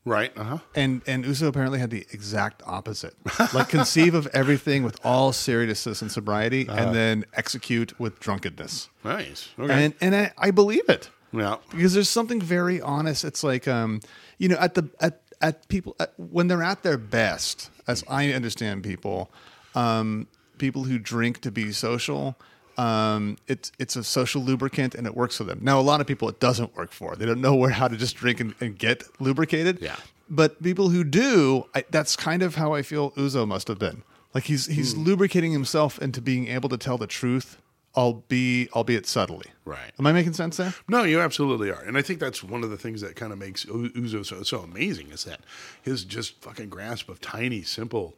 Right. 0.07 0.31
Uh 0.37 0.43
huh. 0.43 0.57
And 0.73 1.01
and 1.05 1.25
Ozu 1.25 1.47
apparently 1.47 1.79
had 1.79 1.89
the 1.89 2.05
exact 2.13 2.63
opposite. 2.65 3.13
Like 3.53 3.67
conceive 3.67 4.13
of 4.13 4.25
everything 4.27 4.83
with 4.83 4.97
all 5.03 5.33
seriousness 5.33 6.01
and 6.01 6.09
sobriety, 6.09 6.65
and 6.69 6.95
then 6.95 7.25
execute 7.33 7.99
with 7.99 8.17
drunkenness. 8.21 8.87
Nice. 9.03 9.49
Okay. 9.59 9.73
And 9.73 9.93
and 9.99 10.15
I, 10.15 10.31
I 10.37 10.51
believe 10.51 10.87
it 10.87 11.09
yeah. 11.33 11.57
because 11.71 11.93
there's 11.93 12.07
something 12.07 12.39
very 12.39 12.79
honest. 12.79 13.25
It's 13.25 13.43
like 13.43 13.67
um, 13.67 13.99
you 14.37 14.47
know, 14.47 14.55
at 14.55 14.75
the 14.75 14.89
at 15.01 15.21
at 15.41 15.67
people 15.67 15.97
at, 15.99 16.13
when 16.17 16.47
they're 16.47 16.63
at 16.63 16.83
their 16.83 16.97
best, 16.97 17.69
as 17.85 18.05
I 18.07 18.31
understand 18.31 18.85
people, 18.85 19.29
um, 19.75 20.27
people 20.57 20.85
who 20.85 20.99
drink 20.99 21.41
to 21.41 21.51
be 21.51 21.73
social. 21.73 22.37
Um, 22.77 23.37
it's 23.47 23.71
it's 23.79 23.95
a 23.95 24.03
social 24.03 24.41
lubricant 24.41 24.93
and 24.95 25.07
it 25.07 25.15
works 25.15 25.37
for 25.37 25.43
them. 25.43 25.59
Now, 25.61 25.79
a 25.79 25.81
lot 25.81 25.99
of 26.01 26.07
people 26.07 26.29
it 26.29 26.39
doesn't 26.39 26.75
work 26.75 26.91
for. 26.91 27.15
They 27.15 27.25
don't 27.25 27.41
know 27.41 27.55
where 27.55 27.71
how 27.71 27.87
to 27.87 27.97
just 27.97 28.15
drink 28.15 28.39
and, 28.39 28.53
and 28.61 28.77
get 28.77 29.03
lubricated. 29.19 29.79
Yeah. 29.81 29.95
But 30.29 30.61
people 30.61 30.89
who 30.89 31.03
do, 31.03 31.65
I, 31.73 31.85
that's 31.89 32.15
kind 32.15 32.43
of 32.43 32.55
how 32.55 32.73
I 32.73 32.81
feel 32.83 33.11
Ozu 33.11 33.47
must 33.47 33.67
have 33.69 33.79
been. 33.79 34.03
Like 34.33 34.43
he's 34.43 34.67
he's 34.67 34.93
Hmm. 34.93 35.03
lubricating 35.05 35.51
himself 35.53 35.97
into 35.99 36.21
being 36.21 36.47
able 36.49 36.69
to 36.69 36.77
tell 36.77 36.97
the 36.99 37.07
truth, 37.07 37.57
albeit 37.95 38.71
albeit 38.73 39.05
subtly. 39.07 39.47
Right. 39.65 39.91
Am 39.97 40.05
I 40.05 40.11
making 40.11 40.33
sense 40.33 40.57
there? 40.57 40.73
No, 40.87 41.03
you 41.03 41.19
absolutely 41.19 41.71
are, 41.71 41.81
and 41.81 41.97
I 41.97 42.01
think 42.03 42.19
that's 42.19 42.43
one 42.43 42.63
of 42.63 42.69
the 42.69 42.77
things 42.77 43.01
that 43.01 43.15
kind 43.15 43.33
of 43.33 43.39
makes 43.39 43.65
Ozu 43.65 44.23
so 44.25 44.43
so 44.43 44.59
amazing 44.59 45.09
is 45.09 45.23
that 45.23 45.39
his 45.81 46.03
just 46.03 46.41
fucking 46.41 46.69
grasp 46.69 47.09
of 47.09 47.19
tiny, 47.21 47.63
simple, 47.63 48.15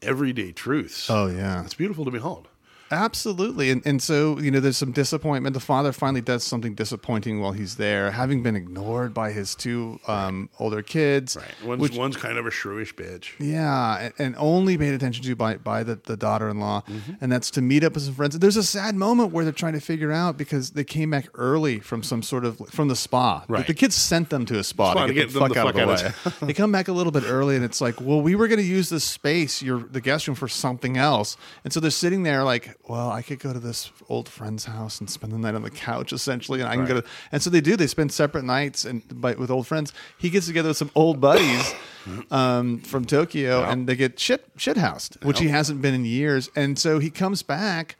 everyday 0.00 0.52
truths. 0.52 1.10
Oh, 1.10 1.26
yeah. 1.26 1.62
it's 1.64 1.74
beautiful 1.74 2.04
to 2.06 2.10
behold. 2.10 2.48
Absolutely. 2.90 3.70
And 3.70 3.82
and 3.86 4.02
so, 4.02 4.38
you 4.38 4.50
know, 4.50 4.60
there's 4.60 4.76
some 4.76 4.92
disappointment. 4.92 5.54
The 5.54 5.60
father 5.60 5.92
finally 5.92 6.20
does 6.20 6.44
something 6.44 6.74
disappointing 6.74 7.40
while 7.40 7.52
he's 7.52 7.76
there, 7.76 8.10
having 8.10 8.42
been 8.42 8.56
ignored 8.56 9.12
by 9.14 9.32
his 9.32 9.54
two 9.54 10.00
um, 10.06 10.48
older 10.58 10.82
kids. 10.82 11.36
Right, 11.36 11.68
one's 11.68 11.80
Which, 11.80 11.96
one's 11.96 12.16
kind 12.16 12.38
of 12.38 12.46
a 12.46 12.50
shrewish 12.50 12.94
bitch. 12.94 13.32
yeah, 13.38 13.98
and, 13.98 14.14
and 14.18 14.36
only 14.38 14.78
paid 14.78 14.94
attention 14.94 15.24
to 15.24 15.36
by, 15.36 15.56
by 15.56 15.82
the, 15.82 15.96
the 16.04 16.16
daughter 16.16 16.48
in 16.48 16.60
law. 16.60 16.82
Mm-hmm. 16.88 17.12
And 17.20 17.30
that's 17.32 17.50
to 17.52 17.62
meet 17.62 17.84
up 17.84 17.94
with 17.94 18.04
some 18.04 18.14
friends. 18.14 18.38
There's 18.38 18.56
a 18.56 18.62
sad 18.62 18.94
moment 18.94 19.32
where 19.32 19.44
they're 19.44 19.52
trying 19.52 19.74
to 19.74 19.80
figure 19.80 20.12
out 20.12 20.36
because 20.36 20.70
they 20.70 20.84
came 20.84 21.10
back 21.10 21.28
early 21.34 21.80
from 21.80 22.02
some 22.02 22.22
sort 22.22 22.44
of 22.44 22.58
from 22.68 22.88
the 22.88 22.96
spa. 22.96 23.44
Right. 23.48 23.66
The 23.66 23.74
kids 23.74 23.94
sent 23.94 24.30
them 24.30 24.46
to 24.46 24.58
a 24.58 24.64
spa, 24.64 24.92
Spa 24.92 25.06
to 25.06 25.14
get, 25.14 25.32
the 25.32 25.40
fuck 25.40 25.56
out 25.56 25.68
of 25.68 25.74
the 25.74 25.86
way. 25.86 26.12
they 26.46 26.52
come 26.52 26.72
back 26.72 26.88
a 26.88 26.92
little 26.92 27.12
bit 27.12 27.24
early 27.26 27.56
and 27.56 27.64
it's 27.64 27.80
like, 27.80 28.00
well, 28.00 28.20
we 28.20 28.34
were 28.34 28.48
going 28.48 28.60
to 28.60 28.64
use 28.64 28.88
this 28.88 29.04
space, 29.04 29.62
your 29.62 29.80
the 29.80 30.00
guest 30.00 30.26
room, 30.28 30.34
for 30.34 30.48
something 30.48 30.96
else. 30.96 31.36
And 31.64 31.72
so 31.72 31.80
they're 31.80 31.90
sitting 31.90 32.22
there 32.22 32.44
like, 32.44 32.77
well, 32.88 33.10
I 33.10 33.22
could 33.22 33.38
go 33.38 33.52
to 33.52 33.60
this 33.60 33.90
old 34.08 34.28
friend's 34.28 34.64
house 34.64 34.98
and 35.00 35.08
spend 35.10 35.32
the 35.32 35.38
night 35.38 35.54
on 35.54 35.62
the 35.62 35.70
couch 35.70 36.12
essentially, 36.12 36.60
and 36.60 36.68
I 36.68 36.74
can 36.76 36.86
go 36.86 37.00
to. 37.00 37.06
And 37.30 37.42
so 37.42 37.50
they 37.50 37.60
do. 37.60 37.76
They 37.76 37.86
spend 37.86 38.10
separate 38.12 38.44
nights 38.44 38.84
and 38.84 39.02
by, 39.20 39.34
with 39.34 39.50
old 39.50 39.66
friends. 39.66 39.92
He 40.16 40.30
gets 40.30 40.46
together 40.46 40.68
with 40.70 40.78
some 40.78 40.90
old 40.94 41.20
buddies 41.20 41.74
um, 42.30 42.78
from 42.80 43.04
Tokyo, 43.04 43.60
Yeah. 43.60 43.70
and 43.72 43.86
they 43.86 43.94
get 43.96 44.18
shit 44.18 44.44
shit 44.56 44.76
housed, 44.78 45.22
which 45.24 45.38
he 45.38 45.48
hasn't 45.48 45.82
been 45.82 45.94
in 45.94 46.04
years. 46.04 46.48
And 46.56 46.78
so 46.78 46.98
he 46.98 47.10
comes 47.10 47.42
back. 47.42 47.96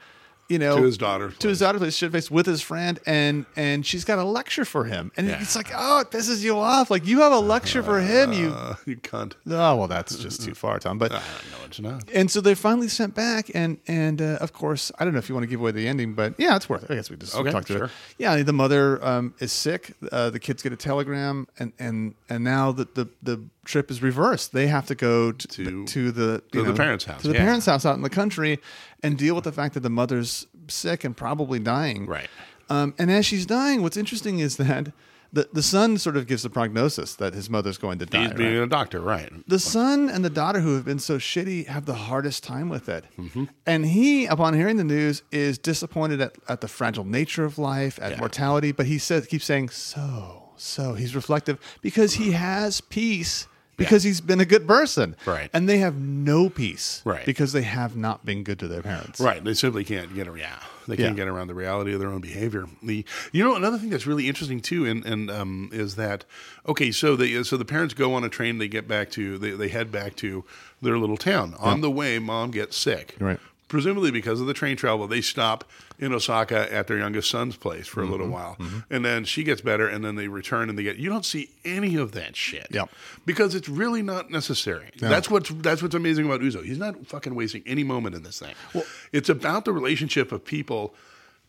You 0.48 0.58
know, 0.58 0.76
To 0.78 0.82
his 0.84 0.96
daughter, 0.96 1.30
to 1.30 1.48
his 1.48 1.58
daughter's 1.58 1.80
place, 1.82 1.94
shit 1.94 2.11
face 2.11 2.30
with 2.30 2.46
his 2.46 2.62
friend, 2.62 2.98
and 3.04 3.44
and 3.54 3.84
she's 3.84 4.04
got 4.06 4.18
a 4.18 4.24
lecture 4.24 4.64
for 4.64 4.84
him, 4.84 5.12
and 5.16 5.28
Yeah. 5.28 5.42
it's 5.42 5.54
like, 5.54 5.68
oh, 5.76 6.00
it 6.00 6.11
pisses 6.11 6.42
you 6.42 6.56
off. 6.58 6.90
Like 6.90 7.06
you 7.06 7.20
have 7.20 7.32
a 7.32 7.38
lecture 7.38 7.82
for 7.82 8.00
him, 8.00 8.32
you. 8.32 8.48
Uh, 8.50 8.76
you 8.87 8.96
cunt. 8.96 9.34
Oh 9.46 9.76
well, 9.76 9.88
that's 9.88 10.16
just 10.16 10.42
too 10.42 10.54
far, 10.54 10.78
Tom. 10.78 10.96
But 10.96 11.12
Uh, 11.12 11.16
no, 11.18 11.64
it's 11.66 11.80
not. 11.80 12.04
and 12.14 12.30
so 12.30 12.40
they're 12.40 12.56
finally 12.56 12.88
sent 12.88 13.14
back, 13.14 13.50
and 13.54 13.76
and 13.87 14.22
uh, 14.22 14.38
of 14.40 14.54
course, 14.54 14.90
I 14.98 15.04
don't 15.04 15.12
know 15.12 15.18
if 15.18 15.28
you 15.28 15.34
want 15.34 15.42
to 15.44 15.48
give 15.50 15.61
away 15.61 15.72
the 15.72 15.87
ending, 15.87 16.14
but 16.14 16.32
yeah, 16.38 16.56
it's 16.56 16.66
worth 16.66 16.84
it. 16.84 16.90
I 16.90 16.94
guess 16.94 17.11
we 17.11 17.16
just 17.18 17.34
Okay, 17.37 17.50
talk 17.50 17.66
to 17.66 17.72
sure. 17.74 17.84
it. 17.84 17.90
Yeah, 18.16 18.42
the 18.42 18.52
mother 18.54 19.04
um, 19.04 19.34
is 19.40 19.52
sick. 19.52 19.92
Uh, 20.11 20.30
the 20.30 20.40
kids 20.40 20.62
get 20.62 20.72
a 20.72 20.76
telegram, 20.76 21.46
and 21.58 21.74
and 21.78 22.14
and 22.30 22.42
now 22.42 22.72
the 22.72 22.88
the, 22.94 23.06
the 23.22 23.42
trip 23.68 23.90
is 23.90 24.02
reversed. 24.02 24.52
They 24.52 24.66
have 24.66 24.87
to 24.87 24.94
go 24.94 25.33
to 25.33 25.46
To- 25.48 25.85
to 25.87 26.11
the 26.11 26.42
to 26.52 26.59
you 26.59 26.64
the 26.64 26.74
parents' 26.74 27.04
house, 27.04 27.22
to 27.22 27.28
the 27.28 27.35
yeah. 27.35 27.44
parents' 27.44 27.66
house 27.66 27.85
out 27.87 27.96
in 27.96 28.02
the 28.02 28.11
country, 28.11 28.59
and 29.02 29.16
deal 29.18 29.35
with 29.35 29.44
the 29.44 29.52
fact 29.52 29.74
that 29.74 29.81
the 29.81 29.90
mother's 29.90 30.46
sick 30.68 31.04
and 31.04 31.16
probably 31.16 31.59
dying. 31.59 32.07
Right. 32.07 32.28
Um, 32.70 32.94
and 32.98 33.11
as 33.11 33.24
she's 33.26 33.46
dying, 33.46 33.83
what's 33.83 33.96
interesting 33.96 34.38
is 34.40 34.57
that. 34.57 34.92
The, 35.31 35.46
the 35.52 35.62
son 35.62 35.98
sort 35.98 36.16
of 36.16 36.26
gives 36.26 36.42
the 36.42 36.48
prognosis 36.48 37.14
that 37.16 37.35
his 37.35 37.50
mother's 37.50 37.76
going 37.76 37.98
to 37.98 38.07
die. 38.07 38.20
He's 38.20 38.28
right? 38.28 38.38
being 38.38 38.57
a 38.57 38.66
doctor, 38.66 38.98
right? 38.98 39.31
the 39.46 39.59
son 39.59 40.09
and 40.09 40.24
the 40.24 40.31
daughter 40.31 40.61
who 40.61 40.74
have 40.74 40.87
been 40.87 40.98
so 40.98 41.18
shitty 41.18 41.66
have 41.66 41.85
the 41.85 41.92
hardest 42.09 42.42
time 42.42 42.70
with 42.70 42.88
it. 42.88 43.04
Mm-hmm. 43.18 43.44
And 43.66 43.85
he, 43.85 44.24
upon 44.24 44.54
hearing 44.54 44.78
the 44.78 44.85
news, 44.85 45.22
is 45.31 45.59
disappointed 45.59 46.22
at, 46.22 46.37
at 46.48 46.62
the 46.62 46.66
fragile 46.68 47.04
nature 47.04 47.44
of 47.44 47.59
life, 47.59 47.98
at 48.00 48.12
Yeah. 48.12 48.20
mortality. 48.20 48.72
But 48.72 48.87
he 48.87 48.96
says, 48.96 49.26
keeps 49.26 49.44
saying, 49.44 49.68
so, 49.68 50.48
so. 50.57 50.94
He's 50.94 51.14
reflective 51.14 51.59
because 51.83 52.14
he 52.14 52.33
has 52.33 52.81
peace 52.81 53.46
because 53.78 54.02
he's 54.02 54.20
been 54.20 54.40
a 54.40 54.44
good 54.44 54.66
person. 54.68 55.16
Right. 55.24 55.48
And 55.54 55.66
they 55.66 55.78
have 55.78 55.96
no 55.96 56.50
peace 56.50 57.00
Right. 57.06 57.24
because 57.24 57.52
they 57.52 57.62
have 57.62 57.96
not 57.96 58.26
been 58.26 58.42
good 58.42 58.58
to 58.58 58.68
their 58.68 58.82
parents. 58.82 59.18
Right. 59.20 59.42
They 59.42 59.54
simply 59.54 59.84
can't 59.84 60.14
get 60.14 60.28
around. 60.28 60.38
Yeah, 60.40 60.58
they 60.86 60.96
can't 60.96 61.16
Yeah. 61.16 61.24
get 61.24 61.28
around 61.28 61.46
the 61.46 61.54
reality 61.54 61.94
of 61.94 62.00
their 62.00 62.10
own 62.10 62.20
behavior. 62.20 62.66
The 62.82 63.04
you 63.32 63.42
know 63.42 63.54
another 63.56 63.78
thing 63.78 63.88
that's 63.88 64.06
really 64.06 64.28
interesting 64.28 64.60
too, 64.60 64.84
and 64.84 65.04
and 65.06 65.30
um, 65.30 65.70
is 65.72 65.94
that 65.96 66.24
okay? 66.68 66.90
So 66.92 67.16
the 67.16 67.42
so 67.44 67.56
the 67.56 67.64
parents 67.64 67.94
go 67.94 68.12
on 68.14 68.24
a 68.24 68.28
train. 68.28 68.58
They 68.58 68.68
get 68.68 68.86
back 68.86 69.10
to 69.12 69.38
they, 69.38 69.52
they 69.52 69.68
head 69.68 69.90
back 69.90 70.14
to 70.16 70.44
their 70.82 70.98
little 70.98 71.16
town. 71.16 71.54
On 71.58 71.80
the 71.80 71.90
way, 71.90 72.18
mom 72.18 72.50
gets 72.50 72.76
sick. 72.76 73.16
Right. 73.18 73.40
Presumably 73.68 74.11
because 74.11 74.40
of 74.40 74.46
the 74.46 74.54
train 74.54 74.76
travel, 74.76 75.07
they 75.07 75.20
stop 75.20 75.64
in 75.98 76.12
Osaka 76.14 76.72
at 76.72 76.87
their 76.87 76.96
youngest 76.98 77.28
son's 77.31 77.54
place 77.57 77.87
for 77.87 78.00
a 78.00 78.02
Mm-hmm. 78.04 78.12
little 78.12 78.28
while, 78.28 78.57
and 78.88 79.04
then 79.04 79.24
she 79.24 79.44
gets 79.44 79.61
better, 79.61 79.87
and 79.87 80.02
then 80.04 80.14
they 80.16 80.26
return 80.28 80.70
and 80.70 80.78
they 80.78 80.83
get. 80.83 80.96
You 80.96 81.11
don't 81.11 81.24
see 81.26 81.50
any 81.64 81.96
of 81.96 82.12
that 82.12 82.35
shit, 82.35 82.66
Yep. 82.70 82.88
because 83.26 83.54
it's 83.54 83.68
really 83.68 84.00
not 84.02 84.31
necessary. 84.31 84.90
That's 84.98 85.28
what's 85.31 85.50
that's 85.50 85.83
what's 85.83 85.94
amazing 85.94 86.24
about 86.24 86.40
Ozu. 86.40 86.64
He's 86.64 86.78
not 86.78 87.07
fucking 87.07 87.35
wasting 87.35 87.62
any 87.66 87.85
moment 87.85 88.14
in 88.14 88.22
this 88.22 88.38
thing. 88.38 88.54
Well, 88.74 88.85
it's 89.12 89.28
about 89.28 89.64
the 89.66 89.72
relationship 89.72 90.33
of 90.33 90.44
people. 90.44 90.94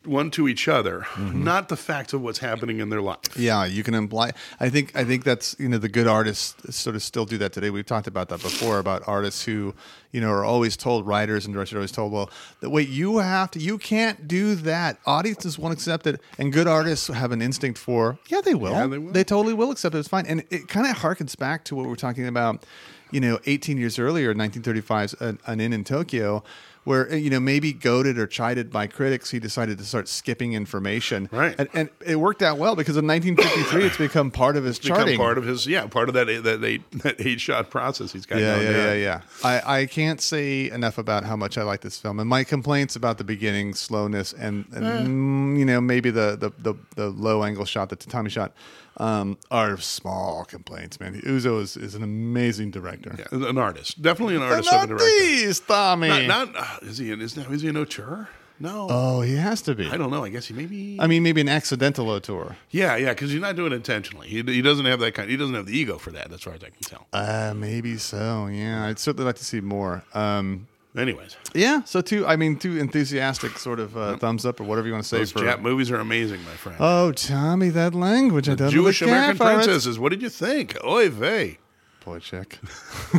One 0.05 0.31
to 0.31 0.47
each 0.47 0.69
other, 0.69 1.01
Mm-hmm. 1.01 1.43
not 1.43 1.67
the 1.67 1.75
facts 1.75 2.13
of 2.13 2.21
what's 2.21 2.39
happening 2.39 2.79
in 2.79 2.89
their 2.89 3.01
life. 3.01 3.19
Yeah, 3.35 3.65
you 3.65 3.83
can 3.83 3.93
imply. 3.93 4.31
I 4.59 4.69
think. 4.69 4.95
I 4.95 5.03
think 5.03 5.25
that's 5.25 5.57
you 5.59 5.67
know 5.67 5.77
the 5.77 5.89
good 5.89 6.07
artists 6.07 6.73
sort 6.73 6.95
of 6.95 7.03
still 7.03 7.25
do 7.25 7.37
that 7.39 7.51
today. 7.51 7.69
We've 7.69 7.85
talked 7.85 8.07
about 8.07 8.29
that 8.29 8.41
before 8.41 8.79
about 8.79 9.03
artists 9.07 9.43
who 9.43 9.75
you 10.13 10.21
know 10.21 10.29
are 10.29 10.45
always 10.45 10.77
told 10.77 11.05
writers 11.05 11.45
and 11.45 11.53
directors 11.53 11.73
are 11.73 11.77
always 11.79 11.91
told, 11.91 12.13
well, 12.13 12.29
that 12.61 12.69
wait, 12.69 12.87
you 12.87 13.17
have 13.17 13.51
to, 13.51 13.59
you 13.59 13.77
can't 13.77 14.25
do 14.25 14.55
that. 14.55 14.99
Audiences 15.05 15.59
won't 15.59 15.73
accept 15.73 16.07
it, 16.07 16.21
and 16.37 16.53
good 16.53 16.65
artists 16.67 17.07
have 17.09 17.33
an 17.33 17.41
instinct 17.41 17.77
for, 17.77 18.17
yeah, 18.29 18.39
they 18.39 18.55
will. 18.55 18.71
Yeah, 18.71 18.87
they 18.87 18.97
will. 18.99 19.11
They 19.11 19.25
totally 19.25 19.53
will 19.53 19.69
accept 19.71 19.95
it. 19.95 19.99
It's 19.99 20.07
fine, 20.07 20.25
and 20.27 20.45
it 20.49 20.69
kind 20.69 20.87
of 20.87 20.95
harkens 20.97 21.37
back 21.37 21.65
to 21.65 21.75
what 21.75 21.85
we're 21.87 21.95
talking 21.97 22.25
about. 22.25 22.65
You 23.11 23.19
know, 23.21 23.39
18 23.45 23.77
years 23.77 23.97
earlier, 23.99 24.33
1935's 24.35 25.13
an, 25.21 25.39
an 25.47 25.59
Inn 25.59 25.73
in 25.73 25.83
Tokyo. 25.83 26.43
Where 26.85 27.13
you 27.13 27.29
know 27.29 27.41
maybe 27.41 27.73
goaded 27.73 28.17
or 28.17 28.25
chided 28.25 28.71
by 28.71 28.87
critics, 28.87 29.29
he 29.29 29.37
decided 29.37 29.77
to 29.79 29.83
start 29.83 30.07
skipping 30.07 30.53
information, 30.53 31.27
Right. 31.31 31.53
And, 31.59 31.67
and 31.73 31.89
it 32.03 32.15
worked 32.15 32.41
out 32.41 32.57
well 32.57 32.75
because 32.75 32.95
in 32.95 33.05
1953 33.05 33.83
it's 33.85 33.97
become 33.97 34.31
part 34.31 34.55
of 34.55 34.63
his 34.63 34.79
become 34.79 34.97
charting. 34.97 35.17
part 35.17 35.37
of 35.37 35.43
his 35.45 35.67
yeah 35.67 35.85
part 35.87 36.07
of 36.07 36.15
that 36.15 36.27
that 36.43 36.63
eight 36.63 36.81
that 37.03 37.17
eight 37.19 37.41
shot 37.41 37.69
process 37.69 38.13
he's 38.13 38.25
got 38.25 38.39
yeah, 38.39 38.59
yeah, 38.61 38.71
yeah, 38.71 38.93
yeah. 38.93 39.21
I, 39.43 39.81
I 39.81 39.85
can't 39.87 40.21
say 40.21 40.71
enough 40.71 40.97
about 40.97 41.25
how 41.25 41.35
much 41.35 41.57
I 41.57 41.63
like 41.63 41.81
this 41.81 41.99
film, 41.99 42.17
and 42.19 42.29
my 42.29 42.43
complaints 42.45 42.95
about 42.95 43.17
the 43.17 43.25
beginning 43.25 43.73
slowness 43.75 44.31
and, 44.33 44.65
and 44.73 44.85
Eh. 44.85 45.01
mm, 45.03 45.59
you 45.59 45.65
know 45.65 45.81
maybe 45.81 46.09
the, 46.09 46.37
the 46.39 46.51
the 46.59 46.75
the 46.95 47.09
low 47.09 47.43
angle 47.43 47.65
shot, 47.65 47.89
the 47.89 47.97
tatami 47.97 48.29
shot, 48.29 48.53
um, 48.99 49.37
are 49.49 49.77
small 49.77 50.45
complaints. 50.45 50.99
Man, 50.99 51.19
Ozu 51.21 51.61
is, 51.61 51.77
is 51.77 51.95
an 51.95 52.03
amazing 52.03 52.71
director. 52.71 53.15
Yeah, 53.17 53.47
an 53.49 53.57
artist 53.57 54.01
definitely 54.01 54.35
an 54.35 54.41
An 54.43 54.49
artist 54.49 54.73
of 54.73 54.83
a 54.83 54.87
director 54.87 55.05
artist, 55.05 55.67
Tommy. 55.67 56.07
not, 56.27 56.51
not 56.53 56.55
uh, 56.55 56.77
is 56.87 56.97
he 56.97 57.11
an, 57.11 57.21
is, 57.21 57.37
now, 57.37 57.49
is 57.49 57.61
he 57.61 57.69
an 57.69 57.77
auteur 57.77 58.27
no 58.61 58.87
oh, 58.89 59.21
he 59.21 59.35
has 59.37 59.61
to 59.61 59.73
be. 59.73 59.87
I 59.87 59.95
don't 59.95 60.11
know 60.11 60.25
I 60.25 60.29
guess 60.29 60.47
he 60.47 60.53
maybe 60.53 60.97
I 60.99 61.07
mean, 61.07 61.23
maybe 61.23 61.39
an 61.39 61.47
accidental 61.47 62.09
auteur. 62.09 62.57
yeah 62.71 62.97
yeah 62.97 63.13
because 63.13 63.31
he's 63.31 63.39
not 63.39 63.55
doing 63.55 63.71
it 63.71 63.75
intentionally 63.77 64.27
he, 64.27 64.41
he 64.43 64.61
doesn't 64.61 64.85
have 64.85 64.99
that 64.99 65.13
kind 65.13 65.29
he 65.29 65.37
doesn't 65.37 65.55
have 65.55 65.65
the 65.65 65.77
ego 65.77 65.97
for 65.97 66.11
that 66.11 66.31
as 66.33 66.41
far 66.41 66.53
as 66.55 66.63
I 66.63 66.69
can 66.69 66.81
tell 66.81 67.07
Uh, 67.13 67.53
maybe 67.55 67.97
so. 67.97 68.47
Yeah, 68.47 68.85
I'd 68.85 68.99
certainly 68.99 69.25
like 69.25 69.37
to 69.37 69.45
see 69.45 69.61
more. 69.61 70.03
Um, 70.13 70.67
anyways 70.97 71.37
Yeah, 71.53 71.83
so 71.83 72.01
two. 72.01 72.25
I 72.25 72.35
mean, 72.35 72.57
two 72.57 72.77
enthusiastic 72.77 73.57
sort 73.57 73.79
of 73.79 73.95
uh, 73.95 74.17
thumbs 74.17 74.45
up 74.45 74.59
or 74.59 74.63
whatever 74.63 74.87
you 74.87 74.93
want 74.93 75.03
to 75.03 75.09
say 75.09 75.19
those 75.19 75.31
for. 75.31 75.39
Jap 75.39 75.61
movies 75.61 75.91
are 75.91 75.99
amazing 75.99 76.43
my 76.43 76.51
friend 76.51 76.77
oh, 76.79 77.11
Tommy, 77.11 77.69
that 77.69 77.93
language! 77.93 78.49
I 78.49 78.55
don't 78.55 78.71
Jewish 78.71 79.01
American 79.01 79.37
gap 79.37 79.37
for 79.37 79.51
it. 79.51 79.63
princesses 79.65 79.99
what 79.99 80.09
did 80.09 80.21
you 80.21 80.29
think 80.29 80.77
oy 80.83 81.09
vey 81.09 81.57
Boy, 82.05 82.19
check. 82.19 82.57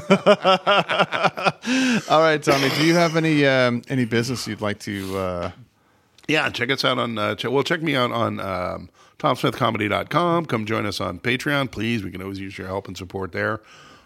All 2.10 2.20
right, 2.20 2.42
Tommy. 2.42 2.70
Do 2.70 2.84
you 2.86 2.94
have 2.94 3.14
any 3.14 3.46
um, 3.46 3.82
any 3.88 4.04
business 4.06 4.48
you'd 4.48 4.60
like 4.62 4.78
to? 4.80 5.18
Uh, 5.18 5.50
Yeah, 6.28 6.48
check 6.48 6.70
us 6.70 6.84
out 6.84 6.98
on. 6.98 7.18
Uh, 7.18 7.34
ch- 7.34 7.44
well, 7.44 7.62
check 7.62 7.82
me 7.82 7.94
out 7.94 8.10
on 8.10 8.40
um, 8.40 8.88
TomSmithComedy.com. 9.18 10.46
Come 10.46 10.64
join 10.64 10.86
us 10.86 11.00
on 11.00 11.18
Patreon, 11.20 11.70
please. 11.70 12.02
We 12.02 12.10
can 12.10 12.22
always 12.22 12.40
use 12.40 12.56
your 12.56 12.68
help 12.68 12.88
and 12.88 12.96
support 12.96 13.32
there. 13.32 13.60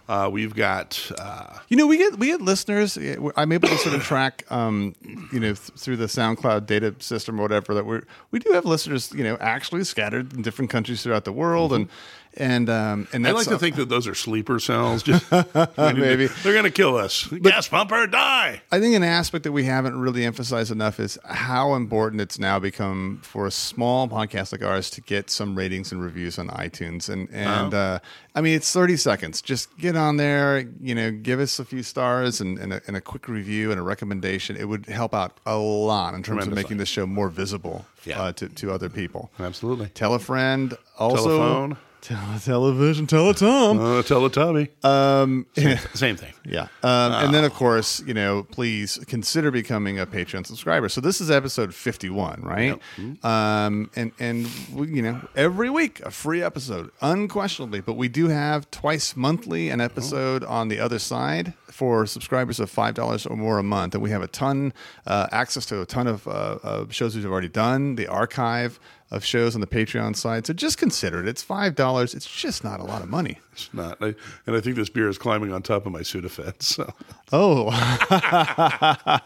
Uh, 0.09 0.29
we've 0.31 0.55
got. 0.55 1.11
Uh, 1.19 1.59
you 1.69 1.77
know, 1.77 1.87
we 1.87 1.97
get 1.97 2.19
we 2.19 2.27
get 2.27 2.43
listeners. 2.43 2.99
I'm 3.37 3.53
able 3.53 3.69
to 3.69 3.79
sort 3.79 3.95
of 3.95 4.03
track, 4.13 4.45
um, 4.51 4.95
you 5.33 5.41
know, 5.41 5.55
th- 5.55 5.79
through 5.79 5.97
the 5.97 6.07
SoundCloud 6.07 6.67
data 6.67 6.95
system 6.99 7.39
or 7.39 7.43
whatever 7.43 7.73
that 7.75 7.87
we 7.87 8.01
we 8.31 8.39
do 8.39 8.53
have 8.53 8.67
listeners, 8.67 9.13
you 9.13 9.25
know, 9.25 9.37
actually 9.41 9.83
scattered 9.85 10.35
in 10.35 10.43
different 10.43 10.71
countries 10.71 11.03
throughout 11.03 11.25
the 11.25 11.33
world, 11.33 11.73
and 11.73 11.89
and 12.37 12.69
um, 12.69 13.09
and 13.13 13.27
I 13.27 13.33
like 13.33 13.47
to 13.49 13.59
think 13.59 13.77
that 13.77 13.89
those 13.89 14.07
are 14.07 14.15
sleeper 14.15 14.59
cells. 14.59 15.03
Just 15.03 15.31
Maybe. 15.79 16.27
they're 16.27 16.53
going 16.53 16.65
to 16.65 16.71
kill 16.71 16.97
us. 16.97 17.27
Gas 17.27 17.69
pumper, 17.69 18.07
die. 18.07 18.63
I 18.73 18.81
think 18.81 18.95
an 18.97 19.03
aspect 19.05 19.45
that 19.45 19.53
we 19.53 19.65
haven't 19.65 19.99
really 20.01 20.25
emphasized 20.25 20.71
enough 20.71 20.99
is 21.01 21.19
how 21.25 21.75
important 21.75 22.21
it's 22.23 22.39
now 22.39 22.59
become 22.59 23.21
for 23.23 23.47
a 23.47 23.51
small 23.51 24.09
podcast 24.09 24.53
like 24.53 24.63
ours 24.63 24.91
to 24.91 25.01
get 25.01 25.31
some 25.31 25.57
ratings 25.57 25.93
and 25.93 26.03
reviews 26.03 26.39
on 26.39 26.49
iTunes. 26.49 27.09
And 27.09 27.29
and 27.33 27.73
uh, 27.75 27.99
I 28.35 28.41
mean, 28.41 28.57
it's 28.57 28.73
thirty 28.73 28.97
seconds. 28.97 29.41
Just 29.43 29.77
get 29.79 29.97
on 29.97 30.17
there, 30.17 30.65
you 30.81 30.95
know, 30.95 31.11
give 31.11 31.41
us 31.41 31.59
a 31.59 31.65
few 31.65 31.83
stars 31.83 32.41
and, 32.41 32.59
and, 32.59 32.73
a, 32.73 32.81
and 32.87 32.97
a 32.97 33.01
quick 33.01 33.29
review 33.29 33.71
and 33.71 33.79
a 33.79 33.83
recommendation. 33.83 34.57
It 34.57 34.69
would 34.69 34.87
help 34.87 35.15
out 35.15 35.39
a 35.47 35.57
lot 35.57 36.15
in 36.15 36.23
terms 36.23 36.47
of 36.47 36.53
making 36.53 36.79
the 36.79 36.87
show 36.87 37.07
more 37.07 37.29
visible 37.29 37.87
Yeah. 38.05 38.21
uh, 38.21 38.33
to 38.33 38.49
to 38.49 38.73
other 38.73 38.89
people. 38.89 39.31
Absolutely. 39.39 39.87
Tell 39.95 40.15
a 40.15 40.19
friend. 40.19 40.77
Also, 40.99 41.39
Telephone. 41.39 41.77
Tele- 42.05 42.39
television. 42.39 43.07
Tell 43.07 43.31
a 43.31 43.35
Tom. 43.35 43.81
Uh, 43.81 44.03
Tommy. 44.03 44.69
Um, 44.83 45.47
Same 45.95 46.17
thing. 46.17 46.35
yeah. 46.45 46.69
Um, 46.83 47.13
and 47.13 47.35
then, 47.35 47.45
of 47.45 47.55
course, 47.55 48.03
you 48.07 48.13
know, 48.13 48.43
please 48.43 48.99
consider 49.07 49.51
becoming 49.51 49.99
a 49.99 50.05
Patreon 50.05 50.47
subscriber. 50.47 50.91
So 50.91 51.01
this 51.01 51.23
is 51.23 51.31
episode 51.31 51.75
51, 51.75 52.43
right? 52.43 52.79
Um, 53.25 53.91
and, 53.97 54.13
and 54.19 54.47
we, 54.75 54.89
you 54.89 55.01
know, 55.01 55.27
every 55.35 55.71
week, 55.71 56.01
a 56.01 56.11
free 56.11 56.43
episode, 56.43 56.91
unquestionably. 57.01 57.81
But 57.81 57.95
we 57.95 58.09
do 58.09 58.29
have 58.29 58.71
twice 58.71 59.17
monthly 59.17 59.71
an 59.71 59.81
episode 59.81 60.45
on 60.45 60.69
the 60.69 60.81
other 60.81 60.99
side 60.99 61.55
for 61.71 62.05
subscribers 62.05 62.61
of 62.61 62.71
$5 62.71 63.31
or 63.31 63.35
more 63.35 63.59
a 63.59 63.63
month. 63.63 63.95
And 63.95 64.03
we 64.03 64.11
have 64.11 64.23
a 64.23 64.29
ton, 64.29 64.75
uh, 65.07 65.29
access 65.33 65.65
to 65.67 65.81
a 65.81 65.87
ton 65.87 66.07
of, 66.07 66.29
uh, 66.29 66.59
of 66.63 66.95
shows 66.95 67.17
we've 67.17 67.25
already 67.25 67.49
done, 67.49 67.95
the 67.95 68.09
archive 68.09 68.79
of 69.15 69.25
shows 69.25 69.55
on 69.55 69.61
the 69.61 69.67
Patreon 69.67 70.17
side. 70.17 70.47
So 70.47 70.53
just 70.53 70.77
consider 70.79 71.21
it. 71.21 71.29
It's 71.29 71.45
$5. 71.45 72.15
It's 72.15 72.27
just 72.27 72.65
not 72.65 72.81
a 72.81 72.85
lot 72.85 73.03
of 73.03 73.09
money. 73.09 73.39
It's 73.53 73.73
not. 73.73 73.97
I, 74.03 74.15
and 74.47 74.57
I 74.57 74.61
think 74.61 74.77
this 74.77 74.89
beer 74.89 75.09
is 75.09 75.17
climbing 75.19 75.53
on 75.53 75.63
top 75.63 75.87
of 75.87 75.93
my 75.93 76.01
Sudafed. 76.01 76.63
So 76.63 76.93
Oh, 77.33 77.67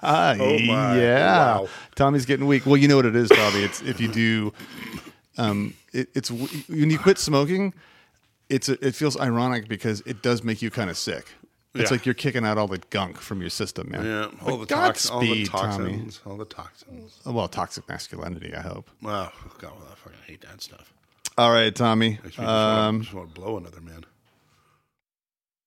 Oh, 0.03 0.59
my. 0.66 1.01
yeah. 1.01 1.37
Wow. 1.59 1.68
Tommy's 1.94 2.27
getting 2.27 2.46
weak. 2.46 2.66
Well, 2.66 2.77
you 2.77 2.88
know 2.88 2.96
what 2.96 3.07
it 3.07 3.16
is, 3.16 3.29
Tommy. 3.29 3.61
It's 3.62 3.81
if 3.83 4.01
you 4.01 4.09
do, 4.09 4.53
um, 5.37 5.74
it, 5.92 6.09
it's 6.14 6.31
when 6.31 6.90
you 6.90 6.98
quit 6.98 7.18
smoking. 7.18 7.74
It's 8.48 8.68
it 8.68 8.94
feels 8.94 9.18
ironic 9.20 9.68
because 9.68 10.01
it 10.07 10.22
does 10.22 10.42
make 10.42 10.62
you 10.62 10.70
kind 10.70 10.88
of 10.88 10.96
sick. 10.96 11.27
It's 11.74 11.90
Yeah. 11.90 11.94
like 11.96 12.07
you're 12.07 12.14
kicking 12.14 12.44
out 12.46 12.57
all 12.59 12.66
the 12.66 12.78
gunk 12.90 13.18
from 13.18 13.40
your 13.40 13.50
system, 13.50 13.90
man. 13.90 14.04
yeah, 14.04 14.31
all 14.46 14.57
the, 14.57 14.66
tox- 14.66 15.11
all 15.11 15.20
the 15.20 15.26
Godspeed, 15.44 15.46
Tommy. 15.48 15.68
toxins, 15.92 16.20
all 16.26 16.37
the 16.37 16.44
toxins. 16.46 17.20
Oh, 17.26 17.33
Well, 17.33 17.46
toxic 17.48 17.88
masculinity. 17.88 18.54
I 18.54 18.61
hope. 18.62 18.90
Wow, 19.02 19.31
God, 19.59 19.72
I 19.90 19.94
fucking 19.94 20.18
hate 20.26 20.40
that 20.42 20.62
stuff. 20.62 20.92
All 21.37 21.52
right, 21.52 21.74
Tommy. 21.74 22.11
Me 22.11 22.18
just 22.24 22.38
Um, 22.40 23.07
want 23.12 23.35
to 23.35 23.40
blow 23.40 23.59
another 23.59 23.81
man. 23.81 24.04